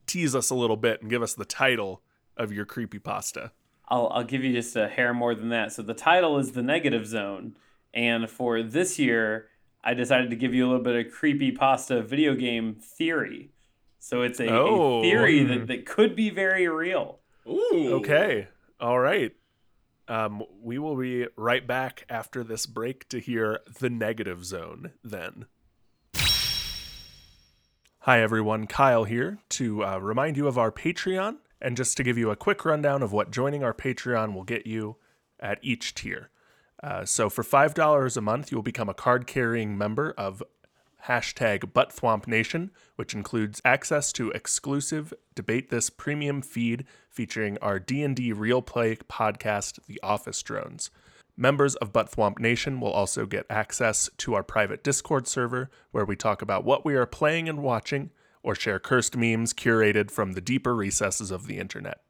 tease 0.07 0.34
us 0.34 0.50
a 0.50 0.55
little 0.55 0.76
bit 0.76 1.00
and 1.00 1.11
give 1.11 1.22
us 1.22 1.34
the 1.34 1.44
title 1.44 2.03
of 2.36 2.53
your 2.53 2.64
creepy 2.64 2.98
pasta? 2.98 3.53
I'll 3.88 4.09
I'll 4.09 4.24
give 4.24 4.42
you 4.42 4.53
just 4.53 4.74
a 4.74 4.88
hair 4.88 5.14
more 5.14 5.34
than 5.34 5.48
that. 5.50 5.72
So 5.72 5.82
the 5.82 5.94
title 5.94 6.38
is 6.38 6.53
the 6.53 6.62
negative 6.62 7.07
zone, 7.07 7.57
and 7.94 8.28
for 8.28 8.62
this 8.62 8.98
year, 8.98 9.48
I 9.84 9.94
decided 9.94 10.30
to 10.30 10.36
give 10.36 10.54
you 10.54 10.64
a 10.64 10.68
little 10.68 10.82
bit 10.84 11.06
of 11.06 11.12
creepy 11.12 11.52
pasta 11.52 12.02
video 12.02 12.34
game 12.34 12.76
theory. 12.80 13.50
So 13.98 14.22
it's 14.22 14.40
a, 14.40 14.48
Oh. 14.48 15.00
a 15.00 15.02
theory 15.02 15.42
that, 15.44 15.66
that 15.68 15.86
could 15.86 16.14
be 16.16 16.30
very 16.30 16.68
real. 16.68 17.20
Ooh. 17.48 17.94
Okay. 17.94 18.48
All 18.80 18.98
right. 18.98 19.32
Um, 20.08 20.42
we 20.60 20.78
will 20.78 20.96
be 20.96 21.26
right 21.36 21.66
back 21.66 22.04
after 22.08 22.42
this 22.44 22.66
break 22.66 23.08
to 23.08 23.18
hear 23.18 23.60
the 23.80 23.88
negative 23.90 24.44
zone 24.44 24.92
then. 25.02 25.46
Hi, 28.00 28.20
everyone. 28.20 28.66
Kyle 28.66 29.04
here 29.04 29.38
to 29.50 29.84
uh, 29.84 29.98
remind 29.98 30.36
you 30.36 30.48
of 30.48 30.58
our 30.58 30.72
Patreon 30.72 31.36
and 31.60 31.76
just 31.76 31.96
to 31.96 32.02
give 32.02 32.18
you 32.18 32.30
a 32.30 32.36
quick 32.36 32.64
rundown 32.64 33.02
of 33.02 33.12
what 33.12 33.30
joining 33.30 33.62
our 33.62 33.72
Patreon 33.72 34.34
will 34.34 34.42
get 34.42 34.66
you 34.66 34.96
at 35.38 35.60
each 35.62 35.94
tier. 35.94 36.30
Uh, 36.82 37.04
so, 37.04 37.30
for 37.30 37.44
$5 37.44 38.16
a 38.16 38.20
month, 38.20 38.50
you'll 38.50 38.62
become 38.62 38.88
a 38.88 38.94
card 38.94 39.26
carrying 39.26 39.78
member 39.78 40.12
of 40.18 40.42
hashtag 41.06 41.72
ButtThwompNation, 41.72 42.70
which 42.96 43.14
includes 43.14 43.60
access 43.64 44.12
to 44.12 44.30
exclusive 44.30 45.12
Debate 45.34 45.70
This 45.70 45.90
premium 45.90 46.42
feed 46.42 46.84
featuring 47.08 47.58
our 47.58 47.78
D&D 47.78 48.32
real 48.32 48.62
play 48.62 48.96
podcast, 48.96 49.78
The 49.86 50.00
Office 50.02 50.42
Drones. 50.42 50.90
Members 51.36 51.76
of 51.76 51.92
Buttthwomp 51.92 52.38
Nation 52.38 52.78
will 52.78 52.92
also 52.92 53.26
get 53.26 53.46
access 53.48 54.10
to 54.18 54.34
our 54.34 54.42
private 54.42 54.84
Discord 54.84 55.26
server 55.26 55.70
where 55.90 56.04
we 56.04 56.14
talk 56.14 56.42
about 56.42 56.64
what 56.64 56.84
we 56.84 56.94
are 56.94 57.06
playing 57.06 57.48
and 57.48 57.62
watching 57.62 58.10
or 58.42 58.54
share 58.54 58.78
cursed 58.78 59.16
memes 59.16 59.54
curated 59.54 60.10
from 60.10 60.32
the 60.32 60.40
deeper 60.40 60.74
recesses 60.74 61.30
of 61.30 61.46
the 61.46 61.58
internet. 61.58 62.00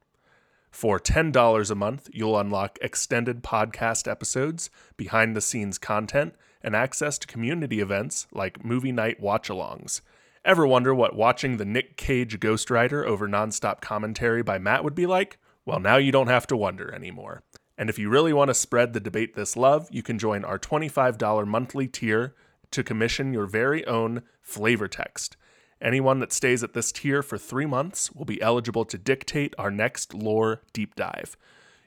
For 0.73 0.99
$10 0.99 1.69
a 1.69 1.75
month, 1.75 2.09
you'll 2.11 2.37
unlock 2.37 2.79
extended 2.81 3.43
podcast 3.43 4.09
episodes, 4.09 4.71
behind 4.97 5.35
the 5.35 5.39
scenes 5.39 5.77
content, 5.77 6.33
and 6.63 6.75
access 6.75 7.19
to 7.19 7.27
community 7.27 7.79
events 7.79 8.25
like 8.33 8.65
movie 8.65 8.91
night 8.91 9.19
watch 9.19 9.49
alongs. 9.49 10.01
Ever 10.43 10.65
wonder 10.65 10.93
what 10.93 11.15
watching 11.15 11.57
the 11.57 11.63
Nick 11.63 11.95
Cage 11.95 12.39
Ghost 12.39 12.71
Rider 12.71 13.05
over 13.05 13.27
nonstop 13.27 13.81
commentary 13.81 14.41
by 14.41 14.57
Matt 14.57 14.83
would 14.83 14.95
be 14.95 15.05
like? 15.05 15.37
Well, 15.63 15.79
now 15.79 15.97
you 15.97 16.11
don't 16.11 16.27
have 16.27 16.47
to 16.47 16.57
wonder 16.57 16.91
anymore. 16.91 17.43
And 17.77 17.87
if 17.87 17.99
you 17.99 18.09
really 18.09 18.33
want 18.33 18.49
to 18.49 18.55
spread 18.55 18.93
the 18.93 18.99
debate 18.99 19.35
this 19.35 19.55
love, 19.55 19.87
you 19.91 20.01
can 20.01 20.17
join 20.17 20.43
our 20.43 20.57
$25 20.57 21.45
monthly 21.45 21.87
tier 21.87 22.33
to 22.71 22.83
commission 22.83 23.31
your 23.31 23.45
very 23.45 23.85
own 23.85 24.23
flavor 24.41 24.87
text. 24.87 25.37
Anyone 25.83 26.19
that 26.19 26.31
stays 26.31 26.63
at 26.63 26.73
this 26.73 26.93
tier 26.93 27.21
for 27.21 27.37
three 27.37 27.65
months 27.65 28.09
will 28.13 28.23
be 28.23 28.41
eligible 28.41 28.85
to 28.85 28.97
dictate 28.97 29.53
our 29.57 29.69
next 29.69 30.13
lore 30.13 30.61
deep 30.71 30.95
dive. 30.95 31.35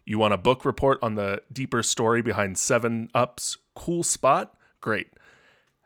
You 0.05 0.19
want 0.19 0.35
a 0.35 0.39
book 0.39 0.67
report 0.67 0.99
on 1.03 1.15
the 1.15 1.43
deeper 1.51 1.83
story 1.83 2.21
behind 2.21 2.59
7 2.59 3.09
Up's 3.15 3.57
cool 3.75 4.03
spot? 4.03 4.55
Great. 4.83 5.09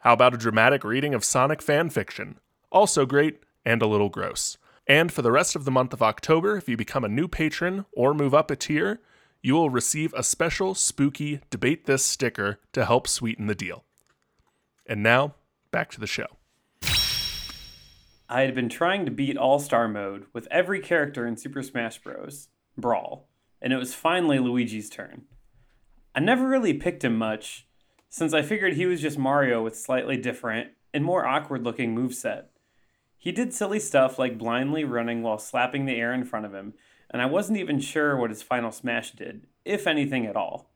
How 0.00 0.14
about 0.14 0.34
a 0.34 0.38
dramatic 0.38 0.82
reading 0.82 1.14
of 1.14 1.24
Sonic 1.24 1.62
fan 1.62 1.88
fiction? 1.88 2.38
Also 2.72 3.06
great 3.06 3.44
and 3.64 3.80
a 3.80 3.86
little 3.86 4.08
gross. 4.08 4.58
And 4.88 5.12
for 5.12 5.22
the 5.22 5.30
rest 5.30 5.54
of 5.54 5.64
the 5.64 5.70
month 5.70 5.92
of 5.92 6.02
October, 6.02 6.56
if 6.56 6.68
you 6.68 6.76
become 6.76 7.04
a 7.04 7.08
new 7.08 7.28
patron 7.28 7.86
or 7.92 8.12
move 8.12 8.34
up 8.34 8.50
a 8.50 8.56
tier, 8.56 9.00
you 9.40 9.54
will 9.54 9.70
receive 9.70 10.12
a 10.14 10.24
special 10.24 10.74
spooky 10.74 11.40
Debate 11.48 11.86
This 11.86 12.04
sticker 12.04 12.58
to 12.72 12.84
help 12.84 13.06
sweeten 13.06 13.46
the 13.46 13.54
deal. 13.54 13.84
And 14.84 15.00
now, 15.00 15.34
back 15.70 15.92
to 15.92 16.00
the 16.00 16.08
show. 16.08 16.39
I 18.32 18.42
had 18.42 18.54
been 18.54 18.68
trying 18.68 19.06
to 19.06 19.10
beat 19.10 19.36
All 19.36 19.58
Star 19.58 19.88
mode 19.88 20.26
with 20.32 20.46
every 20.52 20.78
character 20.78 21.26
in 21.26 21.36
Super 21.36 21.64
Smash 21.64 21.98
Bros. 21.98 22.46
Brawl, 22.78 23.28
and 23.60 23.72
it 23.72 23.76
was 23.76 23.92
finally 23.92 24.38
Luigi's 24.38 24.88
turn. 24.88 25.24
I 26.14 26.20
never 26.20 26.46
really 26.46 26.72
picked 26.74 27.02
him 27.02 27.16
much, 27.16 27.66
since 28.08 28.32
I 28.32 28.42
figured 28.42 28.74
he 28.74 28.86
was 28.86 29.02
just 29.02 29.18
Mario 29.18 29.64
with 29.64 29.76
slightly 29.76 30.16
different 30.16 30.70
and 30.94 31.04
more 31.04 31.26
awkward 31.26 31.64
looking 31.64 31.92
moveset. 31.92 32.44
He 33.18 33.32
did 33.32 33.52
silly 33.52 33.80
stuff 33.80 34.16
like 34.16 34.38
blindly 34.38 34.84
running 34.84 35.24
while 35.24 35.38
slapping 35.38 35.86
the 35.86 35.96
air 35.96 36.14
in 36.14 36.22
front 36.22 36.46
of 36.46 36.54
him, 36.54 36.74
and 37.10 37.20
I 37.20 37.26
wasn't 37.26 37.58
even 37.58 37.80
sure 37.80 38.16
what 38.16 38.30
his 38.30 38.44
final 38.44 38.70
smash 38.70 39.10
did, 39.10 39.48
if 39.64 39.88
anything 39.88 40.24
at 40.24 40.36
all. 40.36 40.70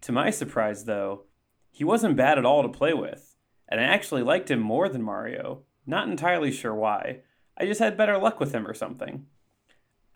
To 0.00 0.12
my 0.12 0.30
surprise, 0.30 0.86
though, 0.86 1.24
he 1.70 1.84
wasn't 1.84 2.16
bad 2.16 2.38
at 2.38 2.46
all 2.46 2.62
to 2.62 2.68
play 2.70 2.94
with, 2.94 3.36
and 3.68 3.78
I 3.78 3.84
actually 3.84 4.22
liked 4.22 4.50
him 4.50 4.60
more 4.60 4.88
than 4.88 5.02
Mario. 5.02 5.64
Not 5.86 6.08
entirely 6.08 6.50
sure 6.50 6.74
why. 6.74 7.20
I 7.56 7.66
just 7.66 7.80
had 7.80 7.96
better 7.96 8.18
luck 8.18 8.40
with 8.40 8.52
him 8.52 8.66
or 8.66 8.74
something. 8.74 9.26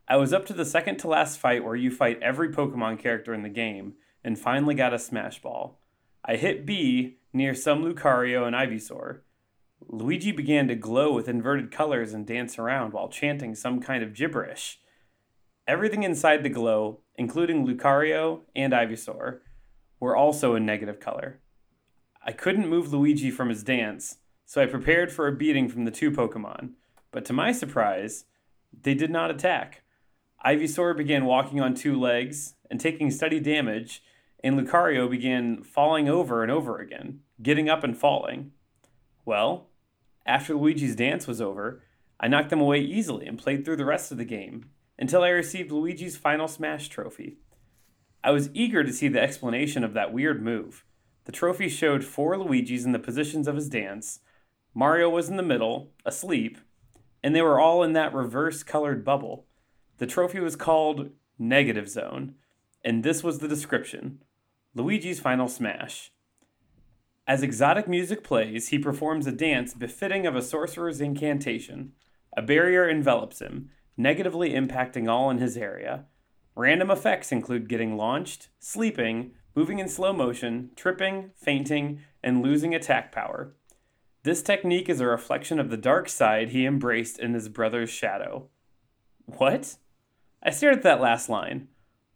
I 0.08 0.16
was 0.16 0.32
up 0.32 0.46
to 0.46 0.52
the 0.52 0.64
second 0.64 0.98
to 0.98 1.08
last 1.08 1.38
fight 1.38 1.64
where 1.64 1.74
you 1.74 1.90
fight 1.90 2.22
every 2.22 2.50
Pokemon 2.50 3.00
character 3.00 3.34
in 3.34 3.42
the 3.42 3.48
game, 3.48 3.94
and 4.22 4.38
finally 4.38 4.74
got 4.74 4.94
a 4.94 4.98
Smash 4.98 5.42
Ball. 5.42 5.80
I 6.24 6.36
hit 6.36 6.66
B 6.66 7.18
near 7.32 7.54
some 7.54 7.82
Lucario 7.82 8.46
and 8.46 8.56
Ivysaur. 8.56 9.20
Luigi 9.88 10.32
began 10.32 10.68
to 10.68 10.74
glow 10.74 11.12
with 11.12 11.28
inverted 11.28 11.70
colors 11.70 12.12
and 12.12 12.26
dance 12.26 12.58
around 12.58 12.92
while 12.92 13.08
chanting 13.08 13.54
some 13.54 13.80
kind 13.80 14.02
of 14.02 14.14
gibberish. 14.14 14.80
Everything 15.68 16.02
inside 16.02 16.42
the 16.42 16.48
glow, 16.48 17.00
including 17.16 17.66
Lucario 17.66 18.40
and 18.54 18.72
Ivysaur, 18.72 19.40
were 20.00 20.16
also 20.16 20.54
in 20.54 20.64
negative 20.64 21.00
color. 21.00 21.40
I 22.24 22.32
couldn't 22.32 22.68
move 22.68 22.92
Luigi 22.92 23.30
from 23.30 23.48
his 23.48 23.62
dance, 23.62 24.18
so 24.46 24.62
I 24.62 24.66
prepared 24.66 25.12
for 25.12 25.26
a 25.26 25.32
beating 25.32 25.68
from 25.68 25.84
the 25.84 25.90
two 25.90 26.10
Pokemon, 26.10 26.70
but 27.10 27.24
to 27.26 27.32
my 27.32 27.52
surprise, 27.52 28.24
they 28.82 28.94
did 28.94 29.10
not 29.10 29.30
attack. 29.30 29.82
Ivysaur 30.44 30.96
began 30.96 31.24
walking 31.24 31.60
on 31.60 31.74
two 31.74 31.98
legs 31.98 32.54
and 32.70 32.80
taking 32.80 33.10
steady 33.10 33.40
damage, 33.40 34.02
and 34.42 34.58
Lucario 34.58 35.10
began 35.10 35.62
falling 35.62 36.08
over 36.08 36.42
and 36.42 36.52
over 36.52 36.78
again, 36.78 37.20
getting 37.42 37.68
up 37.68 37.82
and 37.82 37.98
falling. 37.98 38.52
Well, 39.24 39.66
after 40.24 40.54
Luigi's 40.54 40.94
dance 40.94 41.26
was 41.26 41.40
over, 41.40 41.82
I 42.20 42.28
knocked 42.28 42.50
them 42.50 42.60
away 42.60 42.80
easily 42.80 43.26
and 43.26 43.38
played 43.38 43.64
through 43.64 43.76
the 43.76 43.84
rest 43.84 44.12
of 44.12 44.18
the 44.18 44.24
game 44.24 44.70
until 44.98 45.22
I 45.22 45.28
received 45.28 45.70
Luigi's 45.70 46.16
final 46.16 46.48
Smash 46.48 46.88
trophy. 46.88 47.38
I 48.22 48.30
was 48.30 48.50
eager 48.54 48.82
to 48.82 48.92
see 48.92 49.08
the 49.08 49.20
explanation 49.20 49.84
of 49.84 49.92
that 49.94 50.12
weird 50.12 50.42
move. 50.42 50.84
The 51.24 51.32
trophy 51.32 51.68
showed 51.68 52.04
four 52.04 52.36
Luigis 52.36 52.84
in 52.84 52.92
the 52.92 52.98
positions 52.98 53.48
of 53.48 53.56
his 53.56 53.68
dance. 53.68 54.20
Mario 54.78 55.08
was 55.08 55.30
in 55.30 55.38
the 55.38 55.42
middle, 55.42 55.90
asleep, 56.04 56.58
and 57.22 57.34
they 57.34 57.40
were 57.40 57.58
all 57.58 57.82
in 57.82 57.94
that 57.94 58.12
reverse 58.12 58.62
colored 58.62 59.06
bubble. 59.06 59.46
The 59.96 60.06
trophy 60.06 60.38
was 60.38 60.54
called 60.54 61.12
Negative 61.38 61.88
Zone, 61.88 62.34
and 62.84 63.02
this 63.02 63.24
was 63.24 63.38
the 63.38 63.48
description 63.48 64.22
Luigi's 64.74 65.18
final 65.18 65.48
smash. 65.48 66.12
As 67.26 67.42
exotic 67.42 67.88
music 67.88 68.22
plays, 68.22 68.68
he 68.68 68.78
performs 68.78 69.26
a 69.26 69.32
dance 69.32 69.72
befitting 69.72 70.26
of 70.26 70.36
a 70.36 70.42
sorcerer's 70.42 71.00
incantation. 71.00 71.92
A 72.36 72.42
barrier 72.42 72.86
envelops 72.86 73.40
him, 73.40 73.70
negatively 73.96 74.50
impacting 74.50 75.08
all 75.10 75.30
in 75.30 75.38
his 75.38 75.56
area. 75.56 76.04
Random 76.54 76.90
effects 76.90 77.32
include 77.32 77.70
getting 77.70 77.96
launched, 77.96 78.50
sleeping, 78.58 79.30
moving 79.54 79.78
in 79.78 79.88
slow 79.88 80.12
motion, 80.12 80.72
tripping, 80.76 81.30
fainting, 81.34 82.02
and 82.22 82.42
losing 82.42 82.74
attack 82.74 83.10
power. 83.10 83.54
This 84.26 84.42
technique 84.42 84.88
is 84.88 85.00
a 85.00 85.06
reflection 85.06 85.60
of 85.60 85.70
the 85.70 85.76
dark 85.76 86.08
side 86.08 86.48
he 86.48 86.66
embraced 86.66 87.20
in 87.20 87.32
his 87.32 87.48
brother's 87.48 87.90
shadow. 87.90 88.48
What? 89.24 89.76
I 90.42 90.50
stared 90.50 90.78
at 90.78 90.82
that 90.82 91.00
last 91.00 91.28
line. 91.28 91.68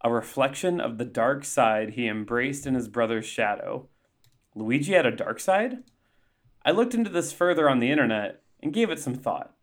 A 0.02 0.10
reflection 0.12 0.80
of 0.80 0.98
the 0.98 1.04
dark 1.04 1.44
side 1.44 1.90
he 1.90 2.08
embraced 2.08 2.66
in 2.66 2.74
his 2.74 2.88
brother's 2.88 3.26
shadow. 3.26 3.88
Luigi 4.56 4.94
had 4.94 5.06
a 5.06 5.14
dark 5.14 5.38
side? 5.38 5.84
I 6.64 6.72
looked 6.72 6.94
into 6.94 7.10
this 7.10 7.32
further 7.32 7.70
on 7.70 7.78
the 7.78 7.92
internet 7.92 8.42
and 8.60 8.72
gave 8.72 8.90
it 8.90 8.98
some 8.98 9.14
thought. 9.14 9.54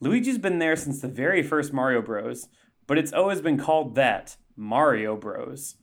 Luigi's 0.00 0.38
been 0.38 0.58
there 0.58 0.74
since 0.74 1.00
the 1.00 1.06
very 1.06 1.44
first 1.44 1.72
Mario 1.72 2.02
Bros, 2.02 2.48
but 2.88 2.98
it's 2.98 3.12
always 3.12 3.40
been 3.40 3.56
called 3.56 3.94
that 3.94 4.36
Mario 4.56 5.14
Bros. 5.14 5.76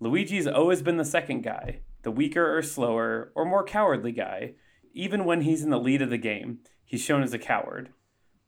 Luigi's 0.00 0.46
always 0.46 0.80
been 0.80 0.96
the 0.96 1.04
second 1.04 1.42
guy, 1.42 1.80
the 2.04 2.10
weaker 2.10 2.56
or 2.56 2.62
slower 2.62 3.32
or 3.34 3.44
more 3.44 3.62
cowardly 3.62 4.12
guy. 4.12 4.54
Even 4.92 5.24
when 5.24 5.42
he's 5.42 5.62
in 5.62 5.70
the 5.70 5.80
lead 5.80 6.02
of 6.02 6.10
the 6.10 6.18
game, 6.18 6.58
he's 6.84 7.02
shown 7.02 7.22
as 7.22 7.32
a 7.32 7.38
coward. 7.38 7.90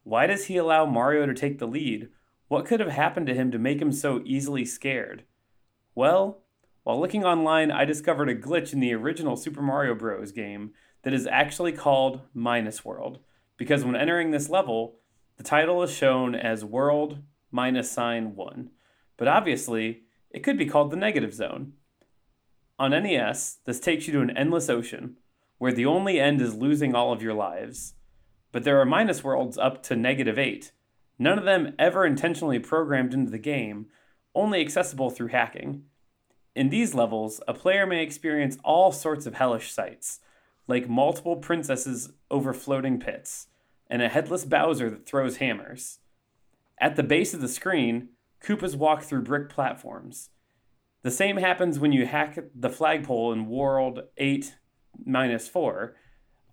Why 0.03 0.27
does 0.27 0.47
he 0.47 0.57
allow 0.57 0.85
Mario 0.85 1.25
to 1.27 1.35
take 1.35 1.59
the 1.59 1.67
lead? 1.67 2.09
What 2.49 2.67
could 2.67 2.81
have 2.81 2.91
happened 2.91 3.27
to 3.29 3.35
him 3.35 3.51
to 3.51 3.59
make 3.59 3.81
him 3.81 3.93
so 3.93 4.23
easily 4.25 4.65
scared? 4.65 5.25
Well, 5.95 6.43
while 6.83 7.01
looking 7.01 7.25
online, 7.25 7.71
I 7.71 7.87
discovered 7.87 8.29
a 8.29 8.35
glitch 8.35 8.75
in 8.75 8.81
the 8.81 8.93
original 8.93 9.37
Super 9.37 9.63
Mario 9.63 9.95
Bros. 9.95 10.33
game 10.33 10.73
that 11.03 11.15
is 11.15 11.27
actually 11.27 11.73
called 11.73 12.21
Minus 12.35 12.85
World, 12.85 13.21
because 13.57 13.85
when 13.85 13.97
entering 13.97 14.31
this 14.31 14.51
level, 14.51 14.97
the 15.39 15.45
title 15.45 15.83
is 15.83 15.91
shown 15.91 16.35
as 16.35 16.65
World 16.65 17.21
minus 17.51 17.91
sign 17.91 18.37
1. 18.37 18.71
But 19.17 19.29
obviously, 19.29 20.03
it 20.31 20.43
could 20.43 20.59
be 20.59 20.67
called 20.67 20.91
the 20.91 20.97
Negative 20.97 21.33
Zone. 21.33 21.73
On 22.79 22.91
NES, 22.91 23.59
this 23.65 23.81
takes 23.81 24.07
you 24.07 24.13
to 24.15 24.21
an 24.21 24.37
endless 24.37 24.69
ocean, 24.69 25.17
where 25.59 25.73
the 25.73 25.87
only 25.87 26.21
end 26.21 26.41
is 26.41 26.55
losing 26.55 26.95
all 26.95 27.13
of 27.13 27.23
your 27.23 27.35
lives. 27.35 27.95
But 28.53 28.65
there 28.65 28.81
are 28.81 28.87
minus 28.87 29.25
worlds 29.25 29.59
up 29.59 29.83
to 29.85 29.97
negative 29.97 30.39
8, 30.39 30.73
none 31.19 31.39
of 31.39 31.45
them 31.45 31.75
ever 31.79 32.05
intentionally 32.05 32.59
programmed 32.59 33.15
into 33.15 33.31
the 33.31 33.39
game, 33.39 33.87
only 34.35 34.61
accessible 34.61 35.11
through 35.11 35.29
hacking. 35.29 35.85
In 36.55 36.69
these 36.69 36.95
levels, 36.95 37.41
a 37.49 37.55
player 37.55 37.87
may 37.87 38.03
experience 38.03 38.59
all 38.63 38.93
sorts 38.93 39.27
of 39.27 39.35
hellish 39.35 39.73
sights, 39.73 40.21
like 40.67 40.89
multiple 40.89 41.37
princesses 41.37 42.13
over 42.31 42.53
floating 42.53 43.01
pits, 43.01 43.49
and 43.89 44.03
a 44.03 44.09
headless 44.09 44.45
Bowser 44.45 44.89
that 44.91 45.07
throws 45.07 45.37
hammers. 45.39 45.99
At 46.81 46.97
the 46.97 47.03
base 47.03 47.35
of 47.35 47.41
the 47.41 47.49
screen, 47.49 48.11
Koopas 48.43 48.77
walk 48.77 49.03
through 49.03 49.23
brick 49.23 49.49
platforms. 49.49 50.31
The 51.03 51.11
same 51.11 51.37
happens 51.37 51.79
when 51.79 51.93
you 51.93 52.07
hack 52.07 52.39
the 52.55 52.71
flagpole 52.71 53.33
in 53.33 53.47
World 53.47 54.01
8 54.17 54.55
minus 55.05 55.49
4, 55.49 55.95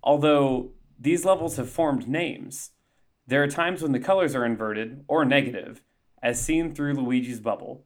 although 0.03 0.71
these 0.99 1.25
levels 1.25 1.57
have 1.57 1.69
formed 1.69 2.07
names. 2.07 2.71
There 3.27 3.43
are 3.43 3.47
times 3.47 3.81
when 3.81 3.91
the 3.91 3.99
colors 3.99 4.35
are 4.35 4.45
inverted 4.45 5.03
or 5.07 5.25
negative, 5.25 5.81
as 6.21 6.41
seen 6.41 6.73
through 6.73 6.93
Luigi's 6.93 7.39
bubble. 7.39 7.85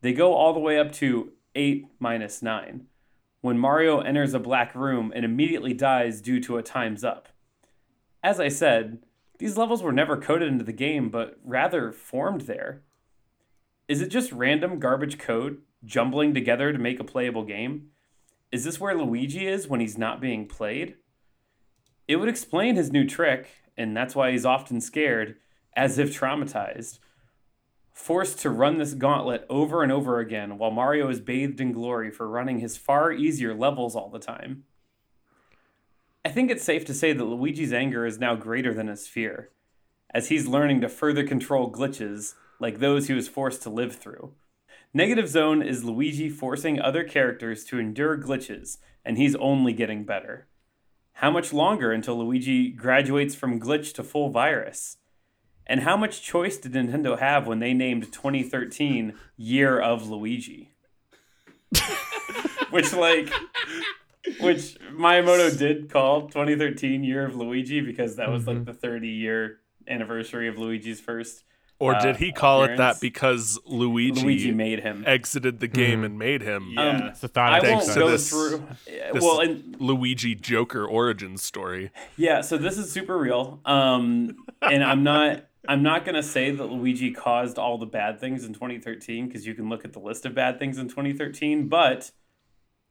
They 0.00 0.12
go 0.12 0.34
all 0.34 0.52
the 0.52 0.60
way 0.60 0.78
up 0.78 0.92
to 0.92 1.32
8 1.54 1.86
minus 1.98 2.42
9, 2.42 2.86
when 3.40 3.58
Mario 3.58 4.00
enters 4.00 4.34
a 4.34 4.38
black 4.38 4.74
room 4.74 5.12
and 5.14 5.24
immediately 5.24 5.74
dies 5.74 6.20
due 6.20 6.40
to 6.40 6.56
a 6.56 6.62
time's 6.62 7.04
up. 7.04 7.28
As 8.22 8.38
I 8.38 8.48
said, 8.48 8.98
these 9.38 9.56
levels 9.56 9.82
were 9.82 9.92
never 9.92 10.16
coded 10.16 10.48
into 10.48 10.64
the 10.64 10.72
game, 10.72 11.08
but 11.08 11.38
rather 11.44 11.90
formed 11.90 12.42
there. 12.42 12.82
Is 13.88 14.00
it 14.00 14.08
just 14.08 14.30
random 14.32 14.78
garbage 14.78 15.18
code 15.18 15.58
jumbling 15.84 16.32
together 16.32 16.72
to 16.72 16.78
make 16.78 17.00
a 17.00 17.04
playable 17.04 17.44
game? 17.44 17.88
Is 18.52 18.64
this 18.64 18.78
where 18.78 18.94
Luigi 18.94 19.46
is 19.46 19.66
when 19.66 19.80
he's 19.80 19.96
not 19.96 20.20
being 20.20 20.46
played? 20.46 20.96
It 22.06 22.16
would 22.16 22.28
explain 22.28 22.76
his 22.76 22.92
new 22.92 23.06
trick, 23.06 23.48
and 23.78 23.96
that's 23.96 24.14
why 24.14 24.30
he's 24.30 24.44
often 24.44 24.82
scared, 24.82 25.36
as 25.74 25.98
if 25.98 26.14
traumatized. 26.14 26.98
Forced 27.94 28.38
to 28.40 28.50
run 28.50 28.76
this 28.76 28.92
gauntlet 28.92 29.46
over 29.48 29.82
and 29.82 29.90
over 29.90 30.18
again 30.18 30.58
while 30.58 30.70
Mario 30.70 31.08
is 31.08 31.20
bathed 31.20 31.62
in 31.62 31.72
glory 31.72 32.10
for 32.10 32.28
running 32.28 32.58
his 32.58 32.76
far 32.76 33.10
easier 33.10 33.54
levels 33.54 33.96
all 33.96 34.10
the 34.10 34.18
time. 34.18 34.64
I 36.22 36.28
think 36.28 36.50
it's 36.50 36.62
safe 36.62 36.84
to 36.86 36.94
say 36.94 37.14
that 37.14 37.24
Luigi's 37.24 37.72
anger 37.72 38.04
is 38.04 38.18
now 38.18 38.34
greater 38.34 38.74
than 38.74 38.88
his 38.88 39.08
fear, 39.08 39.50
as 40.12 40.28
he's 40.28 40.46
learning 40.46 40.82
to 40.82 40.90
further 40.90 41.26
control 41.26 41.72
glitches 41.72 42.34
like 42.60 42.80
those 42.80 43.08
he 43.08 43.14
was 43.14 43.28
forced 43.28 43.62
to 43.62 43.70
live 43.70 43.96
through. 43.96 44.34
Negative 44.94 45.26
Zone 45.26 45.62
is 45.62 45.84
Luigi 45.84 46.28
forcing 46.28 46.78
other 46.78 47.02
characters 47.02 47.64
to 47.64 47.78
endure 47.78 48.18
glitches, 48.18 48.76
and 49.06 49.16
he's 49.16 49.34
only 49.36 49.72
getting 49.72 50.04
better. 50.04 50.48
How 51.14 51.30
much 51.30 51.50
longer 51.50 51.92
until 51.92 52.18
Luigi 52.18 52.70
graduates 52.70 53.34
from 53.34 53.58
glitch 53.58 53.94
to 53.94 54.04
full 54.04 54.28
virus? 54.28 54.98
And 55.66 55.80
how 55.80 55.96
much 55.96 56.20
choice 56.20 56.58
did 56.58 56.72
Nintendo 56.72 57.18
have 57.18 57.46
when 57.46 57.58
they 57.58 57.72
named 57.72 58.12
2013 58.12 59.14
Year 59.38 59.80
of 59.80 60.10
Luigi? 60.10 60.72
which, 62.70 62.92
like, 62.92 63.32
which 64.40 64.76
Miyamoto 64.92 65.56
did 65.56 65.88
call 65.88 66.28
2013 66.28 67.02
Year 67.02 67.24
of 67.24 67.34
Luigi 67.34 67.80
because 67.80 68.16
that 68.16 68.30
was 68.30 68.46
like 68.46 68.56
mm-hmm. 68.56 68.64
the 68.64 68.74
30 68.74 69.08
year 69.08 69.60
anniversary 69.88 70.48
of 70.48 70.58
Luigi's 70.58 71.00
first. 71.00 71.44
Or 71.82 71.96
uh, 71.96 72.00
did 72.00 72.16
he 72.16 72.30
call 72.30 72.62
it 72.62 72.76
that 72.76 73.00
because 73.00 73.58
Luigi, 73.66 74.22
Luigi 74.22 74.52
made 74.52 74.80
him. 74.80 75.02
exited 75.04 75.58
the 75.58 75.66
game 75.66 76.04
and 76.04 76.16
made 76.16 76.40
him 76.40 76.68
Yeah. 76.74 76.80
Um, 76.88 77.02
It's 77.08 77.20
the 77.20 77.26
thought 77.28 77.52
I 77.54 77.58
of 77.58 77.64
Thanks 77.64 77.86
won't 77.86 77.94
to 77.94 78.00
go 78.00 78.10
this- 78.10 78.30
through. 78.30 78.66
this 78.86 79.20
well, 79.22 79.40
and 79.40 79.74
Luigi 79.80 80.36
Joker 80.36 80.86
origin 80.86 81.36
story? 81.38 81.90
Yeah, 82.16 82.40
so 82.40 82.56
this 82.56 82.78
is 82.78 82.92
super 82.92 83.18
real. 83.18 83.60
Um, 83.64 84.44
and 84.62 84.84
I'm 84.84 85.02
not 85.02 85.46
I'm 85.68 85.82
not 85.82 86.04
gonna 86.04 86.22
say 86.22 86.50
that 86.52 86.66
Luigi 86.66 87.10
caused 87.10 87.58
all 87.58 87.78
the 87.78 87.86
bad 87.86 88.20
things 88.20 88.44
in 88.44 88.52
2013 88.52 89.26
because 89.26 89.44
you 89.46 89.54
can 89.54 89.68
look 89.68 89.84
at 89.84 89.92
the 89.92 90.00
list 90.00 90.24
of 90.24 90.34
bad 90.36 90.58
things 90.60 90.78
in 90.78 90.88
2013, 90.88 91.66
but 91.68 92.12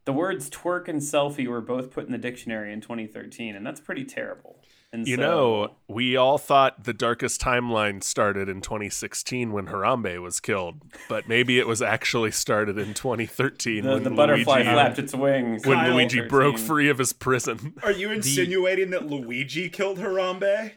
the 0.06 0.12
words 0.14 0.50
twerk 0.50 0.88
and 0.90 1.00
selfie 1.00 1.48
were 1.48 1.62
both 1.62 1.92
put 1.92 2.06
in 2.08 2.12
the 2.12 2.18
dictionary 2.18 2.74
in 2.74 2.82
2013, 2.82 3.56
and 3.56 3.66
that's 3.66 3.80
pretty 3.80 4.04
terrible. 4.04 4.60
And 4.94 5.08
You 5.08 5.16
so, 5.16 5.22
know, 5.22 5.72
we 5.88 6.18
all 6.18 6.38
thought 6.38 6.84
the 6.84 6.94
darkest 6.94 7.40
timeline 7.40 8.04
started 8.04 8.50
in 8.50 8.60
2016 8.60 9.54
when 9.54 9.68
Harambe 9.68 10.22
was 10.22 10.42
killed, 10.42 10.82
but 11.08 11.30
maybe 11.30 11.60
it 11.60 11.68
was 11.68 11.82
actually 11.82 12.32
started 12.32 12.78
in 12.78 12.94
2013 12.94 13.84
the, 13.84 13.94
when 13.94 14.04
the 14.04 14.10
butterfly 14.10 14.64
flapped 14.64 15.00
its 15.00 15.16
wings. 15.16 15.66
when 15.66 15.78
Kyle, 15.78 15.94
Luigi 15.94 16.18
13. 16.18 16.30
broke 16.30 16.58
free 16.58 16.90
of 16.90 16.98
his 16.98 17.14
prison. 17.14 17.74
Are 17.84 17.92
you 17.92 18.12
insinuating 18.12 18.90
that 18.90 19.08
Luigi 19.08 19.70
killed 19.70 19.98
Harambe? 19.98 20.74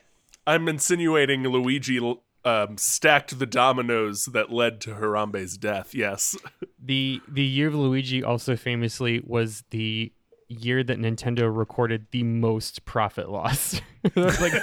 I'm 0.47 0.69
insinuating 0.69 1.43
Luigi 1.43 1.99
um, 2.45 2.77
stacked 2.79 3.39
the 3.39 3.47
dominoes 3.47 4.27
that 4.27 4.53
led 4.53 4.81
to 4.83 4.91
Harambe's 4.91 5.57
death. 5.57 5.95
Yes. 5.95 6.37
the 6.79 7.21
the 7.27 7.43
year 7.43 7.69
of 7.69 7.75
Luigi 7.75 8.23
also 8.23 8.55
famously 8.55 9.23
was 9.25 9.65
the 9.71 10.13
year 10.61 10.83
that 10.85 10.99
Nintendo 10.99 11.55
recorded 11.55 12.07
the 12.11 12.23
most 12.23 12.85
profit 12.85 13.31
loss. 13.31 13.81
That's 14.15 14.41
like 14.41 14.53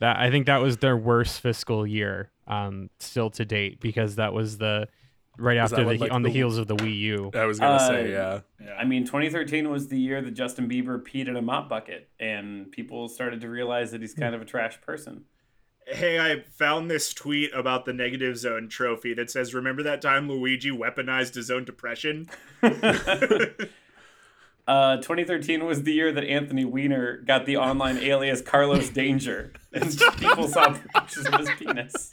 that 0.00 0.16
I 0.16 0.30
think 0.30 0.46
that 0.46 0.58
was 0.62 0.78
their 0.78 0.96
worst 0.96 1.40
fiscal 1.40 1.86
year 1.86 2.30
um 2.46 2.90
still 2.98 3.30
to 3.30 3.44
date 3.44 3.80
because 3.80 4.16
that 4.16 4.32
was 4.32 4.58
the 4.58 4.88
right 5.38 5.56
after 5.58 5.76
the 5.76 5.84
when, 5.84 5.98
like, 5.98 6.12
on 6.12 6.22
the 6.22 6.28
the- 6.28 6.32
heels 6.34 6.58
of 6.58 6.66
the 6.66 6.76
Wii 6.76 6.96
U. 6.98 7.30
I 7.34 7.44
was 7.44 7.58
gonna 7.58 7.78
say, 7.80 8.14
Uh, 8.16 8.40
yeah. 8.60 8.74
I 8.78 8.84
mean, 8.84 9.04
2013 9.04 9.70
was 9.70 9.88
the 9.88 9.98
year 9.98 10.20
that 10.20 10.32
Justin 10.32 10.68
Bieber 10.68 11.00
peed 11.02 11.28
in 11.28 11.36
a 11.36 11.42
mop 11.42 11.68
bucket, 11.68 12.08
and 12.18 12.70
people 12.72 13.08
started 13.08 13.40
to 13.42 13.48
realize 13.48 13.90
that 13.92 14.00
he's 14.00 14.12
kind 14.14 14.34
of 14.34 14.42
a 14.42 14.44
trash 14.44 14.80
person. 14.82 15.24
Hey, 15.86 16.20
I 16.20 16.42
found 16.50 16.90
this 16.90 17.12
tweet 17.14 17.52
about 17.54 17.84
the 17.84 17.92
Negative 17.92 18.36
Zone 18.36 18.68
trophy 18.68 19.14
that 19.14 19.30
says, 19.30 19.54
"Remember 19.54 19.82
that 19.82 20.02
time 20.02 20.28
Luigi 20.28 20.70
weaponized 20.70 21.34
his 21.34 21.50
own 21.50 21.64
depression?" 21.64 22.28
Uh, 24.66 24.96
2013 24.98 25.64
was 25.64 25.82
the 25.82 25.92
year 25.92 26.12
that 26.12 26.24
Anthony 26.24 26.64
Weiner 26.64 27.18
got 27.18 27.46
the 27.46 27.56
online 27.56 27.98
alias 27.98 28.40
Carlos 28.42 28.90
Danger, 28.90 29.52
and 29.72 29.98
people 30.18 30.48
saw 30.48 30.72
pictures 30.94 31.26
of 31.26 31.40
his 31.40 31.50
penis. 31.58 32.10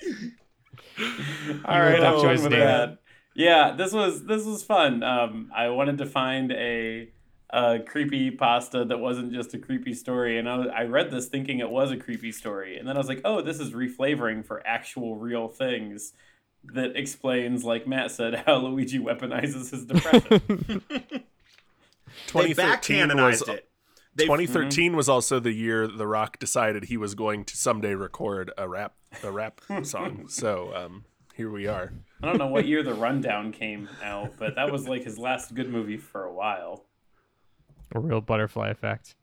All 1.65 1.79
right, 1.79 2.03
I'm 2.03 2.27
his 2.27 2.41
with 2.41 2.51
that. 2.51 2.99
Yeah, 3.35 3.75
this 3.77 3.93
was 3.93 4.25
this 4.25 4.45
was 4.45 4.63
fun. 4.63 5.03
Um, 5.03 5.51
I 5.55 5.69
wanted 5.69 5.99
to 5.99 6.07
find 6.07 6.51
a, 6.51 7.09
a 7.51 7.79
creepy 7.79 8.31
pasta 8.31 8.83
that 8.85 8.97
wasn't 8.97 9.31
just 9.31 9.53
a 9.53 9.59
creepy 9.59 9.93
story, 9.93 10.39
and 10.39 10.49
I, 10.49 10.63
I 10.65 10.83
read 10.85 11.11
this 11.11 11.27
thinking 11.27 11.59
it 11.59 11.69
was 11.69 11.91
a 11.91 11.97
creepy 11.97 12.31
story, 12.31 12.77
and 12.77 12.87
then 12.87 12.95
I 12.95 12.99
was 12.99 13.07
like, 13.07 13.21
oh, 13.23 13.41
this 13.41 13.59
is 13.59 13.73
reflavoring 13.73 14.43
for 14.43 14.65
actual 14.65 15.15
real 15.15 15.47
things. 15.47 16.13
That 16.73 16.97
explains, 16.97 17.63
like 17.63 17.87
Matt 17.87 18.11
said, 18.11 18.43
how 18.45 18.57
Luigi 18.57 18.99
weaponizes 18.99 19.69
his 19.69 19.85
depression. 19.85 20.83
They 22.33 22.53
2013 22.53 23.17
was 23.17 23.41
it. 23.47 23.69
They 24.15 24.23
2013 24.25 24.95
was 24.95 25.07
also 25.07 25.39
the 25.39 25.51
year 25.51 25.87
The 25.87 26.07
Rock 26.07 26.39
decided 26.39 26.85
he 26.85 26.97
was 26.97 27.13
going 27.15 27.45
to 27.45 27.55
someday 27.57 27.93
record 27.93 28.51
a 28.57 28.67
rap 28.67 28.95
a 29.23 29.31
rap 29.31 29.61
song. 29.83 30.25
So 30.27 30.73
um, 30.75 31.05
here 31.35 31.51
we 31.51 31.67
are. 31.67 31.93
I 32.21 32.25
don't 32.27 32.37
know 32.39 32.47
what 32.47 32.65
year 32.65 32.81
the 32.83 32.93
rundown 33.05 33.51
came 33.51 33.87
out, 34.03 34.33
but 34.37 34.55
that 34.55 34.71
was 34.71 34.87
like 34.87 35.03
his 35.03 35.17
last 35.19 35.53
good 35.53 35.69
movie 35.69 35.97
for 35.97 36.23
a 36.23 36.33
while. 36.33 36.85
A 37.93 37.99
real 37.99 38.19
butterfly 38.21 38.69
effect. 38.69 39.15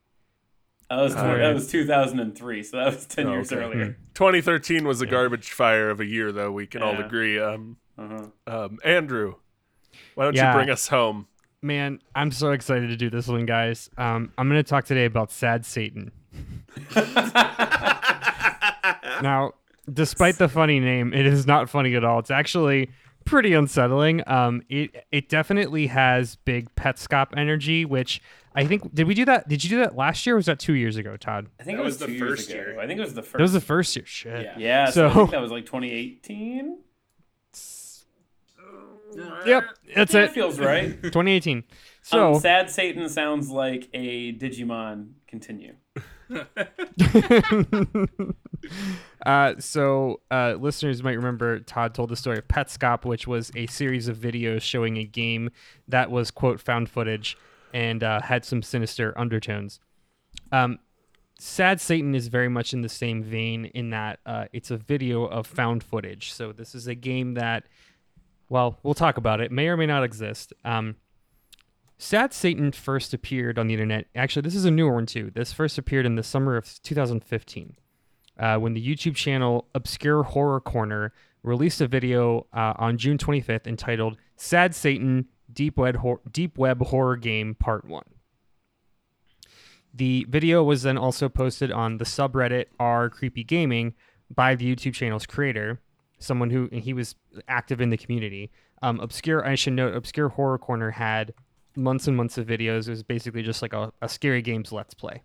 That 0.90 1.00
was, 1.00 1.14
tw- 1.14 1.18
Alright. 1.18 1.38
that 1.40 1.54
was 1.54 1.66
2003, 1.70 2.62
so 2.62 2.76
that 2.76 2.86
was 2.94 3.06
10 3.06 3.26
Oh, 3.26 3.32
years 3.32 3.52
okay. 3.52 3.62
earlier. 3.62 3.98
2013 4.14 4.86
was 4.86 5.00
a 5.00 5.06
garbage 5.06 5.50
fire 5.50 5.90
of 5.90 5.98
a 6.00 6.04
year, 6.04 6.30
though. 6.30 6.52
We 6.52 6.66
can 6.66 6.82
all 6.82 6.98
agree. 7.00 7.38
Um, 7.40 7.78
Uh-huh. 7.98 8.26
um, 8.46 8.78
Andrew, 8.84 9.34
why 10.14 10.24
don't 10.24 10.36
Yeah. 10.36 10.52
you 10.52 10.58
bring 10.58 10.70
us 10.70 10.88
home? 10.88 11.26
Man, 11.64 12.00
I'm 12.14 12.30
so 12.30 12.50
excited 12.52 12.88
to 12.90 12.96
do 12.96 13.08
this 13.08 13.26
one, 13.26 13.46
guys. 13.46 13.88
Um, 13.96 14.30
I'm 14.36 14.50
going 14.50 14.62
to 14.62 14.68
talk 14.68 14.84
today 14.84 15.06
about 15.06 15.32
Sad 15.32 15.64
Satan. 15.64 16.12
now, 19.22 19.52
despite 19.90 20.36
the 20.36 20.46
funny 20.46 20.78
name, 20.78 21.14
it 21.14 21.24
is 21.24 21.46
not 21.46 21.70
funny 21.70 21.94
at 21.94 22.04
all. 22.04 22.18
It's 22.18 22.30
actually 22.30 22.90
pretty 23.24 23.54
unsettling. 23.54 24.22
Um, 24.28 24.60
it 24.68 25.06
it 25.10 25.30
definitely 25.30 25.86
has 25.86 26.36
big 26.36 26.68
Petscop 26.74 27.28
energy, 27.34 27.86
which 27.86 28.20
I 28.54 28.66
think 28.66 28.94
did 28.94 29.06
we 29.06 29.14
do 29.14 29.24
that? 29.24 29.48
Did 29.48 29.64
you 29.64 29.70
do 29.70 29.78
that 29.78 29.96
last 29.96 30.26
year? 30.26 30.34
or 30.34 30.36
Was 30.36 30.44
that 30.46 30.58
two 30.58 30.74
years 30.74 30.98
ago, 30.98 31.16
Todd? 31.16 31.46
I 31.58 31.64
think 31.64 31.78
That 31.78 31.82
it 31.82 31.86
was, 31.86 31.98
was 31.98 32.08
the 32.10 32.18
first 32.18 32.50
year. 32.50 32.78
I 32.78 32.86
think 32.86 32.98
it 32.98 33.02
was 33.04 33.14
the 33.14 33.22
first. 33.22 33.32
That 33.38 33.42
was 33.42 33.54
the 33.54 33.60
first 33.62 33.96
year. 33.96 34.04
Shit. 34.04 34.42
Yeah. 34.42 34.58
Yeah, 34.58 34.90
so, 34.90 35.06
I 35.06 35.12
So- 35.12 35.18
think 35.20 35.30
that 35.30 35.40
was 35.40 35.50
like 35.50 35.64
2018. 35.64 36.78
Yep. 39.46 39.64
That's 39.94 40.14
it. 40.14 40.24
it 40.24 40.32
feels 40.32 40.58
right. 40.58 40.90
2018. 41.02 41.64
So 42.02 42.34
um, 42.34 42.40
Sad 42.40 42.70
Satan 42.70 43.08
sounds 43.08 43.50
like 43.50 43.88
a 43.94 44.32
Digimon. 44.32 45.12
Continue. 45.26 45.74
uh, 49.26 49.54
so 49.58 50.20
uh, 50.30 50.54
listeners 50.58 51.02
might 51.02 51.16
remember 51.16 51.60
Todd 51.60 51.94
told 51.94 52.10
the 52.10 52.16
story 52.16 52.38
of 52.38 52.48
Petscop, 52.48 53.04
which 53.04 53.26
was 53.26 53.50
a 53.56 53.66
series 53.66 54.08
of 54.08 54.16
videos 54.16 54.62
showing 54.62 54.96
a 54.96 55.04
game 55.04 55.50
that 55.88 56.10
was 56.10 56.30
quote 56.30 56.60
found 56.60 56.88
footage 56.88 57.36
and 57.72 58.02
uh, 58.02 58.22
had 58.22 58.44
some 58.44 58.62
sinister 58.62 59.12
undertones. 59.18 59.80
Um, 60.52 60.78
Sad 61.38 61.80
Satan 61.80 62.14
is 62.14 62.28
very 62.28 62.48
much 62.48 62.72
in 62.72 62.82
the 62.82 62.88
same 62.88 63.22
vein 63.22 63.66
in 63.66 63.90
that 63.90 64.20
uh, 64.24 64.46
it's 64.52 64.70
a 64.70 64.76
video 64.76 65.24
of 65.24 65.46
found 65.46 65.82
footage. 65.82 66.32
So 66.32 66.52
this 66.52 66.74
is 66.74 66.86
a 66.86 66.94
game 66.94 67.34
that, 67.34 67.64
well, 68.48 68.78
we'll 68.82 68.94
talk 68.94 69.16
about 69.16 69.40
it. 69.40 69.50
May 69.50 69.68
or 69.68 69.76
may 69.76 69.86
not 69.86 70.04
exist. 70.04 70.52
Um, 70.64 70.96
Sad 71.98 72.32
Satan 72.32 72.72
first 72.72 73.14
appeared 73.14 73.58
on 73.58 73.68
the 73.68 73.74
internet. 73.74 74.06
Actually, 74.14 74.42
this 74.42 74.54
is 74.54 74.64
a 74.64 74.70
newer 74.70 74.94
one 74.94 75.06
too. 75.06 75.30
This 75.34 75.52
first 75.52 75.78
appeared 75.78 76.06
in 76.06 76.16
the 76.16 76.22
summer 76.22 76.56
of 76.56 76.82
2015 76.82 77.76
uh, 78.38 78.58
when 78.58 78.74
the 78.74 78.84
YouTube 78.84 79.14
channel 79.14 79.68
Obscure 79.74 80.24
Horror 80.24 80.60
Corner 80.60 81.12
released 81.42 81.80
a 81.80 81.86
video 81.86 82.46
uh, 82.52 82.74
on 82.76 82.98
June 82.98 83.18
25th 83.18 83.66
entitled 83.66 84.16
Sad 84.36 84.74
Satan 84.74 85.26
Deep 85.52 85.76
Web, 85.76 85.96
Hor- 85.96 86.20
Deep 86.30 86.58
Web 86.58 86.82
Horror 86.82 87.16
Game 87.16 87.54
Part 87.54 87.84
1. 87.84 88.02
The 89.92 90.26
video 90.28 90.64
was 90.64 90.82
then 90.82 90.98
also 90.98 91.28
posted 91.28 91.70
on 91.70 91.98
the 91.98 92.04
subreddit 92.04 92.66
r 92.80 93.08
creepy 93.08 93.44
gaming 93.44 93.94
by 94.34 94.56
the 94.56 94.74
YouTube 94.74 94.94
channel's 94.94 95.26
creator, 95.26 95.80
someone 96.24 96.50
who 96.50 96.68
he 96.72 96.92
was 96.92 97.14
active 97.48 97.80
in 97.80 97.90
the 97.90 97.96
community. 97.96 98.50
Um, 98.82 99.00
obscure, 99.00 99.46
I 99.46 99.54
should 99.54 99.72
note, 99.74 99.94
Obscure 99.94 100.28
Horror 100.30 100.58
Corner 100.58 100.90
had 100.90 101.32
months 101.76 102.06
and 102.06 102.16
months 102.16 102.36
of 102.38 102.46
videos. 102.46 102.86
It 102.86 102.90
was 102.90 103.02
basically 103.02 103.42
just 103.42 103.62
like 103.62 103.72
a, 103.72 103.92
a 104.02 104.08
scary 104.08 104.42
games 104.42 104.72
let's 104.72 104.94
play. 104.94 105.22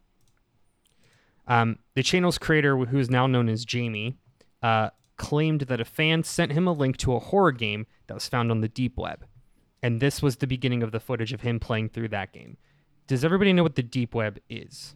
Um, 1.48 1.80
the 1.96 2.04
channel's 2.04 2.38
creator, 2.38 2.78
who 2.78 3.00
is 3.00 3.10
now 3.10 3.26
known 3.28 3.50
as 3.50 3.66
Jamie, 3.66 4.18
uh, 4.62 4.90
claimed 5.18 5.62
that 5.62 5.82
a 5.82 5.86
fan 5.86 6.24
sent 6.24 6.52
him 6.52 6.68
a 6.68 6.72
link 6.72 6.98
to 6.98 7.14
a 7.16 7.20
horror 7.20 7.52
game 7.52 7.88
that 8.08 8.14
was 8.14 8.28
found 8.30 8.52
on 8.52 8.62
the 8.62 8.68
deep 8.70 8.98
web, 8.98 9.26
and 9.82 10.00
this 10.00 10.22
was 10.22 10.38
the 10.38 10.48
beginning 10.48 10.84
of 10.84 10.92
the 10.92 11.00
footage 11.00 11.34
of 11.34 11.42
him 11.42 11.60
playing 11.60 11.90
through 11.90 12.10
that 12.10 12.32
game. 12.34 12.58
Does 13.08 13.26
everybody 13.26 13.52
know 13.54 13.64
what 13.64 13.76
the 13.76 13.84
deep 13.84 14.14
web 14.14 14.38
is? 14.50 14.96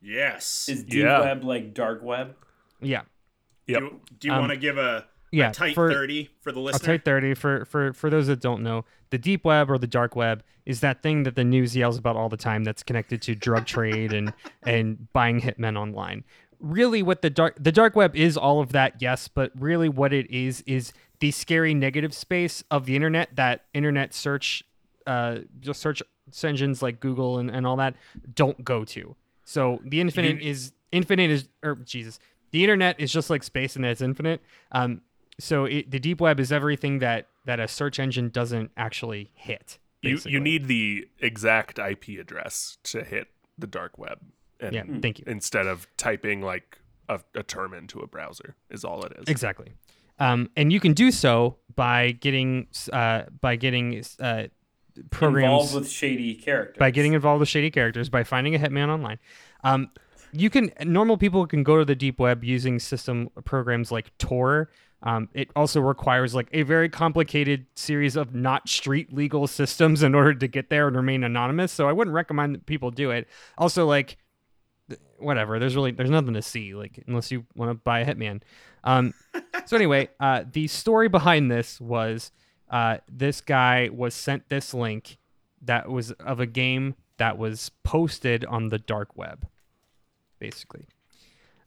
Yes. 0.00 0.68
Is 0.68 0.82
deep 0.82 1.04
Yeah. 1.04 1.20
web 1.20 1.44
like 1.44 1.74
dark 1.74 2.02
web? 2.02 2.34
Yeah, 2.80 3.02
Yep. 3.68 3.80
Do, 3.80 4.00
do 4.18 4.28
you 4.28 4.34
Um, 4.34 4.40
want 4.40 4.50
to 4.50 4.56
give 4.56 4.76
a, 4.78 5.06
yeah. 5.32 5.50
a 5.50 5.52
tight 5.52 5.74
for- 5.74 5.90
30 5.92 6.30
for 6.40 6.52
the 6.52 6.60
listener? 6.60 6.94
take 6.94 7.04
30 7.04 7.34
for, 7.34 7.64
for 7.64 7.92
for 7.92 8.10
those 8.10 8.28
that 8.28 8.40
don't 8.40 8.62
know. 8.62 8.84
The 9.10 9.18
deep 9.18 9.44
web 9.44 9.70
or 9.70 9.78
the 9.78 9.86
dark 9.86 10.14
web 10.16 10.42
is 10.64 10.80
that 10.80 11.02
thing 11.02 11.24
that 11.24 11.34
the 11.34 11.44
news 11.44 11.76
yells 11.76 11.98
about 11.98 12.16
all 12.16 12.28
the 12.28 12.36
time 12.36 12.64
that's 12.64 12.82
connected 12.82 13.20
to 13.22 13.34
drug 13.34 13.66
trade 13.66 14.12
and 14.12 14.32
and 14.62 15.12
buying 15.12 15.40
hitmen 15.40 15.76
online. 15.76 16.24
Really 16.60 17.02
what 17.02 17.22
the 17.22 17.30
dark 17.30 17.56
the 17.58 17.72
dark 17.72 17.96
web 17.96 18.14
is 18.14 18.36
all 18.36 18.60
of 18.60 18.72
that, 18.72 19.00
yes, 19.00 19.28
but 19.28 19.50
really 19.58 19.88
what 19.88 20.12
it 20.12 20.30
is 20.30 20.62
is 20.66 20.92
the 21.20 21.30
scary 21.30 21.74
negative 21.74 22.14
space 22.14 22.62
of 22.70 22.86
the 22.86 22.96
internet 22.96 23.34
that 23.36 23.64
internet 23.74 24.14
search 24.14 24.62
uh 25.06 25.38
just 25.60 25.80
search 25.80 26.02
engines 26.42 26.82
like 26.82 27.00
Google 27.00 27.38
and, 27.38 27.50
and 27.50 27.66
all 27.66 27.76
that 27.76 27.94
don't 28.34 28.64
go 28.64 28.84
to. 28.84 29.16
So 29.44 29.80
the 29.84 30.00
infinite 30.00 30.40
is 30.40 30.72
infinite 30.92 31.30
is 31.30 31.48
or 31.62 31.74
Jesus. 31.76 32.18
The 32.52 32.62
internet 32.62 33.00
is 33.00 33.12
just 33.12 33.30
like 33.30 33.42
space 33.42 33.76
and 33.76 33.84
it's 33.84 34.00
infinite. 34.00 34.40
Um 34.70 35.02
so 35.42 35.64
it, 35.64 35.90
the 35.90 35.98
deep 35.98 36.20
web 36.20 36.38
is 36.38 36.52
everything 36.52 37.00
that 37.00 37.26
that 37.46 37.58
a 37.58 37.66
search 37.66 37.98
engine 37.98 38.28
doesn't 38.28 38.70
actually 38.76 39.32
hit. 39.34 39.78
You 40.00 40.20
you 40.24 40.38
need 40.38 40.68
the 40.68 41.08
exact 41.18 41.80
IP 41.80 42.20
address 42.20 42.78
to 42.84 43.02
hit 43.02 43.26
the 43.58 43.66
dark 43.66 43.98
web. 43.98 44.20
And 44.60 44.72
yeah. 44.72 44.84
Thank 45.00 45.18
you. 45.18 45.24
instead 45.26 45.66
of 45.66 45.88
typing 45.96 46.42
like 46.42 46.78
a, 47.08 47.20
a 47.34 47.42
term 47.42 47.74
into 47.74 47.98
a 47.98 48.06
browser 48.06 48.54
is 48.70 48.84
all 48.84 49.04
it 49.04 49.14
is. 49.18 49.24
Exactly. 49.26 49.72
Um, 50.20 50.48
and 50.56 50.72
you 50.72 50.78
can 50.78 50.92
do 50.92 51.10
so 51.10 51.56
by 51.74 52.12
getting 52.12 52.68
uh, 52.92 53.22
by 53.40 53.56
getting 53.56 54.04
uh, 54.20 54.44
programs 55.10 55.44
Involved 55.46 55.74
with 55.74 55.90
shady 55.90 56.34
characters. 56.34 56.78
by 56.78 56.92
getting 56.92 57.14
involved 57.14 57.40
with 57.40 57.48
shady 57.48 57.72
characters 57.72 58.08
by 58.08 58.22
finding 58.22 58.54
a 58.54 58.60
hitman 58.60 58.90
online. 58.90 59.18
Um, 59.64 59.90
you 60.32 60.50
can 60.50 60.72
normal 60.84 61.16
people 61.16 61.44
can 61.48 61.64
go 61.64 61.78
to 61.78 61.84
the 61.84 61.96
deep 61.96 62.20
web 62.20 62.44
using 62.44 62.78
system 62.78 63.28
programs 63.44 63.90
like 63.90 64.16
Tor. 64.18 64.70
Um, 65.04 65.28
it 65.34 65.50
also 65.56 65.80
requires 65.80 66.34
like 66.34 66.48
a 66.52 66.62
very 66.62 66.88
complicated 66.88 67.66
series 67.74 68.14
of 68.14 68.34
not 68.34 68.68
street 68.68 69.12
legal 69.12 69.46
systems 69.46 70.02
in 70.02 70.14
order 70.14 70.34
to 70.34 70.46
get 70.46 70.70
there 70.70 70.86
and 70.86 70.96
remain 70.96 71.24
anonymous. 71.24 71.72
So 71.72 71.88
I 71.88 71.92
wouldn't 71.92 72.14
recommend 72.14 72.54
that 72.54 72.66
people 72.66 72.90
do 72.90 73.10
it. 73.10 73.26
Also, 73.58 73.86
like 73.86 74.16
whatever. 75.18 75.58
There's 75.58 75.74
really 75.74 75.92
there's 75.92 76.10
nothing 76.10 76.34
to 76.34 76.42
see 76.42 76.74
like 76.74 77.02
unless 77.06 77.30
you 77.30 77.46
want 77.54 77.70
to 77.70 77.74
buy 77.74 78.00
a 78.00 78.06
hitman. 78.06 78.42
Um, 78.84 79.14
so 79.66 79.76
anyway, 79.76 80.08
uh, 80.20 80.44
the 80.50 80.68
story 80.68 81.08
behind 81.08 81.50
this 81.50 81.80
was 81.80 82.30
uh, 82.70 82.98
this 83.10 83.40
guy 83.40 83.90
was 83.92 84.14
sent 84.14 84.48
this 84.48 84.72
link 84.72 85.18
that 85.62 85.90
was 85.90 86.12
of 86.12 86.40
a 86.40 86.46
game 86.46 86.94
that 87.18 87.38
was 87.38 87.70
posted 87.82 88.44
on 88.44 88.68
the 88.68 88.78
dark 88.78 89.16
web, 89.16 89.46
basically. 90.38 90.86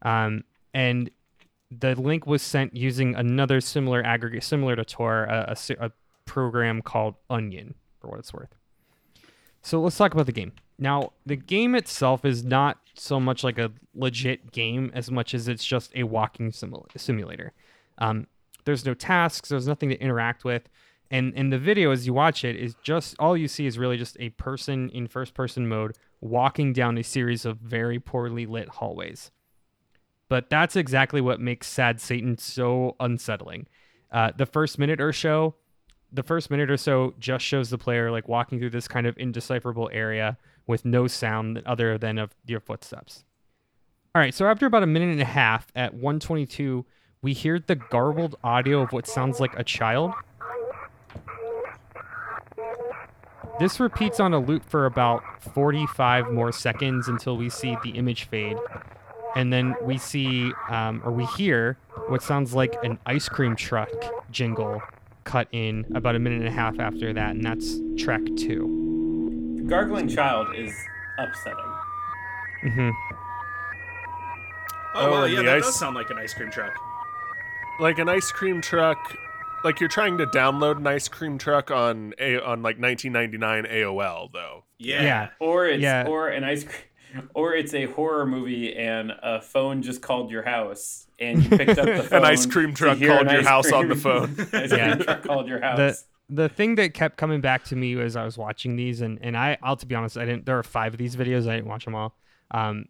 Um, 0.01 0.43
and 0.73 1.09
the 1.71 1.95
link 1.95 2.25
was 2.25 2.41
sent 2.41 2.75
using 2.75 3.15
another 3.15 3.61
similar 3.61 4.03
aggregate, 4.03 4.43
similar 4.43 4.75
to 4.75 4.85
Tor, 4.85 5.23
a, 5.25 5.55
a 5.69 5.85
a 5.85 5.91
program 6.25 6.81
called 6.81 7.15
Onion, 7.29 7.75
for 7.99 8.09
what 8.09 8.19
it's 8.19 8.33
worth. 8.33 8.55
So 9.61 9.81
let's 9.81 9.97
talk 9.97 10.13
about 10.13 10.27
the 10.27 10.31
game. 10.31 10.53
Now, 10.77 11.13
the 11.25 11.35
game 11.35 11.73
itself 11.73 12.25
is 12.25 12.43
not 12.43 12.77
so 12.93 13.19
much 13.19 13.43
like 13.43 13.57
a 13.57 13.71
legit 13.93 14.51
game 14.51 14.91
as 14.93 15.09
much 15.09 15.33
as 15.33 15.47
it's 15.47 15.65
just 15.65 15.91
a 15.95 16.03
walking 16.03 16.51
simula- 16.51 16.85
simulator. 16.97 17.53
Um, 17.97 18.27
there's 18.65 18.85
no 18.85 18.93
tasks, 18.93 19.49
there's 19.49 19.67
nothing 19.67 19.89
to 19.89 19.99
interact 19.99 20.43
with. 20.43 20.69
And 21.11 21.33
in 21.33 21.49
the 21.49 21.59
video, 21.59 21.91
as 21.91 22.05
you 22.05 22.13
watch 22.13 22.43
it, 22.43 22.55
is 22.55 22.75
just 22.83 23.15
all 23.19 23.37
you 23.37 23.47
see 23.47 23.65
is 23.65 23.77
really 23.77 23.97
just 23.97 24.17
a 24.19 24.29
person 24.31 24.89
in 24.89 25.07
first 25.07 25.33
person 25.33 25.67
mode 25.67 25.95
walking 26.19 26.73
down 26.73 26.97
a 26.97 27.03
series 27.03 27.45
of 27.45 27.57
very 27.57 27.99
poorly 27.99 28.45
lit 28.45 28.67
hallways. 28.69 29.31
But 30.29 30.49
that's 30.49 30.75
exactly 30.75 31.21
what 31.21 31.39
makes 31.39 31.67
Sad 31.67 32.01
Satan 32.01 32.37
so 32.37 32.95
unsettling. 32.99 33.67
Uh, 34.11 34.31
the 34.35 34.45
first 34.45 34.79
minute 34.79 34.99
or 34.99 35.13
so, 35.13 35.55
the 36.11 36.23
first 36.23 36.49
minute 36.49 36.71
or 36.71 36.77
so 36.77 37.13
just 37.19 37.45
shows 37.45 37.69
the 37.69 37.77
player 37.77 38.11
like 38.11 38.27
walking 38.27 38.59
through 38.59 38.69
this 38.71 38.87
kind 38.87 39.05
of 39.05 39.17
indecipherable 39.17 39.89
area 39.91 40.37
with 40.67 40.85
no 40.85 41.07
sound 41.07 41.61
other 41.65 41.97
than 41.97 42.17
of 42.17 42.33
your 42.45 42.59
footsteps. 42.59 43.23
All 44.15 44.21
right, 44.21 44.33
so 44.33 44.47
after 44.47 44.65
about 44.65 44.83
a 44.83 44.87
minute 44.87 45.09
and 45.09 45.21
a 45.21 45.25
half 45.25 45.67
at 45.75 45.93
122, 45.93 46.85
we 47.21 47.33
hear 47.33 47.59
the 47.59 47.75
garbled 47.75 48.35
audio 48.43 48.81
of 48.81 48.93
what 48.93 49.07
sounds 49.07 49.39
like 49.39 49.57
a 49.57 49.63
child. 49.63 50.13
This 53.59 53.79
repeats 53.79 54.19
on 54.19 54.33
a 54.33 54.39
loop 54.39 54.63
for 54.63 54.85
about 54.85 55.21
45 55.53 56.31
more 56.31 56.51
seconds 56.51 57.07
until 57.07 57.37
we 57.37 57.49
see 57.49 57.77
the 57.83 57.91
image 57.91 58.25
fade. 58.25 58.57
And 59.35 59.51
then 59.51 59.75
we 59.81 59.97
see, 59.97 60.51
um, 60.69 61.01
or 61.03 61.11
we 61.11 61.25
hear, 61.25 61.77
what 62.07 62.21
sounds 62.23 62.53
like 62.53 62.75
an 62.83 62.97
ice 63.05 63.27
cream 63.27 63.55
truck 63.55 63.89
jingle 64.31 64.81
cut 65.25 65.47
in 65.51 65.85
about 65.95 66.15
a 66.15 66.19
minute 66.19 66.39
and 66.39 66.47
a 66.47 66.51
half 66.51 66.79
after 66.79 67.11
that, 67.13 67.31
and 67.31 67.43
that's 67.43 67.79
track 67.97 68.21
two. 68.37 69.53
The 69.57 69.63
gargling 69.63 70.07
child 70.07 70.55
is 70.55 70.73
upsetting. 71.19 71.65
Mm 72.63 72.73
hmm 72.73 72.89
Oh, 74.97 75.07
Oh, 75.07 75.11
well, 75.11 75.23
and 75.25 75.33
yeah, 75.33 75.39
the 75.39 75.45
that 75.47 75.57
ice- 75.57 75.65
does 75.65 75.77
sound 75.79 75.95
like 75.95 76.09
an 76.09 76.17
ice 76.17 76.33
cream 76.33 76.49
truck. 76.51 76.73
Like 77.81 77.99
an 77.99 78.07
ice 78.07 78.31
cream 78.31 78.61
truck 78.61 78.97
like 79.65 79.79
you're 79.79 79.89
trying 79.89 80.17
to 80.19 80.27
download 80.27 80.77
an 80.77 80.85
ice 80.87 81.07
cream 81.09 81.37
truck 81.39 81.71
on 81.71 82.13
a 82.19 82.35
on 82.39 82.61
like 82.61 82.79
1999 82.79 83.65
AOL 83.65 84.31
though. 84.31 84.63
Yeah. 84.77 85.01
Yeah. 85.03 85.27
Or 85.39 85.65
it's 85.65 85.81
Yeah. 85.81 86.05
or 86.07 86.29
an 86.29 86.43
ice 86.45 86.63
cream, 86.63 86.77
or 87.33 87.53
it's 87.53 87.73
a 87.73 87.85
horror 87.85 88.25
movie 88.25 88.75
and 88.75 89.11
a 89.23 89.41
phone 89.41 89.81
just 89.81 90.01
called 90.01 90.31
your 90.31 90.43
house 90.43 91.07
and 91.19 91.43
you 91.43 91.49
picked 91.49 91.77
up 91.79 91.85
the 91.85 92.03
phone. 92.03 92.17
An 92.19 92.25
ice 92.25 92.45
cream 92.45 92.73
truck 92.73 92.99
called 92.99 93.29
your 93.31 93.39
ice 93.39 93.45
house 93.45 93.71
on 93.71 93.87
the 93.89 93.95
phone. 93.95 94.35
Yeah. 94.53 94.95
truck 94.95 95.23
called 95.23 95.47
your 95.47 95.61
house. 95.61 95.77
the 95.77 96.43
the 96.43 96.49
thing 96.49 96.75
that 96.75 96.93
kept 96.93 97.17
coming 97.17 97.39
back 97.41 97.63
to 97.65 97.75
me 97.75 97.99
as 98.01 98.15
I 98.15 98.25
was 98.25 98.37
watching 98.37 98.75
these, 98.75 99.01
and 99.01 99.19
and 99.21 99.37
I, 99.37 99.57
I'll 99.61 99.75
to 99.77 99.85
be 99.85 99.93
honest, 99.95 100.17
I 100.17 100.25
didn't. 100.25 100.45
There 100.47 100.57
are 100.57 100.63
five 100.63 100.93
of 100.93 100.97
these 100.97 101.15
videos. 101.15 101.47
I 101.47 101.55
didn't 101.55 101.67
watch 101.67 101.85
them 101.85 101.93
all. 101.95 102.15
Um, 102.51 102.85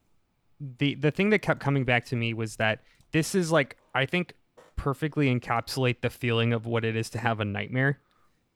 the 0.80 0.96
the 0.96 1.12
thing 1.12 1.32
that 1.32 1.40
kept 1.40 1.60
coming 1.60 1.84
back 1.84 2.06
to 2.06 2.16
me 2.16 2.34
was 2.34 2.56
that 2.56 2.80
this 3.12 3.36
is 3.36 3.52
like 3.52 3.76
I 3.94 4.06
think 4.06 4.34
perfectly 4.78 5.28
encapsulate 5.38 6.02
the 6.02 6.10
feeling 6.10 6.54
of 6.54 6.66
what 6.66 6.86
it 6.86 6.96
is 6.96 7.10
to 7.12 7.18
have 7.20 7.40
a 7.42 7.46
nightmare. 7.46 8.00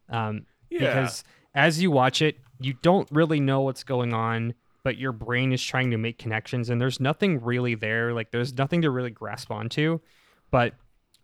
Um, 0.09 0.45
Yeah. 0.69 0.79
because 0.79 1.23
as 1.53 1.81
you 1.81 1.91
watch 1.91 2.21
it, 2.21 2.37
you 2.61 2.73
don't 2.81 3.07
really 3.11 3.39
know 3.39 3.61
what's 3.61 3.83
going 3.83 4.13
on, 4.13 4.53
but 4.83 4.97
your 4.97 5.11
brain 5.11 5.51
is 5.51 5.63
trying 5.63 5.91
to 5.91 5.97
make 5.97 6.17
connections, 6.17 6.69
and 6.69 6.79
there's 6.79 6.99
nothing 6.99 7.41
really 7.41 7.75
there. 7.75 8.13
Like 8.13 8.31
there's 8.31 8.57
nothing 8.57 8.81
to 8.81 8.91
really 8.91 9.11
grasp 9.11 9.51
onto, 9.51 9.99
but 10.51 10.73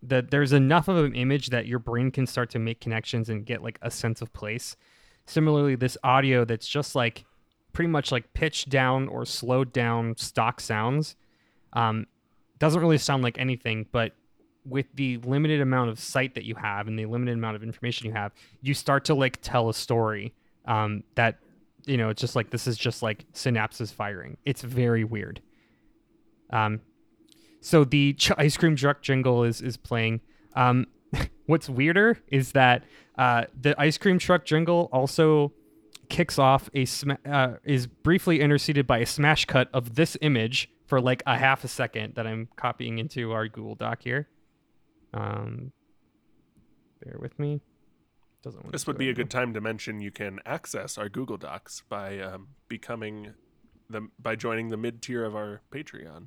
that 0.02 0.30
there's 0.30 0.52
enough 0.52 0.88
of 0.88 1.04
an 1.04 1.14
image 1.14 1.48
that 1.48 1.66
your 1.66 1.78
brain 1.78 2.10
can 2.10 2.26
start 2.26 2.50
to 2.50 2.58
make 2.58 2.80
connections 2.80 3.28
and 3.28 3.46
get 3.46 3.62
like 3.62 3.78
a 3.82 3.90
sense 3.90 4.20
of 4.22 4.32
place. 4.32 4.76
Similarly, 5.26 5.74
this 5.74 5.96
audio 6.04 6.44
that's 6.44 6.68
just 6.68 6.94
like 6.94 7.24
pretty 7.72 7.88
much 7.88 8.12
like 8.12 8.32
pitched 8.34 8.68
down 8.68 9.08
or 9.08 9.24
slowed 9.24 9.72
down 9.72 10.16
stock 10.16 10.60
sounds 10.60 11.16
um, 11.72 12.06
doesn't 12.58 12.80
really 12.80 12.98
sound 12.98 13.22
like 13.22 13.38
anything, 13.38 13.86
but 13.92 14.12
with 14.64 14.86
the 14.94 15.18
limited 15.18 15.60
amount 15.60 15.90
of 15.90 16.00
sight 16.00 16.34
that 16.34 16.44
you 16.44 16.54
have 16.56 16.88
and 16.88 16.98
the 16.98 17.06
limited 17.06 17.34
amount 17.34 17.54
of 17.54 17.62
information 17.62 18.06
you 18.06 18.12
have, 18.12 18.32
you 18.62 18.74
start 18.74 19.04
to 19.04 19.14
like 19.14 19.38
tell 19.42 19.68
a 19.68 19.74
story 19.74 20.34
um, 20.64 21.04
that 21.14 21.38
you 21.86 21.96
know 21.96 22.08
it's 22.08 22.20
just 22.20 22.36
like 22.36 22.50
this 22.50 22.66
is 22.66 22.76
just 22.76 23.02
like 23.02 23.24
synapses 23.32 23.92
firing. 23.92 24.36
It's 24.44 24.62
very 24.62 25.04
weird. 25.04 25.40
Um, 26.50 26.80
so 27.60 27.84
the 27.84 28.12
ch- 28.14 28.32
ice 28.36 28.56
cream 28.56 28.76
truck 28.76 29.02
jingle 29.02 29.44
is 29.44 29.60
is 29.60 29.76
playing. 29.76 30.20
Um, 30.54 30.86
what's 31.46 31.68
weirder 31.68 32.18
is 32.28 32.52
that 32.52 32.84
uh, 33.18 33.44
the 33.58 33.80
ice 33.80 33.98
cream 33.98 34.18
truck 34.18 34.44
jingle 34.44 34.88
also 34.92 35.52
kicks 36.08 36.38
off 36.38 36.70
a 36.74 36.84
sma- 36.84 37.18
uh, 37.26 37.54
is 37.64 37.86
briefly 37.86 38.40
interceded 38.40 38.86
by 38.86 38.98
a 38.98 39.06
smash 39.06 39.44
cut 39.44 39.68
of 39.72 39.94
this 39.94 40.16
image 40.20 40.70
for 40.86 41.00
like 41.00 41.22
a 41.26 41.36
half 41.36 41.64
a 41.64 41.68
second 41.68 42.14
that 42.14 42.26
I'm 42.26 42.48
copying 42.56 42.98
into 42.98 43.32
our 43.32 43.48
Google 43.48 43.74
Doc 43.74 44.02
here. 44.02 44.28
Um, 45.12 45.72
bear 47.04 47.16
with 47.18 47.38
me. 47.38 47.60
Doesn't 48.42 48.70
This 48.72 48.86
would 48.86 48.98
be 48.98 49.08
a 49.08 49.14
good 49.14 49.30
time 49.30 49.54
to 49.54 49.60
mention 49.60 50.00
you 50.00 50.10
can 50.10 50.40
access 50.46 50.98
our 50.98 51.08
Google 51.08 51.36
Docs 51.36 51.82
by 51.88 52.20
um, 52.20 52.48
becoming 52.68 53.34
the 53.88 54.08
by 54.18 54.36
joining 54.36 54.68
the 54.68 54.76
mid 54.76 55.02
tier 55.02 55.24
of 55.24 55.34
our 55.34 55.62
Patreon, 55.70 56.26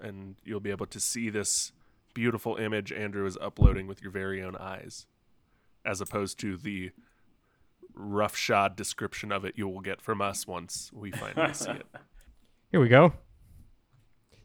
and 0.00 0.36
you'll 0.44 0.60
be 0.60 0.70
able 0.70 0.86
to 0.86 1.00
see 1.00 1.30
this 1.30 1.72
beautiful 2.14 2.56
image 2.56 2.92
Andrew 2.92 3.26
is 3.26 3.36
uploading 3.40 3.86
with 3.86 4.02
your 4.02 4.10
very 4.10 4.42
own 4.42 4.56
eyes, 4.56 5.06
as 5.84 6.00
opposed 6.00 6.38
to 6.40 6.56
the 6.56 6.90
roughshod 7.94 8.76
description 8.76 9.32
of 9.32 9.44
it 9.44 9.54
you 9.56 9.68
will 9.68 9.80
get 9.80 10.00
from 10.00 10.20
us 10.20 10.46
once 10.46 10.90
we 10.92 11.10
finally 11.10 11.52
see 11.54 11.70
it. 11.70 11.86
Here 12.70 12.80
we 12.80 12.88
go. 12.88 13.12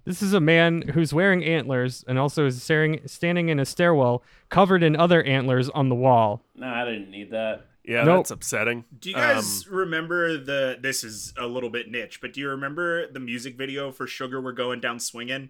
This 0.06 0.22
is 0.22 0.34
a 0.34 0.42
man 0.42 0.82
who's 0.90 1.14
wearing 1.14 1.44
antlers 1.46 2.04
and 2.08 2.20
also 2.20 2.46
is 2.46 2.62
staring, 2.62 3.00
standing 3.06 3.48
in 3.50 3.60
a 3.60 3.66
stairwell 3.66 4.22
covered 4.50 4.84
in 4.84 4.96
other 4.98 5.24
antlers 5.24 5.70
on 5.70 5.88
the 5.90 5.96
wall. 5.96 6.42
No, 6.56 6.68
I 6.68 6.84
didn't 6.86 7.10
need 7.10 7.32
that. 7.32 7.68
Yeah, 7.86 8.04
Nope. 8.04 8.18
that's 8.20 8.32
upsetting. 8.32 8.86
Do 9.00 9.10
you 9.10 9.16
Um, 9.16 9.22
guys 9.22 9.68
remember 9.68 10.38
the? 10.38 10.78
This 10.82 11.04
is 11.04 11.34
a 11.38 11.48
little 11.48 11.70
bit 11.70 11.90
niche, 11.92 12.20
but 12.22 12.32
do 12.34 12.40
you 12.42 12.50
remember 12.50 13.12
the 13.12 13.20
music 13.20 13.58
video 13.58 13.92
for 13.92 14.08
"Sugar 14.08 14.40
We're 14.42 14.54
Going 14.54 14.80
Down 14.80 15.00
Swinging"? 15.00 15.50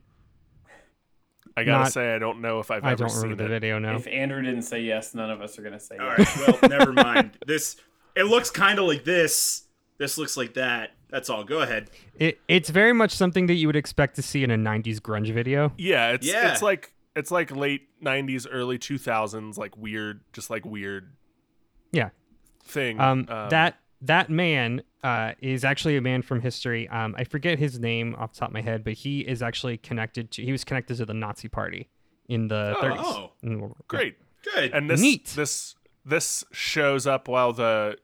I 1.55 1.63
gotta 1.63 1.83
not- 1.83 1.91
say, 1.93 2.15
I 2.15 2.19
don't 2.19 2.41
know 2.41 2.59
if 2.59 2.71
I've 2.71 2.83
I 2.83 2.93
ever 2.93 3.01
don't 3.03 3.09
seen 3.11 3.21
remember 3.23 3.43
the 3.43 3.49
video 3.49 3.77
now. 3.77 3.95
If 3.95 4.07
Andrew 4.07 4.41
didn't 4.41 4.63
say 4.63 4.81
yes, 4.81 5.13
none 5.13 5.29
of 5.29 5.41
us 5.41 5.59
are 5.59 5.61
gonna 5.61 5.79
say 5.79 5.97
All 5.97 6.13
yes. 6.17 6.37
right, 6.47 6.61
well, 6.61 6.69
never 6.79 6.91
mind. 6.93 7.37
This 7.45 7.75
it 8.15 8.23
looks 8.23 8.49
kind 8.49 8.79
of 8.79 8.85
like 8.85 9.03
this. 9.03 9.62
This 9.97 10.17
looks 10.17 10.35
like 10.37 10.53
that. 10.55 10.91
That's 11.09 11.29
all. 11.29 11.43
Go 11.43 11.59
ahead. 11.61 11.89
It, 12.17 12.39
it's 12.47 12.69
very 12.69 12.93
much 12.93 13.11
something 13.11 13.45
that 13.47 13.53
you 13.53 13.67
would 13.67 13.75
expect 13.75 14.15
to 14.15 14.21
see 14.21 14.43
in 14.43 14.49
a 14.51 14.57
90s 14.57 14.99
grunge 14.99 15.31
video. 15.33 15.71
Yeah, 15.77 16.11
it's 16.11 16.25
Yeah. 16.25 16.51
it's 16.51 16.61
like 16.61 16.93
it's 17.15 17.29
like 17.29 17.55
late 17.55 17.87
'90s, 18.03 18.47
early 18.51 18.79
2000s, 18.79 19.57
like 19.57 19.77
weird, 19.77 20.21
just 20.33 20.49
like 20.49 20.65
weird 20.65 21.13
Yeah. 21.91 22.09
thing. 22.63 22.99
Um, 22.99 23.25
that 23.25 23.77
that 24.01 24.29
man 24.29 24.81
uh, 25.03 25.33
is 25.39 25.63
actually 25.63 25.95
a 25.97 26.01
man 26.01 26.21
from 26.23 26.41
history. 26.41 26.87
Um, 26.89 27.13
I 27.17 27.23
forget 27.25 27.59
his 27.59 27.77
name 27.79 28.15
off 28.17 28.33
the 28.33 28.39
top 28.39 28.49
of 28.49 28.53
my 28.53 28.61
head, 28.61 28.83
but 28.83 28.93
he 28.93 29.19
is 29.21 29.43
actually 29.43 29.77
connected 29.77 30.31
to. 30.31 30.43
He 30.43 30.51
was 30.51 30.63
connected 30.63 30.97
to 30.97 31.05
the 31.05 31.13
Nazi 31.13 31.47
Party 31.49 31.89
in 32.27 32.47
the 32.47 32.73
Oh. 32.77 32.81
30s. 32.81 32.97
Oh. 32.99 33.31
in 33.43 33.59
the 33.59 33.71
great. 33.87 34.15
Good. 34.43 34.73
And 34.73 34.89
this 34.89 34.99
Neat. 34.99 35.25
this 35.35 35.75
this 36.03 36.43
shows 36.51 37.05
up 37.07 37.27
while 37.27 37.53
the 37.53 37.97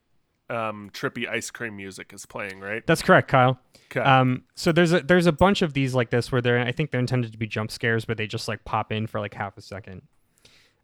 um, 0.49 0.89
trippy 0.93 1.27
ice 1.27 1.51
cream 1.51 1.75
music 1.75 2.11
is 2.13 2.25
playing, 2.25 2.59
right? 2.59 2.85
That's 2.85 3.01
correct, 3.01 3.29
Kyle. 3.29 3.59
'Kay. 3.89 4.01
Um, 4.01 4.43
so 4.55 4.71
there's 4.71 4.93
a 4.93 5.01
there's 5.01 5.25
a 5.25 5.31
bunch 5.31 5.61
of 5.61 5.73
these 5.73 5.95
like 5.95 6.09
this 6.09 6.31
where 6.31 6.41
they're 6.41 6.59
I 6.59 6.71
think 6.71 6.91
they're 6.91 6.99
intended 6.99 7.31
to 7.31 7.37
be 7.37 7.47
jump 7.47 7.71
scares, 7.71 8.05
but 8.05 8.17
they 8.17 8.27
just 8.27 8.47
like 8.47 8.63
pop 8.65 8.91
in 8.91 9.07
for 9.07 9.19
like 9.19 9.33
half 9.33 9.57
a 9.57 9.61
second. 9.61 10.03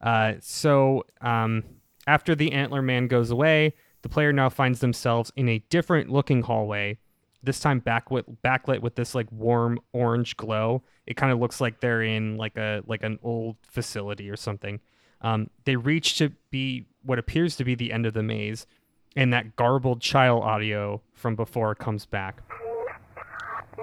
Uh, 0.02 0.34
so 0.40 1.06
um, 1.22 1.64
after 2.08 2.36
the 2.36 2.52
antler 2.52 2.82
man 2.82 3.08
goes 3.08 3.32
away, 3.32 3.74
the 4.02 4.10
player 4.10 4.34
now 4.34 4.50
finds 4.50 4.80
themselves 4.80 5.32
in 5.36 5.50
a 5.50 5.60
different 5.70 6.10
looking 6.10 6.44
hallway. 6.44 6.98
This 7.44 7.60
time 7.60 7.80
backlit 7.80 8.24
backlit 8.44 8.82
with 8.82 8.96
this 8.96 9.14
like 9.14 9.32
warm 9.32 9.80
orange 9.94 10.36
glow. 10.36 10.84
It 11.06 11.16
kind 11.16 11.32
of 11.32 11.40
looks 11.40 11.62
like 11.62 11.80
they're 11.80 12.02
in 12.02 12.38
like 12.38 12.58
a 12.58 12.82
like 12.88 13.04
an 13.04 13.20
old 13.22 13.58
facility 13.68 14.30
or 14.30 14.36
something. 14.36 14.80
Um, 15.22 15.50
they 15.64 15.76
reach 15.76 16.18
to 16.18 16.32
be 16.50 16.86
what 17.04 17.20
appears 17.20 17.56
to 17.58 17.64
be 17.64 17.76
the 17.76 17.92
end 17.92 18.06
of 18.06 18.14
the 18.14 18.24
maze, 18.24 18.66
and 19.16 19.34
that 19.34 19.56
garbled 19.56 20.02
child 20.02 20.44
audio 20.44 21.02
from 21.14 21.36
before 21.36 21.76
comes 21.76 22.06
back. 22.06 22.42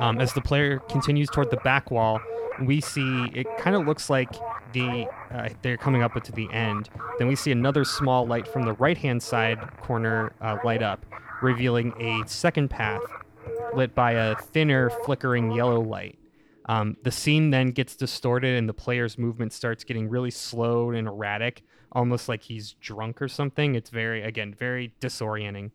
Um, 0.01 0.21
as 0.21 0.33
the 0.33 0.41
player 0.41 0.79
continues 0.79 1.29
toward 1.29 1.51
the 1.51 1.59
back 1.59 1.91
wall, 1.91 2.21
we 2.65 2.81
see 2.81 3.31
it 3.35 3.47
kind 3.59 3.77
of 3.77 3.87
looks 3.87 4.11
like 4.11 4.31
the 4.73 5.07
uh, 5.31 5.49
they're 5.63 5.77
coming 5.77 6.03
up 6.03 6.15
to 6.23 6.33
the 6.33 6.51
end. 6.53 6.89
Then 7.19 7.29
we 7.29 7.37
see 7.37 7.53
another 7.53 7.85
small 7.85 8.27
light 8.27 8.49
from 8.49 8.63
the 8.63 8.73
right 8.75 8.97
hand 8.97 9.23
side 9.23 9.59
corner 9.81 10.33
uh, 10.41 10.59
light 10.65 10.83
up, 10.83 11.05
revealing 11.43 11.93
a 12.01 12.27
second 12.29 12.69
path 12.69 13.03
lit 13.75 13.95
by 13.95 14.13
a 14.13 14.35
thinner, 14.37 14.91
flickering 15.05 15.53
yellow 15.53 15.81
light. 15.81 16.19
Um, 16.67 16.97
the 17.03 17.11
scene 17.11 17.51
then 17.51 17.71
gets 17.71 17.97
distorted, 17.97 18.57
and 18.57 18.69
the 18.69 18.75
player's 18.75 19.19
movement 19.19 19.53
starts 19.53 19.85
getting 19.85 20.09
really 20.09 20.31
slow 20.31 20.91
and 20.91 21.09
erratic, 21.09 21.63
almost 21.93 22.29
like 22.29 22.43
he's 22.43 22.73
drunk 22.75 23.23
or 23.23 23.29
something. 23.29 23.75
It's 23.75 23.91
very, 23.91 24.23
again, 24.23 24.55
very 24.59 24.95
disorienting. 25.01 25.71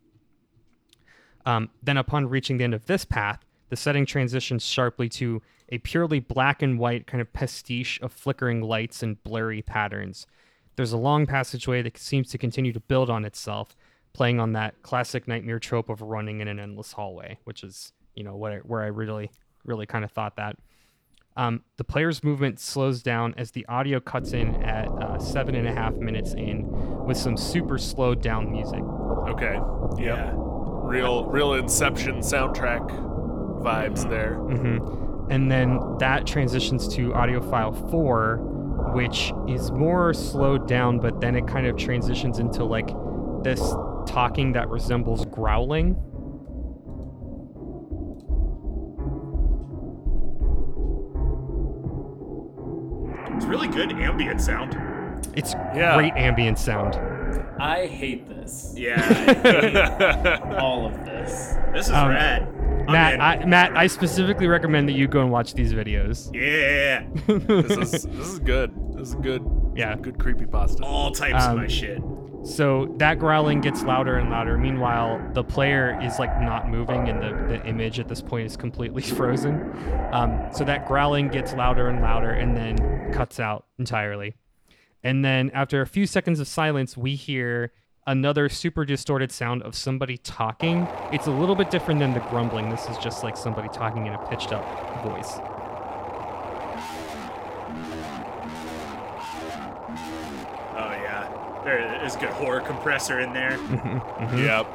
Um, 1.45 1.69
then, 1.81 1.97
upon 1.97 2.27
reaching 2.27 2.57
the 2.57 2.65
end 2.65 2.73
of 2.73 2.85
this 2.87 3.05
path, 3.05 3.39
the 3.69 3.75
setting 3.75 4.05
transitions 4.05 4.65
sharply 4.65 5.07
to 5.09 5.41
a 5.69 5.77
purely 5.79 6.19
black 6.19 6.61
and 6.61 6.79
white 6.79 7.07
kind 7.07 7.21
of 7.21 7.31
pastiche 7.33 7.99
of 8.01 8.11
flickering 8.11 8.61
lights 8.61 9.03
and 9.03 9.21
blurry 9.23 9.61
patterns. 9.61 10.25
There's 10.75 10.93
a 10.93 10.97
long 10.97 11.25
passageway 11.25 11.81
that 11.81 11.97
seems 11.97 12.29
to 12.31 12.37
continue 12.37 12.71
to 12.73 12.79
build 12.79 13.09
on 13.09 13.25
itself, 13.25 13.75
playing 14.13 14.39
on 14.39 14.53
that 14.53 14.81
classic 14.81 15.27
nightmare 15.27 15.59
trope 15.59 15.89
of 15.89 16.01
running 16.01 16.39
in 16.39 16.47
an 16.47 16.59
endless 16.59 16.93
hallway, 16.93 17.39
which 17.43 17.63
is, 17.63 17.93
you 18.15 18.23
know, 18.23 18.35
what 18.35 18.51
I, 18.51 18.57
where 18.57 18.81
I 18.81 18.87
really, 18.87 19.31
really 19.65 19.85
kind 19.85 20.05
of 20.05 20.11
thought 20.11 20.35
that. 20.37 20.55
Um, 21.37 21.61
the 21.77 21.83
player's 21.83 22.23
movement 22.23 22.59
slows 22.59 23.03
down 23.03 23.35
as 23.37 23.51
the 23.51 23.63
audio 23.67 23.99
cuts 23.99 24.33
in 24.33 24.55
at 24.63 24.87
uh, 24.87 25.19
seven 25.19 25.53
and 25.55 25.67
a 25.67 25.71
half 25.73 25.93
minutes 25.93 26.33
in 26.33 26.67
with 27.05 27.15
some 27.17 27.37
super 27.37 27.77
slowed 27.77 28.21
down 28.21 28.51
music. 28.51 28.81
okay. 29.29 29.59
Yep. 30.01 30.17
yeah. 30.17 30.31
Real 30.35 31.25
real 31.25 31.53
Inception 31.53 32.19
soundtrack 32.19 32.81
vibes 33.61 34.09
there. 34.09 34.35
hmm 34.35 35.29
And 35.31 35.51
then 35.51 35.79
that 35.99 36.25
transitions 36.25 36.87
to 36.95 37.13
audio 37.13 37.39
file 37.49 37.73
four, 37.91 38.37
which 38.93 39.31
is 39.47 39.71
more 39.71 40.13
slowed 40.13 40.67
down, 40.67 40.99
but 40.99 41.19
then 41.21 41.35
it 41.35 41.45
kind 41.47 41.67
of 41.67 41.77
transitions 41.77 42.39
into 42.39 42.63
like 42.63 42.89
this 43.43 43.59
talking 44.07 44.53
that 44.53 44.69
resembles 44.69 45.25
growling. 45.25 45.95
It's 53.37 53.45
really 53.45 53.67
good 53.67 53.91
ambient 53.93 54.41
sound. 54.41 54.75
It's 55.35 55.53
Yeah. 55.75 55.95
great 55.95 56.13
ambient 56.15 56.57
sound. 56.57 56.99
I 57.59 57.85
hate 57.87 58.27
this. 58.27 58.73
Yeah. 58.75 60.39
All 60.59 60.85
of 60.87 61.05
this. 61.05 61.55
this 61.73 61.85
is 61.87 61.91
Um, 61.93 62.09
rad. 62.09 62.47
I'm 62.87 62.93
Matt, 62.93 63.13
in. 63.15 63.21
I, 63.21 63.45
Matt, 63.45 63.77
I 63.77 63.87
specifically 63.87 64.47
recommend 64.47 64.87
that 64.89 64.93
you 64.93 65.07
go 65.07 65.21
and 65.21 65.31
watch 65.31 65.53
these 65.53 65.73
videos. 65.73 66.31
yeah. 66.33 67.03
this 67.27 67.93
is 67.93 68.03
this 68.07 68.27
is 68.27 68.39
good. 68.39 68.71
This 68.95 69.09
is 69.09 69.15
good. 69.15 69.43
Yeah. 69.75 69.95
Good 69.95 70.17
creepy 70.19 70.45
pasta. 70.45 70.83
All 70.83 71.11
types 71.11 71.43
Um, 71.45 71.51
of 71.51 71.57
my 71.57 71.67
shit. 71.67 72.01
So 72.47 72.95
that 72.97 73.19
growling 73.19 73.59
gets 73.59 73.83
louder 73.83 74.17
and 74.17 74.29
louder. 74.29 74.57
Meanwhile, 74.57 75.31
the 75.33 75.43
player 75.43 75.99
is 76.01 76.17
like 76.17 76.41
not 76.41 76.69
moving, 76.69 77.09
and 77.09 77.21
the, 77.21 77.57
the 77.57 77.65
image 77.67 77.99
at 77.99 78.07
this 78.07 78.21
point 78.21 78.45
is 78.45 78.55
completely 78.55 79.01
frozen. 79.17 79.73
Um, 80.13 80.47
so 80.53 80.63
that 80.63 80.87
growling 80.87 81.27
gets 81.27 81.53
louder 81.53 81.89
and 81.89 82.01
louder, 82.01 82.29
and 82.29 82.55
then 82.55 83.11
cuts 83.11 83.39
out 83.39 83.65
entirely. 83.77 84.35
And 85.03 85.25
then 85.25 85.51
after 85.53 85.81
a 85.81 85.87
few 85.87 86.07
seconds 86.07 86.39
of 86.39 86.47
silence, 86.47 86.95
we 86.95 87.15
hear 87.15 87.73
another 88.05 88.47
super 88.47 88.85
distorted 88.85 89.31
sound 89.31 89.61
of 89.63 89.75
somebody 89.75 90.17
talking. 90.17 90.87
It's 91.11 91.27
a 91.27 91.31
little 91.31 91.55
bit 91.55 91.69
different 91.69 91.99
than 91.99 92.13
the 92.13 92.21
grumbling. 92.21 92.69
This 92.69 92.87
is 92.87 92.97
just 92.97 93.23
like 93.23 93.35
somebody 93.35 93.67
talking 93.69 94.07
in 94.07 94.13
a 94.13 94.29
pitched 94.29 94.53
up 94.53 94.63
voice. 95.03 95.37
There 101.67 102.05
is 102.05 102.15
a 102.15 102.19
good 102.19 102.29
horror 102.29 102.61
compressor 102.61 103.19
in 103.19 103.33
there. 103.33 103.57
Yep. 104.37 104.67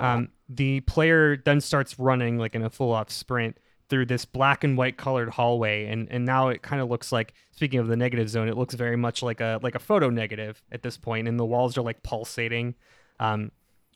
Um, 0.00 0.28
the 0.48 0.80
player 0.80 1.36
then 1.36 1.60
starts 1.60 1.98
running 1.98 2.36
like 2.36 2.54
in 2.56 2.62
a 2.62 2.68
full 2.70 2.92
off 2.92 3.10
sprint 3.10 3.58
through 3.88 4.06
this 4.06 4.24
black 4.24 4.64
and 4.64 4.76
white 4.76 4.96
colored 4.96 5.28
hallway 5.30 5.86
and 5.86 6.08
and 6.10 6.24
now 6.24 6.48
it 6.48 6.60
kind 6.62 6.82
of 6.82 6.88
looks 6.90 7.12
like 7.12 7.32
speaking 7.52 7.78
of 7.78 7.86
the 7.86 7.96
negative 7.96 8.28
zone 8.28 8.48
it 8.48 8.56
looks 8.56 8.74
very 8.74 8.96
much 8.96 9.22
like 9.22 9.40
a 9.40 9.60
like 9.62 9.76
a 9.76 9.78
photo 9.78 10.10
negative 10.10 10.60
at 10.72 10.82
this 10.82 10.96
point 10.98 11.28
and 11.28 11.38
the 11.38 11.44
walls 11.44 11.78
are 11.78 11.82
like 11.82 12.02
pulsating 12.02 12.74
um 13.20 13.50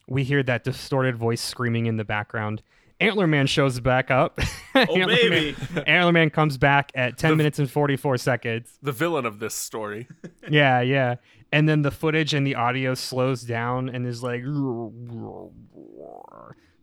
we 0.07 0.23
hear 0.23 0.41
that 0.41 0.63
distorted 0.63 1.17
voice 1.17 1.41
screaming 1.41 1.85
in 1.87 1.97
the 1.97 2.05
background 2.05 2.61
antler 3.01 3.27
man 3.27 3.45
shows 3.47 3.79
back 3.81 4.09
up 4.09 4.39
Oh 4.75 4.79
Antler 4.79 5.07
baby. 5.07 5.55
man, 5.75 5.83
antler 5.87 6.13
man 6.13 6.29
comes 6.29 6.57
back 6.57 6.91
at 6.95 7.17
10 7.17 7.35
minutes 7.35 7.59
and 7.59 7.69
44 7.69 8.17
seconds 8.17 8.77
The 8.81 8.93
villain 8.93 9.25
of 9.25 9.39
this 9.39 9.53
story. 9.53 10.07
yeah, 10.49 10.79
yeah. 10.79 11.15
And 11.51 11.67
then 11.67 11.81
the 11.81 11.91
footage 11.91 12.33
and 12.33 12.47
the 12.47 12.55
audio 12.55 12.93
slows 12.93 13.43
down 13.43 13.89
and 13.89 14.07
is 14.07 14.23
like 14.23 14.43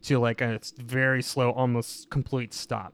to 0.02 0.18
like 0.18 0.40
a 0.40 0.60
very 0.76 1.22
slow, 1.22 1.50
almost 1.52 2.10
complete 2.10 2.52
stop. 2.52 2.92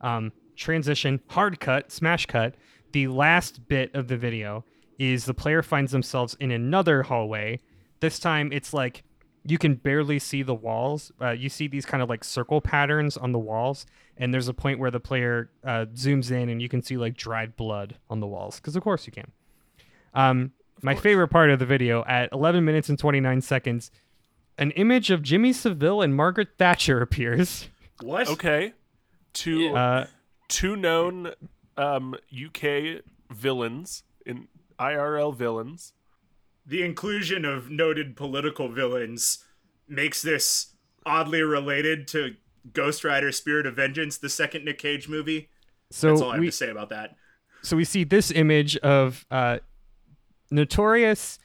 Um, 0.00 0.32
transition, 0.56 1.20
hard 1.28 1.58
cut, 1.58 1.90
smash 1.90 2.26
cut. 2.26 2.54
The 2.92 3.08
last 3.08 3.66
bit 3.68 3.94
of 3.94 4.08
the 4.08 4.16
video 4.16 4.64
is 4.98 5.24
the 5.24 5.34
player 5.34 5.62
finds 5.62 5.92
themselves 5.92 6.36
in 6.40 6.50
another 6.50 7.02
hallway. 7.02 7.60
This 8.00 8.18
time 8.18 8.50
it's 8.52 8.74
like 8.74 9.04
you 9.44 9.56
can 9.56 9.74
barely 9.74 10.18
see 10.18 10.42
the 10.42 10.54
walls. 10.54 11.10
Uh, 11.20 11.30
you 11.30 11.48
see 11.48 11.68
these 11.68 11.86
kind 11.86 12.02
of 12.02 12.08
like 12.08 12.24
circle 12.24 12.60
patterns 12.60 13.16
on 13.16 13.32
the 13.32 13.38
walls, 13.38 13.86
and 14.16 14.34
there's 14.34 14.48
a 14.48 14.54
point 14.54 14.78
where 14.78 14.90
the 14.90 15.00
player 15.00 15.50
uh, 15.64 15.86
zooms 15.94 16.30
in 16.30 16.48
and 16.48 16.60
you 16.60 16.68
can 16.68 16.82
see 16.82 16.96
like 16.96 17.16
dried 17.16 17.56
blood 17.56 17.96
on 18.10 18.20
the 18.20 18.26
walls, 18.26 18.56
because 18.56 18.76
of 18.76 18.82
course 18.82 19.06
you 19.06 19.12
can. 19.12 19.32
Um, 20.14 20.52
my 20.82 20.94
favorite 20.94 21.28
part 21.28 21.50
of 21.50 21.58
the 21.58 21.66
video 21.66 22.04
at 22.04 22.30
11 22.32 22.64
minutes 22.64 22.88
and 22.88 22.98
29 22.98 23.40
seconds, 23.40 23.90
an 24.56 24.70
image 24.72 25.10
of 25.10 25.22
Jimmy 25.22 25.52
Savile 25.52 26.02
and 26.02 26.14
Margaret 26.14 26.48
Thatcher 26.58 27.00
appears. 27.02 27.68
What? 28.02 28.28
Okay. 28.28 28.72
Two 29.32 29.74
Uh, 29.76 30.06
two 30.48 30.76
known 30.76 31.32
um, 31.76 32.14
UK 32.32 33.02
villains 33.30 34.02
in 34.26 34.48
IRL 34.78 35.34
villains. 35.34 35.92
The 36.66 36.82
inclusion 36.82 37.44
of 37.44 37.70
noted 37.70 38.16
political 38.16 38.68
villains 38.68 39.44
makes 39.88 40.20
this 40.22 40.74
oddly 41.06 41.42
related 41.42 42.06
to 42.08 42.34
Ghost 42.72 43.04
Rider 43.04 43.32
Spirit 43.32 43.64
of 43.66 43.76
Vengeance, 43.76 44.18
the 44.18 44.28
second 44.28 44.64
Nick 44.64 44.78
Cage 44.78 45.08
movie. 45.08 45.48
so 45.90 46.10
That's 46.10 46.20
all 46.22 46.30
I 46.30 46.34
have 46.34 46.40
we 46.40 46.46
to 46.46 46.52
say 46.52 46.68
about 46.68 46.90
that. 46.90 47.16
so 47.62 47.76
we 47.76 47.84
see 47.84 48.04
this 48.04 48.30
image 48.30 48.76
of 48.78 49.24
uh, 49.30 49.58
notorious 50.50 51.38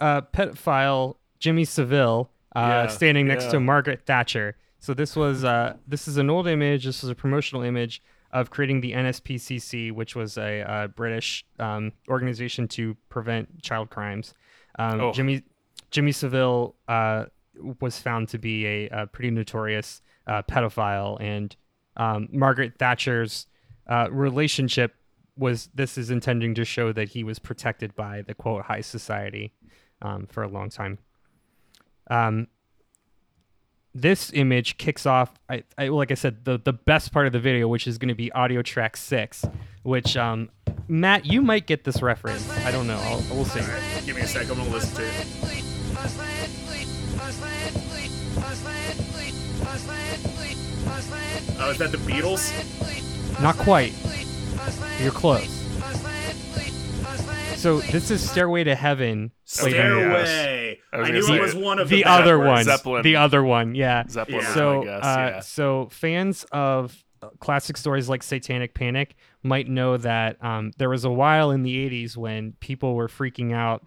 uh, 0.00 0.22
pedophile 0.22 1.16
Jimmy 1.38 1.64
Savile 1.64 2.30
uh, 2.56 2.60
Yeah, 2.60 2.86
standing 2.88 3.26
next 3.26 3.44
yeah. 3.46 3.50
to 3.52 3.60
Margaret 3.60 4.02
Thatcher. 4.06 4.56
So 4.78 4.94
this 4.94 5.16
was 5.16 5.44
uh, 5.44 5.74
this 5.86 6.06
is 6.08 6.16
an 6.18 6.30
old 6.30 6.46
image. 6.46 6.84
This 6.84 7.02
was 7.02 7.10
a 7.10 7.14
promotional 7.14 7.62
image 7.62 8.02
of 8.32 8.50
creating 8.50 8.80
the 8.82 8.92
NSPCC, 8.92 9.90
which 9.92 10.14
was 10.14 10.36
a 10.38 10.60
uh, 10.60 10.86
British 10.88 11.44
um, 11.58 11.92
organization 12.08 12.68
to 12.68 12.94
prevent 13.08 13.62
child 13.62 13.90
crimes. 13.90 14.34
Um, 14.78 15.00
Oh. 15.00 15.12
Jimmy 15.12 15.42
Jimmy 15.90 16.12
Savile 16.12 16.74
uh, 16.86 17.24
was 17.80 17.98
found 17.98 18.28
to 18.28 18.38
be 18.38 18.66
a, 18.66 18.88
a 18.90 19.06
pretty 19.06 19.30
notorious 19.30 20.00
uh, 20.26 20.42
pedophile, 20.42 21.16
and 21.20 21.56
um, 21.96 22.28
Margaret 22.30 22.74
Thatcher's 22.78 23.46
uh, 23.88 24.08
relationship 24.10 24.94
was 25.38 25.68
this 25.74 25.96
is 25.96 26.10
intending 26.10 26.54
to 26.54 26.64
show 26.64 26.92
that 26.92 27.10
he 27.10 27.24
was 27.24 27.38
protected 27.38 27.94
by 27.94 28.22
the 28.22 28.34
quote 28.34 28.64
high 28.64 28.80
society 28.80 29.52
um, 30.02 30.26
for 30.26 30.42
a 30.42 30.48
long 30.48 30.70
time. 30.70 30.98
Um, 32.10 32.48
this 33.94 34.32
image 34.32 34.76
kicks 34.78 35.06
off, 35.06 35.34
I, 35.48 35.64
I 35.76 35.88
like 35.88 36.10
I 36.10 36.14
said, 36.14 36.44
the 36.44 36.58
the 36.58 36.72
best 36.72 37.12
part 37.12 37.26
of 37.26 37.32
the 37.32 37.40
video, 37.40 37.68
which 37.68 37.86
is 37.86 37.98
going 37.98 38.08
to 38.08 38.14
be 38.14 38.30
audio 38.32 38.62
track 38.62 38.96
six, 38.96 39.44
which 39.82 40.16
um, 40.16 40.50
Matt, 40.88 41.26
you 41.26 41.42
might 41.42 41.66
get 41.66 41.84
this 41.84 42.02
reference. 42.02 42.48
I 42.64 42.70
don't 42.70 42.86
know. 42.86 42.98
I'll, 42.98 43.22
we'll 43.30 43.44
see. 43.44 43.60
Give 44.06 44.16
me 44.16 44.22
a 44.22 44.26
sec. 44.26 44.50
I'm 44.50 44.56
gonna 44.56 44.70
listen 44.70 44.96
to 44.96 45.04
it. 45.04 45.64
Oh, 51.60 51.70
is 51.70 51.78
that 51.78 51.90
the 51.90 51.98
Beatles? 51.98 52.52
Not 53.42 53.56
quite. 53.56 53.92
You're 55.00 55.12
close. 55.12 55.48
So 57.56 57.80
this 57.80 58.10
is 58.12 58.28
Stairway 58.28 58.64
to 58.64 58.74
Heaven. 58.76 59.32
played 59.58 59.74
on- 59.74 59.80
Stairway. 59.80 60.78
I 60.92 60.96
was 60.98 61.08
I 61.08 61.12
knew 61.12 61.22
say 61.22 61.36
it 61.36 61.40
was 61.42 61.54
one 61.54 61.78
of 61.78 61.88
the 61.88 61.96
the, 61.96 62.04
other 62.04 62.38
bad 62.38 62.46
one. 62.46 62.64
Zeppelin. 62.64 63.02
The 63.02 63.16
other 63.16 63.42
one, 63.42 63.74
yeah. 63.74 64.04
Zeppelin, 64.08 64.40
Yeah. 64.42 64.54
So, 64.54 64.82
guess. 64.84 65.04
uh, 65.04 65.30
yeah. 65.34 65.40
so 65.40 65.88
fans 65.90 66.44
of 66.52 67.04
uh, 67.20 67.28
classic 67.40 67.76
stories 67.76 68.08
like 68.08 68.22
Satanic 68.22 68.74
Panic 68.74 69.16
might 69.42 69.68
know 69.68 69.96
that 69.96 70.42
um, 70.42 70.70
there 70.78 70.88
was 70.88 71.04
a 71.04 71.10
while 71.10 71.50
in 71.50 71.62
the 71.62 71.74
'80s 71.90 72.16
when 72.16 72.52
people 72.60 72.94
were 72.94 73.08
freaking 73.08 73.52
out 73.52 73.84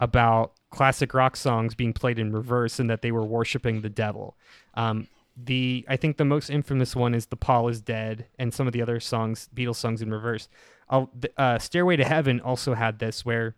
about 0.00 0.52
classic 0.70 1.14
rock 1.14 1.36
songs 1.36 1.74
being 1.76 1.92
played 1.92 2.18
in 2.18 2.32
reverse 2.32 2.80
and 2.80 2.90
that 2.90 3.02
they 3.02 3.12
were 3.12 3.24
worshiping 3.24 3.82
the 3.82 3.88
devil. 3.90 4.36
Um, 4.74 5.06
the 5.36 5.84
I 5.88 5.96
think 5.96 6.16
the 6.16 6.24
most 6.24 6.50
infamous 6.50 6.94
one 6.94 7.14
is 7.14 7.26
"The 7.26 7.36
Paul 7.36 7.68
is 7.68 7.80
Dead" 7.80 8.26
and 8.38 8.52
some 8.52 8.66
of 8.66 8.72
the 8.72 8.82
other 8.82 9.00
songs, 9.00 9.48
Beatles 9.54 9.76
songs 9.76 10.02
in 10.02 10.10
reverse. 10.10 10.48
I'll, 10.88 11.10
uh, 11.36 11.58
"Stairway 11.58 11.96
to 11.96 12.04
Heaven" 12.04 12.40
also 12.40 12.74
had 12.74 12.98
this 12.98 13.24
where 13.24 13.56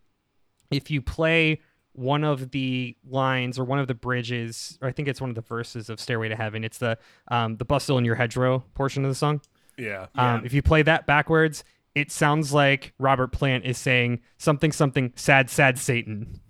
if 0.71 0.91
you 0.91 1.03
play 1.03 1.61
one 1.93 2.25
of 2.25 2.51
the 2.51 2.97
lines 3.09 3.59
or 3.59 3.65
one 3.65 3.79
of 3.79 3.87
the 3.87 3.95
bridges, 3.95 4.79
or 4.83 4.89
I 4.89 4.93
think 4.93 5.09
it's 5.09 5.21
one 5.21 5.31
of 5.31 5.37
the 5.37 5.43
verses 5.43 5.89
of 5.91 6.01
"Stairway 6.01 6.29
to 6.29 6.37
Heaven," 6.37 6.65
it's 6.65 6.79
the 6.79 6.99
um, 7.29 7.57
the 7.57 7.65
bustle 7.65 7.99
in 7.99 8.05
your 8.05 8.17
hedgerow 8.17 8.65
portion 8.75 9.05
of 9.05 9.11
the 9.11 9.15
song. 9.15 9.41
yeah. 9.77 10.07
Um, 10.15 10.45
if 10.45 10.53
you 10.53 10.63
play 10.63 10.83
that 10.83 11.07
backwards, 11.07 11.65
it 11.95 12.11
sounds 12.11 12.53
like 12.53 12.93
Robert 12.99 13.29
Plant 13.29 13.65
is 13.65 13.79
saying 13.79 14.21
something 14.39 14.73
something 14.73 15.13
sad 15.17 15.51
sad 15.51 15.79
Satan. 15.79 16.41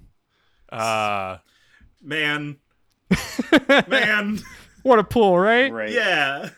Uh, 0.70 1.38
Man. 2.04 2.56
Man. 3.88 4.40
What 4.84 4.98
a 4.98 5.04
pool, 5.04 5.38
right? 5.38 5.72
Right. 5.72 5.90
Yeah. 5.90 6.50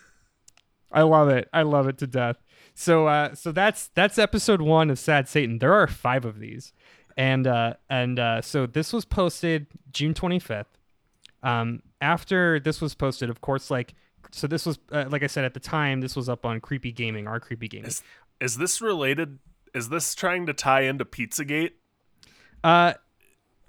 I 0.93 1.03
love 1.03 1.29
it. 1.29 1.49
I 1.53 1.63
love 1.63 1.87
it 1.87 1.97
to 1.99 2.07
death. 2.07 2.37
So 2.75 3.07
uh 3.07 3.35
so 3.35 3.53
that's 3.53 3.89
that's 3.95 4.19
episode 4.19 4.61
1 4.61 4.91
of 4.91 4.99
Sad 4.99 5.29
Satan. 5.29 5.59
There 5.61 5.73
are 5.73 5.87
5 5.87 6.25
of 6.25 6.41
these. 6.41 6.73
And 7.17 7.47
uh 7.47 7.75
and 7.89 8.19
uh 8.19 8.43
so 8.43 8.67
this 8.67 8.93
was 8.93 9.05
posted 9.05 9.69
June 9.93 10.13
25th. 10.13 10.67
Um 11.43 11.83
after 12.01 12.59
this 12.59 12.81
was 12.81 12.95
posted, 12.95 13.31
of 13.31 13.41
course 13.41 13.71
like 13.71 13.95
so 14.33 14.49
this 14.49 14.67
was 14.67 14.79
uh, 14.91 15.05
like 15.09 15.23
I 15.23 15.29
said 15.29 15.45
at 15.45 15.55
the 15.55 15.61
time 15.61 16.01
this 16.01 16.17
was 16.17 16.29
up 16.29 16.45
on 16.45 16.61
Creepy 16.61 16.91
Gaming, 16.91 17.29
our 17.29 17.39
Creepy 17.39 17.69
Gaming. 17.69 17.87
is 17.87 18.03
is 18.41 18.57
this 18.57 18.83
related? 18.83 19.39
Is 19.73 19.89
this 19.89 20.15
trying 20.17 20.47
to 20.47 20.53
tie 20.53 20.83
into 20.83 21.05
Pizzagate? 21.05 21.73
Uh 22.65 22.95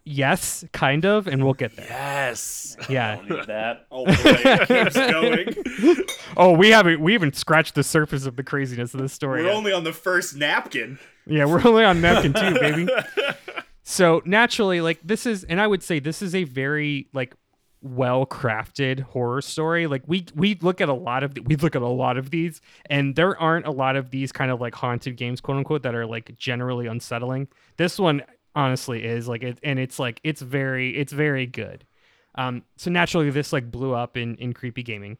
yes, 0.08 0.64
kind 0.72 1.06
of, 1.06 1.28
and 1.28 1.44
we'll 1.44 1.54
get 1.54 1.76
there. 1.76 1.86
Yes. 1.90 2.78
Yeah. 2.90 3.16
Don't 3.18 3.30
need 3.30 3.48
that. 3.48 3.86
Oh 3.92 4.06
boy, 4.06 4.14
it 4.16 4.68
keeps 4.68 4.96
going. 4.96 6.06
Oh, 6.40 6.52
we 6.52 6.70
haven't 6.70 7.00
we 7.02 7.14
haven't 7.14 7.36
scratched 7.36 7.74
the 7.74 7.84
surface 7.84 8.26
of 8.28 8.36
the 8.36 8.44
craziness 8.44 8.94
of 8.94 9.00
this 9.00 9.14
story. 9.14 9.42
We're 9.42 9.50
yet. 9.50 9.56
only 9.56 9.72
on 9.72 9.84
the 9.84 9.94
first 9.94 10.36
napkin. 10.36 11.00
Yeah, 11.26 11.46
we're 11.46 11.66
only 11.68 11.84
on 11.84 12.00
napkin 12.00 12.34
two, 12.34 12.54
baby. 12.60 12.88
So 13.84 14.22
naturally, 14.26 14.82
like 14.82 15.00
this 15.04 15.26
is, 15.26 15.44
and 15.46 15.60
I 15.60 15.66
would 15.66 15.82
say 15.82 16.00
this 16.00 16.22
is 16.22 16.36
a 16.36 16.44
very 16.44 17.08
like 17.14 17.34
well 17.82 18.26
crafted 18.26 19.00
horror 19.00 19.42
story. 19.42 19.88
Like 19.88 20.04
we 20.06 20.26
we 20.36 20.56
look 20.62 20.82
at 20.82 20.90
a 20.90 20.94
lot 20.94 21.24
of 21.24 21.38
we 21.46 21.56
look 21.56 21.76
at 21.76 21.82
a 21.82 21.88
lot 21.88 22.18
of 22.18 22.30
these, 22.30 22.62
and 22.88 23.16
there 23.16 23.40
aren't 23.40 23.66
a 23.66 23.72
lot 23.72 23.96
of 23.96 24.12
these 24.12 24.32
kind 24.32 24.52
of 24.52 24.62
like 24.62 24.76
haunted 24.76 25.16
games, 25.18 25.42
quote 25.42 25.58
unquote, 25.58 25.84
that 25.84 25.96
are 25.96 26.06
like 26.06 26.38
generally 26.38 26.88
unsettling. 26.88 27.48
This 27.78 27.98
one 27.98 28.22
honestly 28.58 29.06
is 29.06 29.28
like 29.28 29.44
it, 29.44 29.60
and 29.64 29.80
it's 29.80 30.00
like 30.00 30.20
it's 30.24 30.42
very 30.42 30.98
it's 30.98 31.14
very 31.14 31.46
good. 31.46 31.86
Um, 32.36 32.64
so 32.76 32.90
naturally, 32.92 33.30
this 33.30 33.54
like 33.54 33.72
blew 33.72 33.94
up 33.94 34.18
in 34.18 34.36
in 34.36 34.52
creepy 34.52 34.84
gaming. 34.84 35.18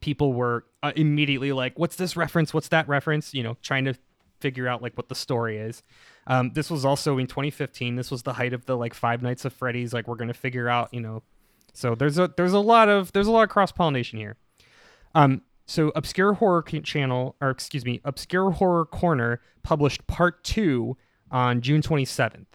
People 0.00 0.32
were 0.32 0.66
uh, 0.82 0.92
immediately 0.96 1.52
like, 1.52 1.78
"What's 1.78 1.96
this 1.96 2.16
reference? 2.16 2.52
What's 2.52 2.68
that 2.68 2.88
reference?" 2.88 3.32
You 3.32 3.44
know, 3.44 3.56
trying 3.62 3.84
to 3.84 3.94
figure 4.40 4.66
out 4.66 4.82
like 4.82 4.96
what 4.96 5.08
the 5.08 5.14
story 5.14 5.58
is. 5.58 5.82
Um, 6.26 6.50
this 6.54 6.70
was 6.70 6.84
also 6.84 7.18
in 7.18 7.26
2015. 7.26 7.96
This 7.96 8.10
was 8.10 8.22
the 8.24 8.32
height 8.32 8.52
of 8.52 8.66
the 8.66 8.76
like 8.76 8.94
Five 8.94 9.22
Nights 9.22 9.44
of 9.44 9.52
Freddy's. 9.52 9.92
Like 9.94 10.08
we're 10.08 10.16
gonna 10.16 10.34
figure 10.34 10.68
out, 10.68 10.92
you 10.92 11.00
know. 11.00 11.22
So 11.72 11.94
there's 11.94 12.18
a 12.18 12.32
there's 12.36 12.52
a 12.52 12.58
lot 12.58 12.88
of 12.88 13.12
there's 13.12 13.28
a 13.28 13.30
lot 13.30 13.44
of 13.44 13.48
cross 13.48 13.70
pollination 13.70 14.18
here. 14.18 14.36
Um, 15.14 15.42
so 15.66 15.92
obscure 15.94 16.32
horror 16.34 16.62
channel 16.62 17.36
or 17.40 17.50
excuse 17.50 17.84
me, 17.84 18.00
obscure 18.04 18.50
horror 18.50 18.86
corner 18.86 19.40
published 19.62 20.04
part 20.08 20.42
two 20.42 20.96
on 21.30 21.60
June 21.60 21.82
27th. 21.82 22.46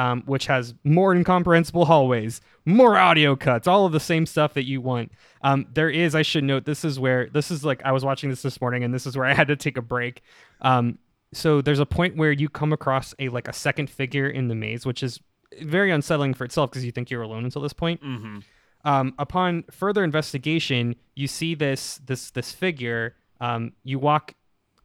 Um, 0.00 0.22
which 0.26 0.46
has 0.46 0.74
more 0.84 1.12
incomprehensible 1.12 1.86
hallways, 1.86 2.40
more 2.64 2.96
audio 2.96 3.34
cuts, 3.34 3.66
all 3.66 3.84
of 3.84 3.90
the 3.90 3.98
same 3.98 4.26
stuff 4.26 4.54
that 4.54 4.64
you 4.64 4.80
want. 4.80 5.10
Um, 5.42 5.66
there 5.74 5.90
is, 5.90 6.14
I 6.14 6.22
should 6.22 6.44
note, 6.44 6.66
this 6.66 6.84
is 6.84 7.00
where 7.00 7.28
this 7.28 7.50
is 7.50 7.64
like 7.64 7.84
I 7.84 7.90
was 7.90 8.04
watching 8.04 8.30
this 8.30 8.42
this 8.42 8.60
morning, 8.60 8.84
and 8.84 8.94
this 8.94 9.06
is 9.06 9.16
where 9.16 9.26
I 9.26 9.34
had 9.34 9.48
to 9.48 9.56
take 9.56 9.76
a 9.76 9.82
break. 9.82 10.22
Um, 10.60 11.00
so 11.32 11.60
there's 11.60 11.80
a 11.80 11.86
point 11.86 12.16
where 12.16 12.30
you 12.30 12.48
come 12.48 12.72
across 12.72 13.12
a 13.18 13.28
like 13.28 13.48
a 13.48 13.52
second 13.52 13.90
figure 13.90 14.28
in 14.28 14.46
the 14.46 14.54
maze, 14.54 14.86
which 14.86 15.02
is 15.02 15.18
very 15.62 15.90
unsettling 15.90 16.34
for 16.34 16.44
itself 16.44 16.70
because 16.70 16.84
you 16.84 16.92
think 16.92 17.10
you're 17.10 17.22
alone 17.22 17.44
until 17.44 17.62
this 17.62 17.72
point. 17.72 18.02
Mm-hmm. 18.02 18.38
Um, 18.84 19.14
upon 19.18 19.64
further 19.70 20.04
investigation, 20.04 20.96
you 21.14 21.26
see 21.26 21.54
this 21.54 22.00
this 22.06 22.30
this 22.30 22.52
figure. 22.52 23.16
Um, 23.40 23.72
you 23.84 23.98
walk 23.98 24.34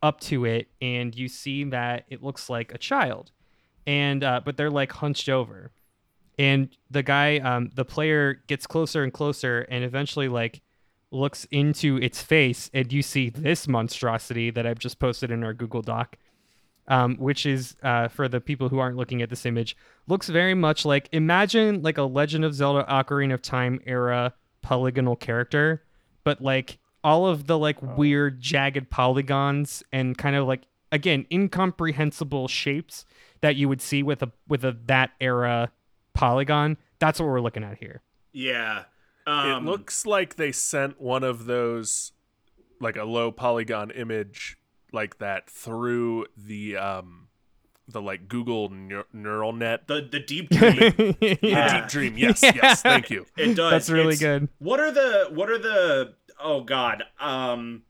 up 0.04 0.20
to 0.20 0.46
it 0.46 0.68
and 0.82 1.16
you 1.16 1.28
see 1.28 1.64
that 1.64 2.06
it 2.10 2.22
looks 2.22 2.50
like 2.50 2.72
a 2.74 2.78
child, 2.78 3.32
and 3.88 4.24
uh, 4.24 4.42
but 4.44 4.58
they're 4.58 4.70
like 4.70 4.92
hunched 4.92 5.30
over, 5.30 5.72
and 6.38 6.70
the 6.92 7.02
guy, 7.02 7.38
um, 7.40 7.72
the 7.74 7.86
player 7.86 8.44
gets 8.48 8.68
closer 8.68 9.04
and 9.04 9.12
closer, 9.14 9.62
and 9.70 9.84
eventually 9.84 10.28
like 10.28 10.62
looks 11.10 11.46
into 11.52 11.98
its 11.98 12.22
face, 12.22 12.70
and 12.74 12.92
you 12.92 13.02
see 13.02 13.30
this 13.30 13.68
monstrosity 13.68 14.52
that 14.52 14.68
I've 14.68 14.80
just 14.80 15.00
posted 15.00 15.32
in 15.32 15.44
our 15.44 15.54
Google 15.54 15.82
Doc. 15.82 16.18
Um, 16.86 17.16
which 17.16 17.46
is 17.46 17.78
uh, 17.82 18.10
for 18.10 18.28
the 18.28 18.42
people 18.42 18.68
who 18.68 18.78
aren't 18.78 18.98
looking 18.98 19.22
at 19.22 19.30
this 19.30 19.46
image, 19.46 19.78
looks 20.06 20.28
very 20.28 20.54
much 20.54 20.84
like 20.84 21.08
imagine 21.14 21.82
like 21.82 21.98
a 21.98 22.04
Legend 22.04 22.44
of 22.44 22.54
Zelda 22.54 22.84
Ocarina 22.90 23.36
of 23.36 23.42
Time 23.42 23.80
era 23.86 24.34
polygonal 24.62 25.16
character, 25.16 25.82
but 26.26 26.42
like 26.42 26.80
all 27.04 27.28
of 27.28 27.48
the 27.48 27.58
like 27.58 27.82
weird 27.82 28.40
jagged 28.42 28.90
polygons 28.90 29.84
and 29.92 30.18
kind 30.18 30.36
of 30.36 30.48
like 30.48 30.64
again 30.92 31.26
incomprehensible 31.32 32.48
shapes 32.48 33.06
that 33.42 33.56
you 33.56 33.68
would 33.68 33.82
see 33.82 34.04
with 34.04 34.22
a 34.24 34.32
with 34.48 34.64
a 34.64 34.78
that 34.86 35.12
era 35.20 35.72
polygon. 36.14 36.78
That's 37.00 37.20
what 37.20 37.26
we're 37.28 37.42
looking 37.42 37.64
at 37.64 37.78
here. 37.80 38.02
Yeah. 38.32 38.84
Um, 39.26 39.50
it 39.68 39.70
looks 39.70 40.06
like 40.06 40.36
they 40.36 40.52
sent 40.52 41.00
one 41.00 41.24
of 41.24 41.46
those, 41.46 42.12
like 42.82 42.98
a 42.98 43.04
low 43.06 43.32
polygon 43.32 43.90
image 43.92 44.58
like 44.92 45.18
that 45.20 45.50
through 45.50 46.26
the 46.38 46.76
um, 46.78 47.28
the 47.88 48.02
like 48.02 48.28
Google 48.28 48.70
neur- 48.70 49.06
neural 49.14 49.54
net. 49.54 49.88
the 49.88 50.08
the 50.10 50.20
deep 50.20 50.50
dream. 50.50 50.76
The 51.20 51.38
deep 51.42 51.88
dream. 51.88 52.18
Yes, 52.18 52.42
yes. 52.44 52.82
Thank 52.84 53.10
you. 53.10 53.26
It 53.38 53.56
does. 53.56 53.72
That's 53.72 53.90
really 53.90 54.14
It's- 54.16 54.20
good. 54.20 54.50
What 54.60 54.80
are 54.82 54.92
the 54.92 55.28
what 55.32 55.50
are 55.50 55.58
the 55.58 56.16
oh 56.40 56.62
god 56.62 57.04
um 57.20 57.84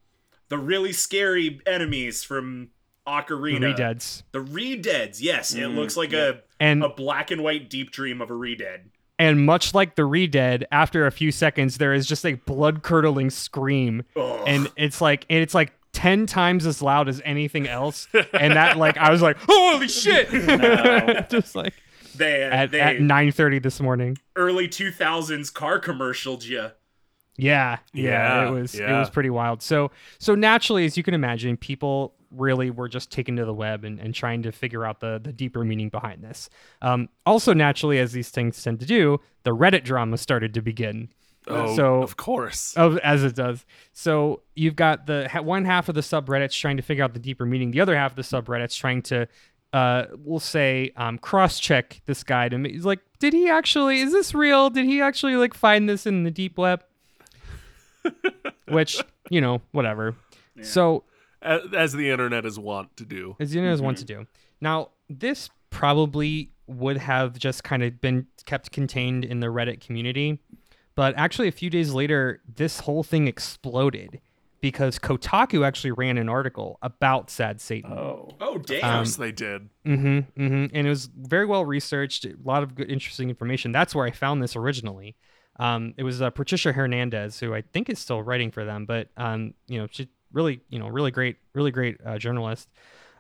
the 0.49 0.57
really 0.57 0.91
scary 0.93 1.59
enemies 1.65 2.23
from 2.23 2.69
Ocarina? 3.07 3.75
The 3.75 3.83
Redeads. 3.83 4.23
The 4.31 4.39
Redeads. 4.39 5.21
Yes, 5.21 5.53
it 5.53 5.59
Mm, 5.61 5.75
looks 5.75 5.97
like 5.97 6.11
yeah. 6.13 6.33
And 6.59 6.83
a 6.83 6.87
a 6.87 6.89
black 6.93 7.31
and 7.31 7.43
white 7.43 7.69
deep 7.69 7.91
dream 7.91 8.21
of 8.21 8.29
a 8.29 8.33
Redead. 8.33 8.85
and 9.19 9.45
much 9.45 9.73
like 9.73 9.95
the 9.95 10.03
Redead, 10.05 10.63
after 10.71 11.05
a 11.05 11.11
few 11.11 11.31
seconds, 11.31 11.77
there 11.79 11.93
is 11.93 12.05
just 12.07 12.25
a 12.25 12.35
blood 12.35 12.81
curdling 12.83 13.29
scream, 13.29 14.03
Ugh. 14.15 14.43
and 14.47 14.71
it's 14.77 15.01
like 15.01 15.25
and 15.29 15.39
it's 15.39 15.53
like 15.53 15.73
ten 15.91 16.25
times 16.25 16.65
as 16.65 16.81
loud 16.81 17.09
as 17.09 17.21
anything 17.25 17.67
else, 17.67 18.07
and 18.33 18.53
that 18.55 18.77
like 18.77 18.97
I 18.97 19.11
was 19.11 19.21
like, 19.21 19.35
holy 19.41 19.87
shit! 19.89 20.29
just 21.29 21.55
like 21.55 21.73
they 22.15 22.41
at 22.43 22.71
they 22.71 22.79
at 22.79 23.01
nine 23.01 23.31
thirty 23.33 23.59
this 23.59 23.81
morning. 23.81 24.17
early 24.37 24.67
two 24.69 24.91
thousands 24.91 25.49
car 25.49 25.77
commercial. 25.79 26.39
Yeah. 26.41 26.69
Yeah, 27.38 27.77
yeah, 27.93 28.43
Yeah, 28.43 28.47
it 28.47 28.51
was 28.51 28.75
it 28.75 28.91
was 28.91 29.09
pretty 29.09 29.29
wild. 29.29 29.61
So 29.61 29.91
so 30.19 30.36
naturally, 30.36 30.86
as 30.86 30.97
you 30.97 31.03
can 31.03 31.13
imagine, 31.13 31.57
people 31.57 32.13
really 32.31 32.71
were 32.71 32.89
just 32.89 33.11
taken 33.11 33.36
to 33.36 33.45
the 33.45 33.53
web 33.53 33.84
and, 33.84 33.99
and 33.99 34.13
trying 34.13 34.41
to 34.43 34.51
figure 34.51 34.86
out 34.86 34.99
the 34.99 35.19
the 35.23 35.31
deeper 35.34 35.63
meaning 35.63 35.89
behind 35.89 36.23
this. 36.23 36.49
Um, 36.81 37.09
also, 37.25 37.53
naturally, 37.53 37.99
as 37.99 38.11
these 38.11 38.29
things 38.29 38.61
tend 38.61 38.79
to 38.81 38.86
do, 38.86 39.19
the 39.43 39.51
Reddit 39.55 39.84
drama 39.84 40.17
started 40.17 40.53
to 40.55 40.61
begin. 40.61 41.09
Oh, 41.47 41.75
So- 41.75 42.01
of 42.03 42.15
course. 42.17 42.73
Oh, 42.77 42.97
as 42.97 43.23
it 43.23 43.36
does. 43.36 43.65
So 43.91 44.41
you've 44.55 44.75
got 44.75 45.07
the 45.07 45.27
one 45.43 45.65
half 45.65 45.89
of 45.89 45.95
the 45.95 46.01
subreddits 46.01 46.57
trying 46.59 46.77
to 46.77 46.84
figure 46.84 47.03
out 47.03 47.13
the 47.13 47.19
deeper 47.19 47.45
meaning. 47.45 47.71
The 47.71 47.81
other 47.81 47.95
half 47.97 48.11
of 48.11 48.15
the 48.15 48.21
subreddits 48.21 48.77
trying 48.77 49.01
to, 49.03 49.27
uh, 49.73 50.05
we'll 50.17 50.39
say, 50.39 50.91
um, 50.95 51.17
cross-check 51.17 52.01
this 52.05 52.23
guy 52.23 52.47
to 52.47 52.57
me. 52.57 52.71
He's 52.71 52.86
like, 52.86 52.99
did 53.19 53.34
he 53.34 53.49
actually? 53.49 53.99
Is 53.99 54.11
this 54.13 54.34
real? 54.34 54.69
Did 54.69 54.86
he 54.86 55.01
actually 55.01 55.36
like 55.36 55.53
find 55.53 55.89
this 55.89 56.05
in 56.05 56.23
the 56.23 56.31
deep 56.31 56.57
web? 56.57 56.84
Which 58.68 59.01
you 59.30 59.41
know, 59.41 59.62
whatever. 59.72 60.16
So 60.62 61.04
as, 61.41 61.62
as 61.76 61.93
the 61.93 62.10
internet 62.10 62.45
is 62.45 62.60
wont 62.60 62.95
to 62.97 63.06
do. 63.06 63.36
as 63.39 63.54
you 63.54 63.62
know, 63.62 63.76
want 63.82 63.97
to 63.97 64.06
do. 64.06 64.28
Now, 64.62 64.89
this 65.10 65.49
probably 65.70 66.51
would 66.68 66.97
have 66.97 67.38
just 67.38 67.64
kind 67.64 67.84
of 67.84 67.99
been 67.99 68.28
kept 68.45 68.72
contained 68.72 69.26
in 69.26 69.39
the 69.41 69.47
Reddit 69.47 69.82
community, 69.82 70.39
but 70.95 71.14
actually, 71.18 71.47
a 71.47 71.51
few 71.51 71.70
days 71.70 71.91
later, 71.91 72.41
this 72.56 72.82
whole 72.82 73.04
thing 73.04 73.28
exploded 73.28 74.22
because 74.62 74.97
Kotaku 74.97 75.68
actually 75.68 75.91
ran 75.91 76.18
an 76.18 76.30
article 76.30 76.78
about 76.82 77.30
Sad 77.30 77.60
Satan. 77.60 77.91
Oh. 77.91 78.30
Oh 78.39 78.58
damn. 78.60 78.84
Um, 78.84 78.99
Yes, 79.01 79.18
they 79.18 79.32
did. 79.34 79.70
Mm-hmm, 79.86 80.41
mm-hmm. 80.41 80.66
And 80.74 80.88
it 80.88 80.89
was 80.89 81.08
very 81.08 81.45
well 81.45 81.66
researched. 81.66 82.24
A 82.24 82.36
lot 82.45 82.64
of 82.64 82.76
good, 82.76 82.89
interesting 82.89 83.28
information. 83.30 83.74
That's 83.74 83.93
where 83.93 84.06
I 84.06 84.12
found 84.12 84.41
this 84.41 84.56
originally. 84.56 85.18
Um, 85.58 85.93
it 85.97 86.04
was 86.04 86.22
uh, 86.22 86.30
Patricia 86.30 86.72
Hernandez, 86.72 87.39
who 87.39 87.54
I 87.54 87.62
think 87.62 87.89
is 87.89 87.99
still 87.99 88.22
writing 88.22 88.51
for 88.51 88.66
them, 88.66 88.86
but 88.86 89.10
um, 89.18 89.54
you 89.68 89.80
know, 89.80 89.88
she 89.91 90.10
really, 90.32 90.62
you 90.70 90.80
know, 90.80 90.88
really 90.88 91.12
great, 91.12 91.38
really 91.54 91.72
great 91.72 91.97
uh, 92.06 92.18
journalist. 92.18 92.70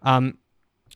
Um, 0.01 0.37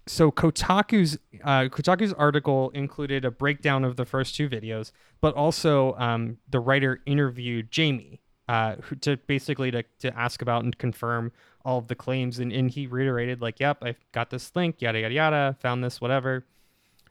so 0.05 0.31
Kotaku's 0.31 1.17
uh, 1.43 1.63
Kotaku's 1.69 2.13
article 2.13 2.69
included 2.71 3.25
a 3.25 3.31
breakdown 3.31 3.83
of 3.83 3.95
the 3.95 4.05
first 4.05 4.35
two 4.35 4.49
videos, 4.49 4.91
but 5.21 5.33
also 5.35 5.95
um, 5.95 6.37
the 6.49 6.59
writer 6.59 7.01
interviewed 7.05 7.71
Jamie 7.71 8.21
uh, 8.47 8.75
to 9.01 9.17
basically 9.17 9.71
to, 9.71 9.83
to 9.99 10.17
ask 10.17 10.41
about 10.41 10.63
and 10.63 10.77
confirm 10.77 11.31
all 11.65 11.79
of 11.79 11.87
the 11.87 11.95
claims, 11.95 12.39
and, 12.39 12.51
and 12.51 12.71
he 12.71 12.87
reiterated 12.87 13.41
like, 13.41 13.59
"Yep, 13.59 13.79
I've 13.81 14.11
got 14.11 14.29
this 14.29 14.55
link, 14.55 14.81
yada 14.81 14.99
yada 14.99 15.13
yada, 15.13 15.57
found 15.59 15.83
this, 15.83 15.99
whatever." 15.99 16.45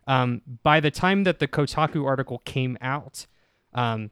Um, 0.06 0.42
by 0.62 0.80
the 0.80 0.90
time 0.90 1.24
that 1.24 1.40
the 1.40 1.48
Kotaku 1.48 2.06
article 2.06 2.38
came 2.44 2.78
out, 2.80 3.26
um, 3.74 4.10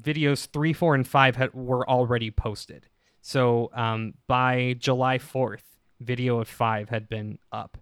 videos 0.00 0.48
three, 0.48 0.72
four, 0.72 0.94
and 0.94 1.06
five 1.06 1.36
had, 1.36 1.52
were 1.54 1.88
already 1.88 2.30
posted. 2.30 2.86
So 3.20 3.70
um, 3.74 4.14
by 4.26 4.76
July 4.78 5.18
fourth, 5.18 5.64
video 6.00 6.38
of 6.40 6.48
five 6.48 6.88
had 6.88 7.08
been 7.08 7.38
up 7.52 7.78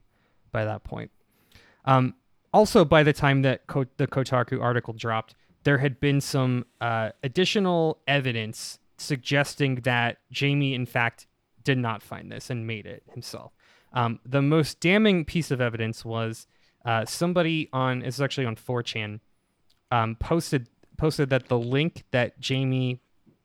by 0.52 0.64
that 0.64 0.84
point. 0.84 1.10
Um, 1.84 2.14
also, 2.52 2.84
by 2.84 3.02
the 3.02 3.12
time 3.12 3.42
that 3.42 3.66
the 3.68 4.06
Kotaku 4.06 4.60
article 4.60 4.94
dropped, 4.94 5.34
there 5.64 5.78
had 5.78 6.00
been 6.00 6.20
some 6.20 6.64
uh, 6.80 7.10
additional 7.22 7.98
evidence 8.06 8.78
suggesting 8.98 9.76
that 9.76 10.18
Jamie, 10.30 10.74
in 10.74 10.86
fact, 10.86 11.26
did 11.64 11.76
not 11.76 12.02
find 12.02 12.30
this 12.32 12.48
and 12.48 12.66
made 12.66 12.86
it 12.86 13.02
himself. 13.12 13.52
Um, 13.92 14.20
the 14.24 14.42
most 14.42 14.80
damning 14.80 15.24
piece 15.24 15.50
of 15.50 15.60
evidence 15.60 16.04
was 16.04 16.46
uh, 16.84 17.04
somebody 17.04 17.68
on 17.72 18.02
it's 18.02 18.20
actually 18.20 18.46
on 18.46 18.56
4chan 18.56 19.20
um, 19.90 20.16
posted 20.16 20.68
posted 20.96 21.30
that 21.30 21.48
the 21.48 21.58
link 21.58 22.04
that 22.10 22.38
Jamie 22.40 23.00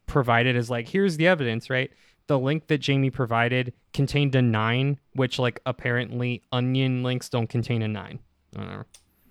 provided 0.05 0.55
is 0.55 0.69
like 0.69 0.89
here's 0.89 1.17
the 1.17 1.27
evidence, 1.27 1.69
right? 1.69 1.91
The 2.27 2.39
link 2.39 2.67
that 2.67 2.79
Jamie 2.79 3.09
provided 3.09 3.73
contained 3.93 4.35
a 4.35 4.41
nine, 4.41 4.99
which 5.13 5.39
like 5.39 5.59
apparently 5.65 6.43
onion 6.51 7.03
links 7.03 7.29
don't 7.29 7.47
contain 7.47 7.81
a 7.81 7.87
nine. 7.87 8.19
I 8.55 8.59
don't 8.59 8.69
know. 8.69 8.83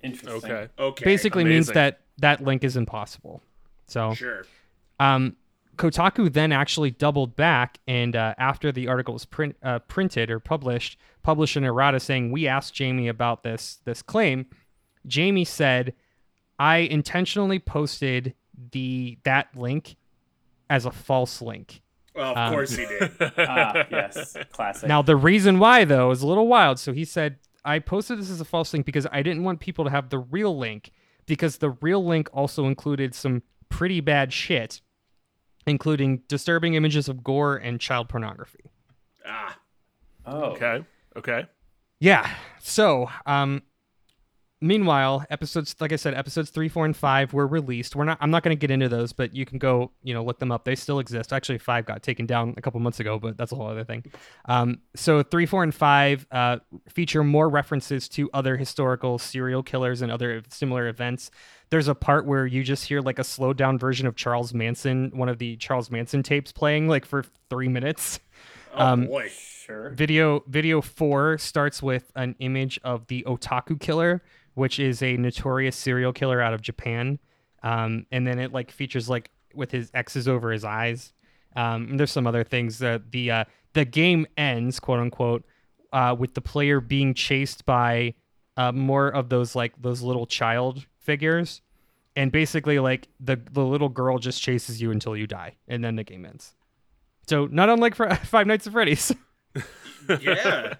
Interesting. 0.02 0.50
Okay. 0.50 0.68
okay. 0.78 1.04
Basically 1.04 1.44
means 1.44 1.68
that 1.68 2.00
that 2.18 2.42
link 2.42 2.64
is 2.64 2.76
impossible. 2.76 3.42
So 3.86 4.14
Sure. 4.14 4.44
um, 4.98 5.36
Kotaku 5.76 6.30
then 6.30 6.52
actually 6.52 6.90
doubled 6.90 7.36
back, 7.36 7.78
and 7.88 8.14
uh, 8.14 8.34
after 8.36 8.70
the 8.70 8.86
article 8.88 9.14
was 9.14 9.24
print, 9.24 9.56
uh, 9.62 9.78
printed 9.80 10.30
or 10.30 10.38
published, 10.38 10.98
published 11.22 11.56
an 11.56 11.64
errata 11.64 11.98
saying 11.98 12.30
we 12.30 12.46
asked 12.46 12.74
Jamie 12.74 13.08
about 13.08 13.42
this 13.42 13.78
this 13.84 14.02
claim. 14.02 14.46
Jamie 15.06 15.46
said, 15.46 15.94
"I 16.60 16.76
intentionally 16.78 17.58
posted 17.58 18.34
the 18.70 19.18
that 19.24 19.56
link 19.56 19.96
as 20.68 20.86
a 20.86 20.92
false 20.92 21.42
link." 21.42 21.82
Well, 22.14 22.32
of 22.32 22.36
Um, 22.38 22.52
course 22.52 22.70
he 22.76 22.86
did. 22.86 23.10
Ah, 23.38 23.84
yes. 23.90 24.36
Classic. 24.52 24.88
Now 24.88 25.00
the 25.02 25.16
reason 25.16 25.58
why 25.58 25.84
though 25.84 26.10
is 26.12 26.22
a 26.22 26.26
little 26.26 26.46
wild. 26.46 26.78
So 26.78 26.92
he 26.92 27.04
said, 27.04 27.38
"I 27.64 27.78
posted 27.78 28.18
this 28.18 28.30
as 28.30 28.40
a 28.40 28.44
false 28.44 28.72
link 28.72 28.84
because 28.86 29.06
I 29.10 29.22
didn't 29.22 29.42
want 29.44 29.60
people 29.60 29.84
to 29.84 29.90
have 29.90 30.10
the 30.10 30.18
real 30.18 30.56
link 30.56 30.92
because 31.26 31.58
the 31.58 31.70
real 31.70 32.04
link 32.04 32.28
also 32.32 32.66
included 32.66 33.14
some 33.14 33.42
pretty 33.68 34.00
bad 34.00 34.32
shit." 34.32 34.80
Including 35.66 36.22
disturbing 36.26 36.74
images 36.74 37.06
of 37.08 37.22
gore 37.22 37.56
and 37.56 37.78
child 37.80 38.08
pornography. 38.08 38.70
ah. 39.26 39.58
oh. 40.26 40.42
Okay. 40.52 40.84
Okay. 41.16 41.46
Yeah. 42.00 42.28
So, 42.60 43.10
um, 43.26 43.62
meanwhile, 44.60 45.24
episodes, 45.30 45.74
like 45.80 45.92
I 45.92 45.96
said, 45.96 46.14
episodes 46.14 46.50
three, 46.50 46.68
four, 46.68 46.84
and 46.84 46.96
five 46.96 47.32
were 47.32 47.46
released. 47.46 47.96
We're 47.96 48.04
not. 48.04 48.18
I'm 48.20 48.30
not 48.30 48.42
going 48.42 48.56
to 48.56 48.60
get 48.60 48.70
into 48.70 48.88
those, 48.88 49.12
but 49.12 49.34
you 49.34 49.44
can 49.46 49.58
go, 49.58 49.90
you 50.02 50.14
know, 50.14 50.24
look 50.24 50.38
them 50.38 50.52
up. 50.52 50.64
They 50.64 50.74
still 50.74 50.98
exist. 50.98 51.32
Actually, 51.32 51.58
five 51.58 51.86
got 51.86 52.02
taken 52.02 52.26
down 52.26 52.54
a 52.56 52.60
couple 52.62 52.80
months 52.80 53.00
ago, 53.00 53.18
but 53.18 53.36
that's 53.36 53.52
a 53.52 53.56
whole 53.56 53.68
other 53.68 53.84
thing. 53.84 54.04
Um, 54.46 54.78
so 54.94 55.22
three, 55.22 55.46
four, 55.46 55.62
and 55.62 55.74
five 55.74 56.26
uh, 56.30 56.58
feature 56.88 57.24
more 57.24 57.48
references 57.48 58.08
to 58.10 58.28
other 58.32 58.56
historical 58.56 59.18
serial 59.18 59.62
killers 59.62 60.02
and 60.02 60.10
other 60.12 60.42
similar 60.48 60.88
events. 60.88 61.30
There's 61.70 61.88
a 61.88 61.94
part 61.94 62.26
where 62.26 62.46
you 62.46 62.64
just 62.64 62.86
hear 62.86 63.00
like 63.00 63.18
a 63.18 63.24
slowed 63.24 63.56
down 63.56 63.78
version 63.78 64.06
of 64.06 64.16
Charles 64.16 64.52
Manson, 64.52 65.12
one 65.14 65.28
of 65.28 65.38
the 65.38 65.56
Charles 65.56 65.90
Manson 65.90 66.22
tapes 66.22 66.50
playing 66.52 66.88
like 66.88 67.04
for 67.04 67.24
three 67.48 67.68
minutes. 67.68 68.18
Oh 68.74 68.86
Um, 68.86 69.06
boy. 69.06 69.30
Sure. 69.30 69.90
Video 69.90 70.42
video 70.48 70.80
four 70.80 71.38
starts 71.38 71.80
with 71.80 72.10
an 72.16 72.34
image 72.40 72.80
of 72.82 73.06
the 73.06 73.22
Otaku 73.22 73.78
killer, 73.78 74.20
which 74.54 74.78
is 74.78 75.02
a 75.02 75.16
notorious 75.16 75.76
serial 75.76 76.12
killer 76.12 76.40
out 76.40 76.52
of 76.52 76.60
Japan. 76.62 77.18
Um, 77.62 78.06
and 78.10 78.26
then 78.26 78.38
it 78.38 78.52
like 78.52 78.70
features 78.70 79.08
like 79.08 79.30
with 79.54 79.70
his 79.70 79.90
X's 79.94 80.28
over 80.28 80.50
his 80.52 80.64
eyes. 80.64 81.12
Um, 81.56 81.88
and 81.90 82.00
there's 82.00 82.12
some 82.12 82.26
other 82.26 82.44
things 82.44 82.78
that 82.78 83.10
the 83.10 83.30
uh, 83.30 83.44
the 83.72 83.84
game 83.84 84.26
ends, 84.36 84.80
quote 84.80 85.00
unquote, 85.00 85.44
uh, 85.92 86.14
with 86.18 86.34
the 86.34 86.40
player 86.40 86.80
being 86.80 87.14
chased 87.14 87.64
by 87.64 88.14
uh, 88.56 88.72
more 88.72 89.08
of 89.08 89.28
those 89.28 89.54
like 89.54 89.80
those 89.80 90.02
little 90.02 90.26
child 90.26 90.86
figures, 91.00 91.60
and 92.14 92.30
basically 92.30 92.78
like 92.78 93.08
the 93.18 93.40
the 93.50 93.64
little 93.64 93.88
girl 93.88 94.18
just 94.18 94.40
chases 94.40 94.80
you 94.80 94.90
until 94.90 95.16
you 95.16 95.26
die, 95.26 95.56
and 95.66 95.82
then 95.82 95.96
the 95.96 96.04
game 96.04 96.24
ends. 96.24 96.54
So 97.28 97.46
not 97.46 97.68
unlike 97.68 97.94
Fr- 97.94 98.14
Five 98.14 98.46
Nights 98.46 98.66
at 98.66 98.72
Freddy's. 98.72 99.12
Yeah. 100.20 100.74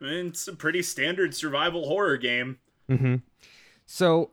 I 0.00 0.04
mean, 0.04 0.26
it's 0.28 0.46
a 0.46 0.52
pretty 0.54 0.82
standard 0.82 1.34
survival 1.34 1.88
horror 1.88 2.16
game. 2.16 2.58
Mm-hmm. 2.90 3.16
So, 3.86 4.30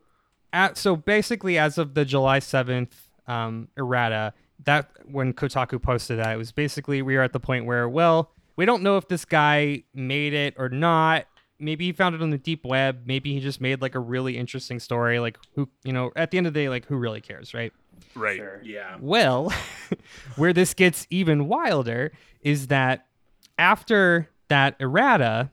at 0.53 0.77
so 0.77 0.95
basically, 0.95 1.57
as 1.57 1.77
of 1.77 1.93
the 1.93 2.05
July 2.05 2.39
seventh 2.39 3.09
um, 3.27 3.67
errata, 3.77 4.33
that 4.63 4.89
when 5.05 5.33
Kotaku 5.33 5.81
posted 5.81 6.19
that, 6.19 6.33
it 6.33 6.37
was 6.37 6.51
basically 6.51 7.01
we 7.01 7.15
are 7.17 7.21
at 7.23 7.33
the 7.33 7.39
point 7.39 7.65
where, 7.65 7.87
well, 7.89 8.31
we 8.55 8.65
don't 8.65 8.83
know 8.83 8.97
if 8.97 9.07
this 9.07 9.25
guy 9.25 9.83
made 9.93 10.33
it 10.33 10.55
or 10.57 10.69
not. 10.69 11.25
maybe 11.59 11.85
he 11.85 11.91
found 11.91 12.15
it 12.15 12.21
on 12.21 12.29
the 12.29 12.37
deep 12.37 12.65
web. 12.65 13.03
Maybe 13.05 13.33
he 13.33 13.39
just 13.39 13.61
made 13.61 13.81
like 13.81 13.95
a 13.95 13.99
really 13.99 14.37
interesting 14.37 14.79
story. 14.79 15.19
Like 15.19 15.37
who, 15.55 15.69
you 15.83 15.93
know, 15.93 16.11
at 16.15 16.31
the 16.31 16.37
end 16.37 16.47
of 16.47 16.53
the 16.53 16.59
day, 16.61 16.69
like 16.69 16.85
who 16.85 16.95
really 16.95 17.21
cares, 17.21 17.53
right? 17.53 17.73
Right. 18.13 18.37
Sure. 18.37 18.61
Yeah. 18.63 18.97
Well, 18.99 19.53
where 20.35 20.53
this 20.53 20.73
gets 20.73 21.07
even 21.09 21.47
wilder 21.47 22.11
is 22.41 22.67
that 22.67 23.05
after 23.57 24.29
that 24.49 24.75
errata, 24.79 25.49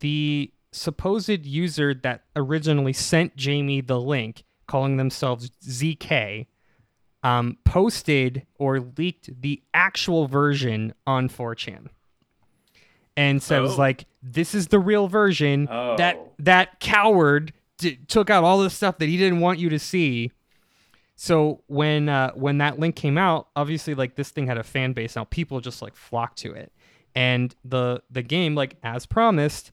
the 0.00 0.52
supposed 0.74 1.46
user 1.46 1.94
that 1.94 2.24
originally 2.36 2.92
sent 2.92 3.36
Jamie 3.36 3.80
the 3.80 4.00
link, 4.00 4.44
calling 4.66 4.96
themselves 4.96 5.50
ZK, 5.62 6.46
um, 7.22 7.56
posted 7.64 8.46
or 8.58 8.80
leaked 8.80 9.40
the 9.40 9.62
actual 9.72 10.26
version 10.26 10.92
on 11.06 11.28
4chan. 11.28 11.88
And 13.16 13.42
so 13.42 13.56
it 13.56 13.60
was 13.62 13.74
Oh. 13.74 13.78
like, 13.78 14.06
this 14.22 14.54
is 14.54 14.68
the 14.68 14.78
real 14.80 15.06
version. 15.08 15.66
That 15.66 16.16
Oh. 16.16 16.32
that 16.40 16.80
coward 16.80 17.52
d- 17.78 17.96
took 18.08 18.28
out 18.28 18.42
all 18.44 18.58
the 18.60 18.70
stuff 18.70 18.98
that 18.98 19.08
he 19.08 19.16
didn't 19.16 19.40
want 19.40 19.58
you 19.60 19.68
to 19.68 19.78
see. 19.78 20.32
So 21.16 21.62
when 21.68 22.08
uh, 22.08 22.32
when 22.32 22.58
that 22.58 22.80
link 22.80 22.96
came 22.96 23.16
out, 23.16 23.48
obviously 23.54 23.94
like 23.94 24.16
this 24.16 24.30
thing 24.30 24.48
had 24.48 24.58
a 24.58 24.64
fan 24.64 24.92
base 24.94 25.14
now. 25.14 25.24
People 25.24 25.60
just 25.60 25.80
like 25.80 25.94
flocked 25.94 26.38
to 26.38 26.52
it, 26.54 26.72
and 27.14 27.54
the 27.64 28.02
the 28.10 28.22
game 28.22 28.56
like 28.56 28.76
as 28.82 29.06
promised 29.06 29.70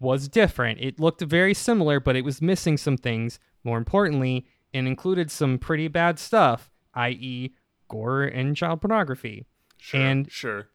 was 0.00 0.28
different. 0.28 0.80
It 0.80 1.00
looked 1.00 1.20
very 1.22 1.54
similar, 1.54 2.00
but 2.00 2.16
it 2.16 2.24
was 2.24 2.40
missing 2.40 2.76
some 2.76 2.96
things. 2.96 3.38
More 3.64 3.78
importantly, 3.78 4.46
it 4.72 4.86
included 4.86 5.30
some 5.30 5.58
pretty 5.58 5.88
bad 5.88 6.18
stuff, 6.18 6.70
i.e., 6.94 7.54
gore 7.88 8.22
and 8.24 8.56
child 8.56 8.80
pornography. 8.80 9.46
Sure. 9.78 10.00
And- 10.00 10.30
sure. 10.30 10.68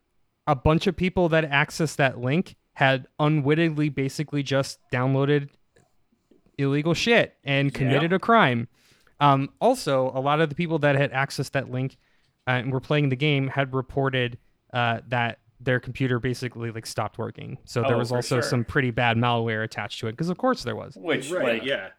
A 0.46 0.56
bunch 0.56 0.88
of 0.88 0.98
people 0.98 1.30
that 1.30 1.50
accessed 1.50 1.96
that 1.98 2.20
link 2.20 2.56
had 2.74 3.08
unwittingly 3.18 3.88
basically 3.88 4.44
just 4.44 4.80
downloaded 4.92 5.48
illegal 6.58 6.94
shit 6.94 7.36
and 7.46 7.74
committed 7.74 8.12
a 8.12 8.20
crime. 8.20 8.68
Um, 9.22 9.52
also, 9.62 10.12
a 10.14 10.20
lot 10.20 10.42
of 10.42 10.50
the 10.50 10.56
people 10.56 10.80
that 10.80 10.96
had 10.98 11.14
accessed 11.14 11.52
that 11.52 11.72
link 11.72 11.98
uh, 12.46 12.52
and 12.52 12.74
were 12.74 12.82
playing 12.82 13.08
the 13.08 13.16
game 13.16 13.48
had 13.48 13.74
reported 13.74 14.38
uh, 14.74 15.00
that 15.08 15.40
their 15.64 15.80
computer 15.80 16.20
basically 16.20 16.72
like 16.72 16.86
stopped 16.86 17.18
working. 17.18 17.58
So 17.66 17.82
there 17.82 17.96
Oh, 17.96 18.00
was 18.00 18.12
also 18.12 18.36
sure. 18.36 18.42
some 18.42 18.66
pretty 18.66 18.92
bad 18.92 19.18
malware 19.18 19.64
attached 19.64 20.00
to 20.02 20.08
it 20.08 20.12
because 20.14 20.30
of 20.30 20.38
course 20.38 20.64
there 20.64 20.76
was. 20.76 20.96
Which 20.96 21.32
Right. 21.32 21.60
like 21.60 21.64
yeah. 21.66 21.90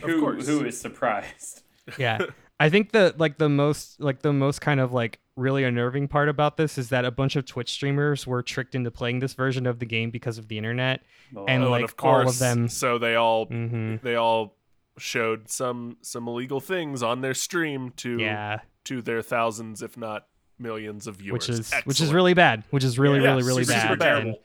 who 0.00 0.32
who 0.40 0.64
is 0.64 0.80
surprised? 0.80 1.62
Yeah. 1.98 2.18
I 2.60 2.70
think 2.70 2.92
the 2.92 3.12
like 3.18 3.38
the 3.38 3.48
most 3.48 4.00
like 4.00 4.22
the 4.22 4.32
most 4.32 4.60
kind 4.60 4.78
of 4.78 4.92
like 4.92 5.18
really 5.34 5.64
unnerving 5.64 6.06
part 6.06 6.28
about 6.28 6.56
this 6.56 6.78
is 6.78 6.90
that 6.90 7.04
a 7.04 7.10
bunch 7.10 7.34
of 7.34 7.44
Twitch 7.44 7.70
streamers 7.72 8.24
were 8.24 8.40
tricked 8.40 8.76
into 8.76 8.88
playing 8.92 9.18
this 9.18 9.34
version 9.34 9.66
of 9.66 9.80
the 9.80 9.86
game 9.86 10.10
because 10.12 10.38
of 10.38 10.46
the 10.46 10.58
internet. 10.58 11.02
And 11.48 11.64
Oh, 11.64 11.70
like 11.70 11.80
and 11.80 11.84
of 11.84 11.96
course, 11.96 12.22
all 12.24 12.28
of 12.30 12.38
them 12.38 12.68
So 12.68 12.98
they 12.98 13.16
all 13.16 13.46
hmm 13.46 13.96
they 14.04 14.14
all 14.14 14.56
showed 14.96 15.48
some 15.50 15.96
some 16.02 16.28
illegal 16.28 16.60
things 16.60 17.02
on 17.02 17.20
their 17.20 17.34
stream 17.34 17.90
to 17.96 18.20
Yeah, 18.20 18.60
to 18.84 19.02
their 19.02 19.22
thousands, 19.22 19.82
if 19.82 19.96
not 19.96 20.26
millions 20.62 21.06
of 21.06 21.16
viewers. 21.16 21.32
which 21.32 21.48
is 21.48 21.72
which 21.84 22.00
is 22.00 22.12
really 22.12 22.34
bad. 22.34 22.64
Which 22.70 22.84
is 22.84 22.98
really 22.98 23.20
Yeah, 23.20 23.30
really 23.30 23.42
really 23.42 23.64
super, 23.64 23.78
bad. 23.78 23.82
super 23.88 23.96
bad. 23.96 24.22
And, 24.22 24.36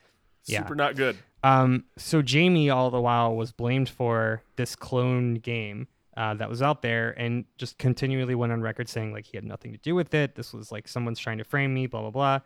yeah. 0.46 0.58
super 0.62 0.74
not 0.74 0.96
good. 0.96 1.16
um, 1.44 1.84
so 1.96 2.20
Jamie 2.22 2.70
all 2.70 2.90
the 2.90 3.00
while 3.00 3.34
was 3.36 3.52
blamed 3.52 3.88
for 3.88 4.42
this 4.56 4.74
clone 4.76 5.34
game 5.34 5.86
uh, 6.16 6.34
that 6.34 6.48
was 6.48 6.62
out 6.62 6.82
there, 6.82 7.10
and 7.16 7.44
just 7.58 7.78
continually 7.78 8.34
went 8.34 8.52
on 8.52 8.60
record 8.60 8.88
saying 8.88 9.12
like 9.12 9.24
he 9.24 9.36
had 9.36 9.44
nothing 9.44 9.72
to 9.72 9.78
do 9.78 9.94
with 9.94 10.12
it. 10.14 10.34
This 10.34 10.52
was 10.52 10.72
like 10.72 10.88
someone's 10.88 11.20
trying 11.20 11.38
to 11.38 11.44
frame 11.44 11.72
me. 11.72 11.86
Blah 11.86 12.00
blah 12.02 12.10
blah. 12.10 12.40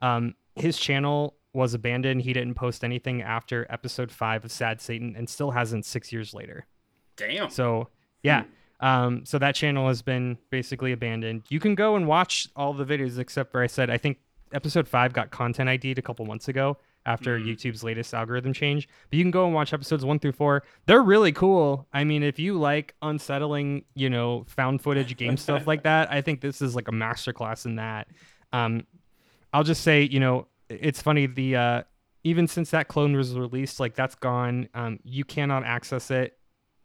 Um, 0.00 0.34
his 0.54 0.78
channel 0.78 1.34
was 1.52 1.74
abandoned. 1.74 2.22
He 2.22 2.32
didn't 2.32 2.54
post 2.54 2.84
anything 2.84 3.22
after 3.22 3.66
episode 3.70 4.12
five 4.12 4.44
of 4.44 4.52
Sad 4.52 4.80
Satan, 4.80 5.14
and 5.16 5.28
still 5.28 5.50
hasn't 5.50 5.84
six 5.86 6.12
years 6.12 6.32
later. 6.34 6.66
Damn. 7.16 7.50
So 7.50 7.88
yeah. 8.22 8.44
Um, 8.80 9.24
so 9.24 9.38
that 9.38 9.54
channel 9.54 9.88
has 9.88 10.02
been 10.02 10.38
basically 10.50 10.92
abandoned. 10.92 11.44
You 11.48 11.60
can 11.60 11.74
go 11.74 11.96
and 11.96 12.06
watch 12.06 12.48
all 12.56 12.74
the 12.74 12.84
videos 12.84 13.18
except 13.18 13.50
for 13.52 13.62
I 13.62 13.66
said 13.66 13.90
I 13.90 13.96
think 13.96 14.18
episode 14.52 14.86
five 14.86 15.12
got 15.12 15.30
content 15.30 15.68
ID'd 15.68 15.98
a 15.98 16.02
couple 16.02 16.24
months 16.26 16.48
ago 16.48 16.76
after 17.04 17.38
YouTube's 17.38 17.84
latest 17.84 18.12
algorithm 18.12 18.52
change. 18.52 18.88
But 19.10 19.16
you 19.16 19.24
can 19.24 19.30
go 19.30 19.46
and 19.46 19.54
watch 19.54 19.72
episodes 19.72 20.04
one 20.04 20.18
through 20.18 20.32
four. 20.32 20.64
They're 20.86 21.02
really 21.02 21.32
cool. 21.32 21.86
I 21.92 22.04
mean, 22.04 22.22
if 22.22 22.38
you 22.38 22.58
like 22.58 22.94
unsettling, 23.00 23.84
you 23.94 24.10
know, 24.10 24.44
found 24.48 24.82
footage 24.82 25.16
game 25.16 25.36
stuff 25.36 25.66
like 25.66 25.84
that, 25.84 26.10
I 26.12 26.20
think 26.20 26.40
this 26.40 26.60
is 26.60 26.74
like 26.74 26.88
a 26.88 26.92
masterclass 26.92 27.64
in 27.64 27.76
that. 27.76 28.08
Um, 28.52 28.86
I'll 29.52 29.64
just 29.64 29.82
say, 29.82 30.02
you 30.02 30.20
know, 30.20 30.48
it's 30.68 31.00
funny 31.00 31.26
the 31.26 31.56
uh, 31.56 31.82
even 32.24 32.48
since 32.48 32.70
that 32.72 32.88
clone 32.88 33.16
was 33.16 33.34
released, 33.34 33.78
like 33.78 33.94
that's 33.94 34.16
gone. 34.16 34.68
Um, 34.74 34.98
you 35.04 35.24
cannot 35.24 35.64
access 35.64 36.10
it. 36.10 36.35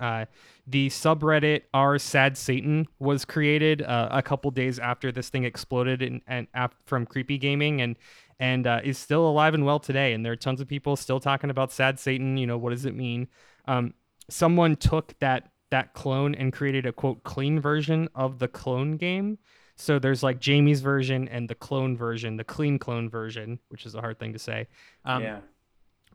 Uh, 0.02 0.26
the 0.68 0.89
subreddit 0.89 1.62
r 1.74 1.97
sad 1.97 2.38
satan 2.38 2.88
was 2.99 3.24
created 3.24 3.82
uh, 3.82 4.10
a 4.12 4.22
couple 4.22 4.52
days 4.52 4.80
after 4.80 5.12
this 5.12 5.30
thing 5.30 5.43
exploded 5.43 6.02
and 6.02 6.22
and 6.28 6.47
from 6.86 7.06
creepy 7.06 7.38
gaming 7.38 7.82
and 7.82 7.97
and 8.39 8.66
uh, 8.68 8.82
is 8.84 8.97
still 8.97 9.28
alive 9.28 9.54
and 9.54 9.66
well 9.66 9.80
today 9.80 10.14
and 10.14 10.26
there 10.26 10.34
are 10.34 10.38
tons 10.38 10.60
of 10.60 10.68
people 10.68 10.95
still 10.95 11.20
talking 11.20 11.49
about 11.49 11.72
sad 11.72 11.99
satan 11.99 12.38
you 12.38 12.47
know 12.47 12.58
what 12.58 12.72
does 12.72 12.86
it 12.86 12.95
mean? 12.95 13.28
Um, 13.66 13.93
someone 14.30 14.76
took 14.76 15.18
that 15.20 15.52
that 15.70 15.93
clone 15.93 16.36
and 16.36 16.52
created 16.52 16.86
a 16.86 16.91
quote 16.91 17.24
clean 17.24 17.60
version 17.60 18.10
of 18.14 18.39
the 18.39 18.47
clone 18.47 18.97
game. 18.97 19.38
So 19.78 19.99
there's 19.99 20.22
like 20.22 20.39
jamie's 20.39 20.82
version 20.82 21.28
and 21.30 21.49
the 21.49 21.56
clone 21.56 21.95
version 21.95 22.38
the 22.38 22.43
clean 22.43 22.78
clone 22.78 23.10
version 23.10 23.60
which 23.70 23.86
is 23.86 23.95
a 23.95 24.02
hard 24.02 24.20
thing 24.20 24.34
to 24.34 24.39
say. 24.39 24.68
Um, 25.06 25.24
yeah. 25.24 25.39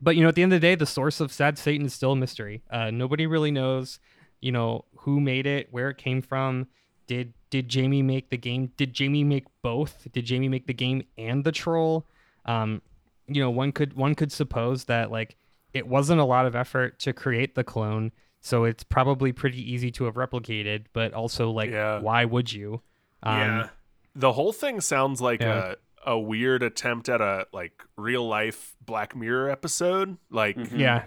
But 0.01 0.15
you 0.15 0.21
know, 0.23 0.29
at 0.29 0.35
the 0.35 0.43
end 0.43 0.53
of 0.53 0.59
the 0.61 0.67
day, 0.67 0.75
the 0.75 0.85
source 0.85 1.19
of 1.19 1.31
Sad 1.31 1.57
Satan 1.57 1.85
is 1.85 1.93
still 1.93 2.11
a 2.13 2.15
mystery. 2.15 2.61
Uh, 2.69 2.91
nobody 2.91 3.25
really 3.27 3.51
knows, 3.51 3.99
you 4.41 4.51
know, 4.51 4.85
who 4.99 5.19
made 5.19 5.45
it, 5.45 5.67
where 5.71 5.89
it 5.89 5.97
came 5.97 6.21
from. 6.21 6.67
Did 7.07 7.33
did 7.49 7.69
Jamie 7.69 8.01
make 8.01 8.29
the 8.29 8.37
game? 8.37 8.71
Did 8.77 8.93
Jamie 8.93 9.23
make 9.23 9.45
both? 9.61 10.07
Did 10.11 10.25
Jamie 10.25 10.49
make 10.49 10.67
the 10.67 10.73
game 10.73 11.03
and 11.17 11.43
the 11.43 11.51
troll? 11.53 12.05
Um, 12.45 12.81
you 13.27 13.41
know, 13.41 13.49
one 13.49 13.71
could 13.71 13.93
one 13.93 14.15
could 14.15 14.31
suppose 14.31 14.85
that 14.85 15.11
like 15.11 15.35
it 15.73 15.87
wasn't 15.87 16.19
a 16.19 16.25
lot 16.25 16.45
of 16.45 16.55
effort 16.55 16.99
to 16.99 17.13
create 17.13 17.55
the 17.55 17.63
clone, 17.63 18.11
so 18.41 18.63
it's 18.65 18.83
probably 18.83 19.31
pretty 19.31 19.61
easy 19.71 19.91
to 19.91 20.03
have 20.05 20.15
replicated. 20.15 20.85
But 20.93 21.13
also, 21.13 21.49
like, 21.51 21.69
Yeah. 21.71 21.99
why 21.99 22.25
would 22.25 22.51
you? 22.51 22.81
Um, 23.23 23.37
yeah. 23.39 23.69
The 24.15 24.33
whole 24.33 24.51
thing 24.53 24.81
sounds 24.81 25.21
like 25.21 25.41
Yeah. 25.41 25.73
a 25.73 25.75
a 26.07 26.17
weird 26.17 26.63
attempt 26.63 27.09
at 27.09 27.19
a 27.21 27.45
like 27.53 27.83
real 27.97 28.27
life 28.27 28.75
Black 28.83 29.15
Mirror 29.15 29.49
episode. 29.51 30.17
Like, 30.31 30.55
Mhm. 30.55 30.79
yeah, 30.79 31.03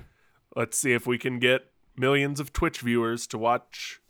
let's 0.54 0.76
see 0.78 0.92
if 0.92 1.06
we 1.06 1.16
can 1.18 1.38
get 1.40 1.72
millions 1.96 2.38
of 2.38 2.52
Twitch 2.52 2.80
viewers 2.80 3.26
to 3.28 3.38
watch 3.38 4.00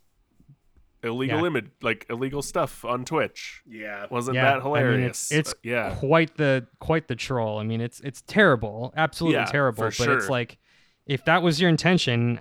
illegal 1.02 1.40
Yeah. 1.40 1.46
image, 1.46 1.70
like 1.80 2.04
illegal 2.10 2.42
stuff 2.42 2.84
on 2.84 3.04
Twitch. 3.04 3.62
Yeah. 3.66 4.06
Wasn't 4.10 4.34
yeah. 4.34 4.42
that 4.44 4.50
I 4.50 4.54
mean, 4.56 4.62
hilarious? 4.64 5.30
it's 5.30 5.32
it's 5.32 5.52
Uh, 5.52 5.56
yeah, 5.62 5.94
quite 5.98 6.36
the 6.36 6.66
quite 6.80 7.08
the 7.08 7.16
troll. 7.16 7.58
I 7.58 7.62
mean, 7.62 7.80
it's 7.80 8.00
it's 8.00 8.20
terrible, 8.22 8.92
absolutely 8.96 9.38
Yeah, 9.40 9.46
terrible. 9.46 9.76
for 9.78 9.84
But 9.86 9.94
sure. 9.94 10.16
it's 10.18 10.28
like, 10.28 10.58
if 11.06 11.24
that 11.24 11.42
was 11.42 11.60
your 11.60 11.70
intention, 11.70 12.38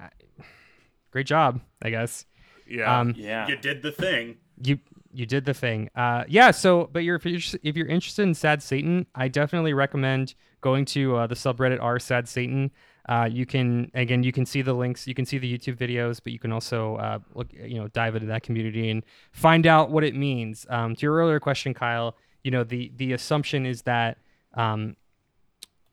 great 1.12 1.28
job, 1.28 1.62
I 1.82 1.90
guess. 1.92 2.26
yeah. 2.68 3.00
Um, 3.00 3.14
Yeah. 3.16 3.48
You 3.48 3.56
did 3.58 3.82
the 3.84 3.92
thing. 3.92 4.38
you 4.62 4.80
you 5.12 5.26
did 5.26 5.46
the 5.46 5.54
thing. 5.54 5.90
Uh, 5.96 6.24
yeah. 6.28 6.52
So, 6.52 6.90
but 6.92 7.04
you're 7.04 7.16
if 7.16 7.26
you're 7.26 7.60
if 7.64 7.76
you're 7.76 7.88
interested 7.88 8.24
in 8.24 8.34
Sad 8.34 8.62
Satan, 8.62 9.06
I 9.16 9.28
definitely 9.28 9.74
recommend 9.74 10.36
going 10.62 10.86
to 10.86 11.16
uh, 11.16 11.28
the 11.28 11.36
subreddit 11.36 11.82
r 11.82 12.00
Sad 12.00 12.28
Satan. 12.28 12.72
Uh, 13.08 13.28
you 13.32 13.46
can 13.46 13.90
again, 13.96 14.22
you 14.24 14.32
can 14.32 14.46
see 14.46 14.62
the 14.62 14.74
links, 14.74 15.08
you 15.08 15.16
can 15.16 15.26
see 15.26 15.38
the 15.38 15.58
YouTube 15.58 15.78
videos, 15.78 16.20
but 16.24 16.32
you 16.32 16.40
can 16.40 16.52
also 16.52 16.96
uh, 16.98 17.20
look, 17.34 17.48
you 17.54 17.80
know, 17.80 17.88
dive 17.88 18.16
into 18.16 18.28
that 18.28 18.44
community 18.44 18.90
and 18.90 19.04
find 19.32 19.66
out 19.66 19.90
what 19.90 20.04
it 20.04 20.16
means. 20.16 20.66
Um, 20.70 20.96
to 20.96 21.02
your 21.02 21.16
earlier 21.16 21.40
question, 21.40 21.74
Kyle, 21.74 22.16
you 22.44 22.52
know, 22.52 22.64
the 22.64 22.92
the 22.96 23.14
assumption 23.14 23.66
is 23.66 23.82
that 23.84 24.18
um, 24.54 24.96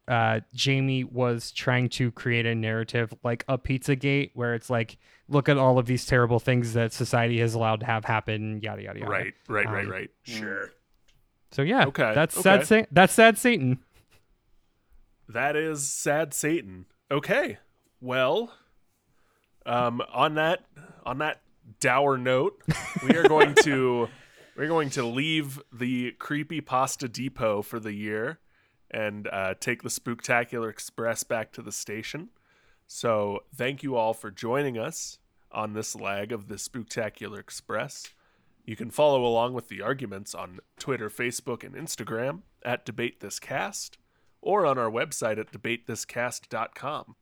uh, 0.09 0.41
Jamie 0.55 1.05
was 1.05 1.51
trying 1.51 1.89
to 1.91 2.11
create 2.13 2.47
a 2.47 2.55
narrative 2.55 3.13
like 3.25 3.45
a 3.49 3.59
Pizzagate, 3.59 4.31
where 4.35 4.55
it's 4.55 4.71
like, 4.71 4.99
look 5.29 5.49
at 5.49 5.59
all 5.59 5.79
of 5.79 5.87
these 5.87 6.07
terrible 6.07 6.39
things 6.39 6.75
that 6.75 6.93
society 6.93 7.41
has 7.41 7.55
allowed 7.55 7.81
to 7.81 7.87
have 7.87 8.05
happen, 8.05 8.61
yada 8.63 8.83
yada 8.83 9.01
yada. 9.01 9.11
right, 9.11 9.35
right, 9.49 9.67
right, 9.67 9.85
um, 9.85 9.91
right. 9.91 10.11
Sure. 10.23 10.71
So 11.51 11.63
yeah, 11.63 11.87
Okay, 11.87 12.13
that's 12.15 12.37
okay. 12.37 12.43
sad. 12.43 12.67
Sa- 12.67 12.87
that's 12.91 13.13
sad 13.13 13.39
Satan. 13.39 13.79
That 15.29 15.57
is 15.57 15.89
sad 15.89 16.33
Satan. 16.35 16.87
Okay. 17.11 17.59
Well, 18.01 18.53
um, 19.65 20.03
on 20.13 20.35
that 20.35 20.65
on 21.05 21.19
that 21.19 21.41
dour 21.81 22.17
note, 22.17 22.63
we 23.03 23.17
are 23.17 23.25
going 23.29 23.55
to 23.63 24.09
we're 24.57 24.69
going 24.69 24.91
to 24.91 25.05
leave 25.05 25.61
the 25.73 26.13
creepy 26.13 26.61
pasta 26.61 27.09
depot 27.09 27.63
for 27.63 27.81
the 27.81 27.93
year 27.93 28.39
and 28.91 29.29
uh, 29.29 29.55
take 29.59 29.83
the 29.83 29.89
Spooktacular 29.89 30.71
Express 30.71 31.25
back 31.25 31.53
to 31.53 31.63
the 31.63 31.73
station. 31.73 32.31
So 32.87 33.41
thank 33.55 33.83
you 33.83 33.97
all 33.97 34.15
for 34.15 34.31
joining 34.31 34.79
us 34.79 35.19
on 35.51 35.73
this 35.73 35.95
leg 35.95 36.33
of 36.33 36.49
the 36.49 36.55
Spooktacular 36.57 37.39
Express. 37.39 38.09
You 38.65 38.77
can 38.77 38.91
follow 38.91 39.25
along 39.25 39.55
with 39.55 39.69
the 39.69 39.83
arguments 39.83 40.35
on 40.35 40.59
Twitter, 40.79 41.09
Facebook, 41.09 41.65
and 41.65 41.75
Instagram 41.75 42.43
at 42.65 42.85
Debate 42.85 43.21
This 43.21 43.39
Cast 43.39 43.99
or 44.41 44.67
on 44.67 44.79
our 44.79 44.91
website 44.91 45.39
at 45.39 45.53
debatethiscast.com. 45.53 47.17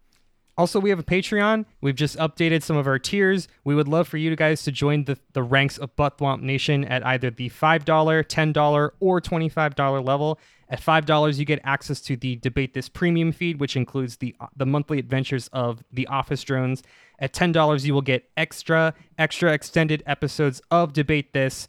Also, 0.57 0.79
we 0.79 0.91
have 0.91 0.99
a 0.99 1.05
Patreon. 1.05 1.65
We've 1.81 1.97
just 1.97 2.17
updated 2.17 2.63
some 2.63 2.77
of 2.77 2.87
our 2.87 2.99
tiers. 2.99 3.49
We 3.65 3.75
would 3.75 3.89
love 3.89 4.07
for 4.07 4.19
you 4.19 4.35
guys 4.37 4.63
to 4.65 4.73
join 4.73 5.05
the, 5.05 5.19
the 5.33 5.43
ranks 5.43 5.79
of 5.79 5.95
Buttwomp 5.97 6.43
Nation 6.43 6.85
at 6.85 7.05
either 7.05 7.31
the 7.31 7.51
$5, 7.51 7.85
$10, 7.85 8.91
or 9.01 9.21
$25 9.21 10.05
level. 10.05 10.39
At 10.69 10.81
$5, 10.81 11.39
you 11.39 11.45
get 11.45 11.61
access 11.65 12.01
to 12.03 12.17
the 12.17 12.37
Debate 12.37 12.73
This 12.73 12.89
premium 12.89 13.33
feed, 13.33 13.59
which 13.59 13.77
includes 13.77 14.17
the, 14.19 14.35
the 14.57 14.65
monthly 14.65 14.99
adventures 14.99 15.49
of 15.53 15.83
the 15.93 16.07
Office 16.07 16.43
Drones. 16.45 16.83
At 17.19 17.33
$10, 17.33 17.85
you 17.85 17.93
will 17.93 18.03
get 18.03 18.31
extra, 18.37 18.95
extra 19.19 19.53
extended 19.53 20.03
episodes 20.07 20.63
of 20.71 20.93
Debate 20.93 21.33
This 21.33 21.69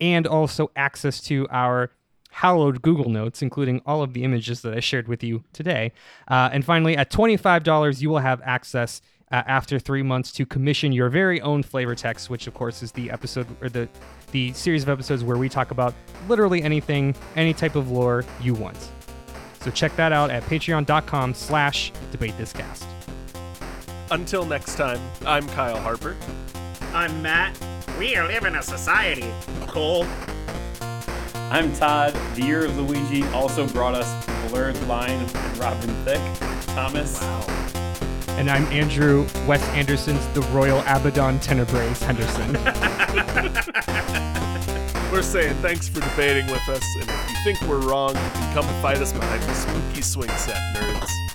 and 0.00 0.26
also 0.26 0.70
access 0.74 1.20
to 1.22 1.46
our 1.50 1.90
hallowed 2.30 2.82
Google 2.82 3.10
Notes, 3.10 3.42
including 3.42 3.82
all 3.86 4.02
of 4.02 4.12
the 4.12 4.24
images 4.24 4.62
that 4.62 4.74
I 4.74 4.80
shared 4.80 5.08
with 5.08 5.22
you 5.22 5.44
today. 5.52 5.92
Uh, 6.28 6.50
and 6.52 6.64
finally, 6.64 6.96
at 6.96 7.10
$25, 7.10 8.00
you 8.00 8.10
will 8.10 8.18
have 8.18 8.40
access 8.44 9.00
uh, 9.32 9.42
after 9.46 9.78
three 9.78 10.02
months 10.02 10.32
to 10.32 10.44
commission 10.46 10.92
your 10.92 11.08
very 11.08 11.40
own 11.40 11.62
flavor 11.62 11.94
text, 11.94 12.30
which 12.30 12.46
of 12.46 12.54
course 12.54 12.82
is 12.82 12.92
the 12.92 13.10
episode 13.10 13.46
or 13.60 13.68
the 13.68 13.88
the 14.32 14.52
series 14.52 14.82
of 14.84 14.88
episodes 14.88 15.24
where 15.24 15.36
we 15.36 15.48
talk 15.48 15.72
about 15.72 15.92
literally 16.28 16.62
anything, 16.62 17.16
any 17.34 17.52
type 17.52 17.74
of 17.74 17.90
lore 17.90 18.24
you 18.40 18.54
want. 18.54 18.76
So 19.60 19.70
check 19.70 19.94
that 19.96 20.12
out 20.12 20.30
at 20.30 20.42
patreon.com 20.44 21.34
slash 21.34 21.92
debate 22.12 22.36
this 22.38 22.52
cast. 22.52 22.86
Until 24.10 24.44
next 24.44 24.76
time, 24.76 25.00
I'm 25.26 25.46
Kyle 25.48 25.78
Harper. 25.78 26.16
I'm 26.92 27.22
Matt. 27.22 27.58
We 27.98 28.18
live 28.20 28.44
in 28.44 28.56
a 28.56 28.62
society. 28.62 29.30
Cole. 29.66 30.06
I'm 31.52 31.72
Todd. 31.72 32.14
The 32.36 32.42
Year 32.42 32.64
of 32.64 32.78
Luigi 32.78 33.24
also 33.28 33.66
brought 33.66 33.96
us 33.96 34.24
Blurred 34.48 34.80
Line 34.86 35.10
and 35.10 35.58
Robin 35.58 35.90
Thicke. 36.04 36.20
Thomas. 36.68 37.20
Wow. 37.20 37.44
And 38.38 38.48
I'm 38.48 38.62
Andrew 38.66 39.26
Wes 39.48 39.60
Anderson's 39.70 40.24
The 40.28 40.42
Royal 40.52 40.78
Abaddon 40.82 41.40
Tenebrae 41.40 41.88
Henderson. 41.98 42.52
We're 45.12 45.22
saying 45.22 45.56
thanks 45.56 45.88
for 45.88 45.98
debating 45.98 46.46
with 46.46 46.68
us, 46.68 46.84
and 47.00 47.10
if 47.10 47.30
you 47.30 47.36
think 47.42 47.60
we're 47.62 47.80
wrong, 47.80 48.10
you 48.10 48.14
can 48.14 48.54
come 48.54 48.64
and 48.64 48.80
fight 48.80 48.98
us 48.98 49.12
behind 49.12 49.42
the 49.42 49.54
spooky 49.54 50.02
swing 50.02 50.30
set, 50.30 50.56
nerds. 50.76 51.29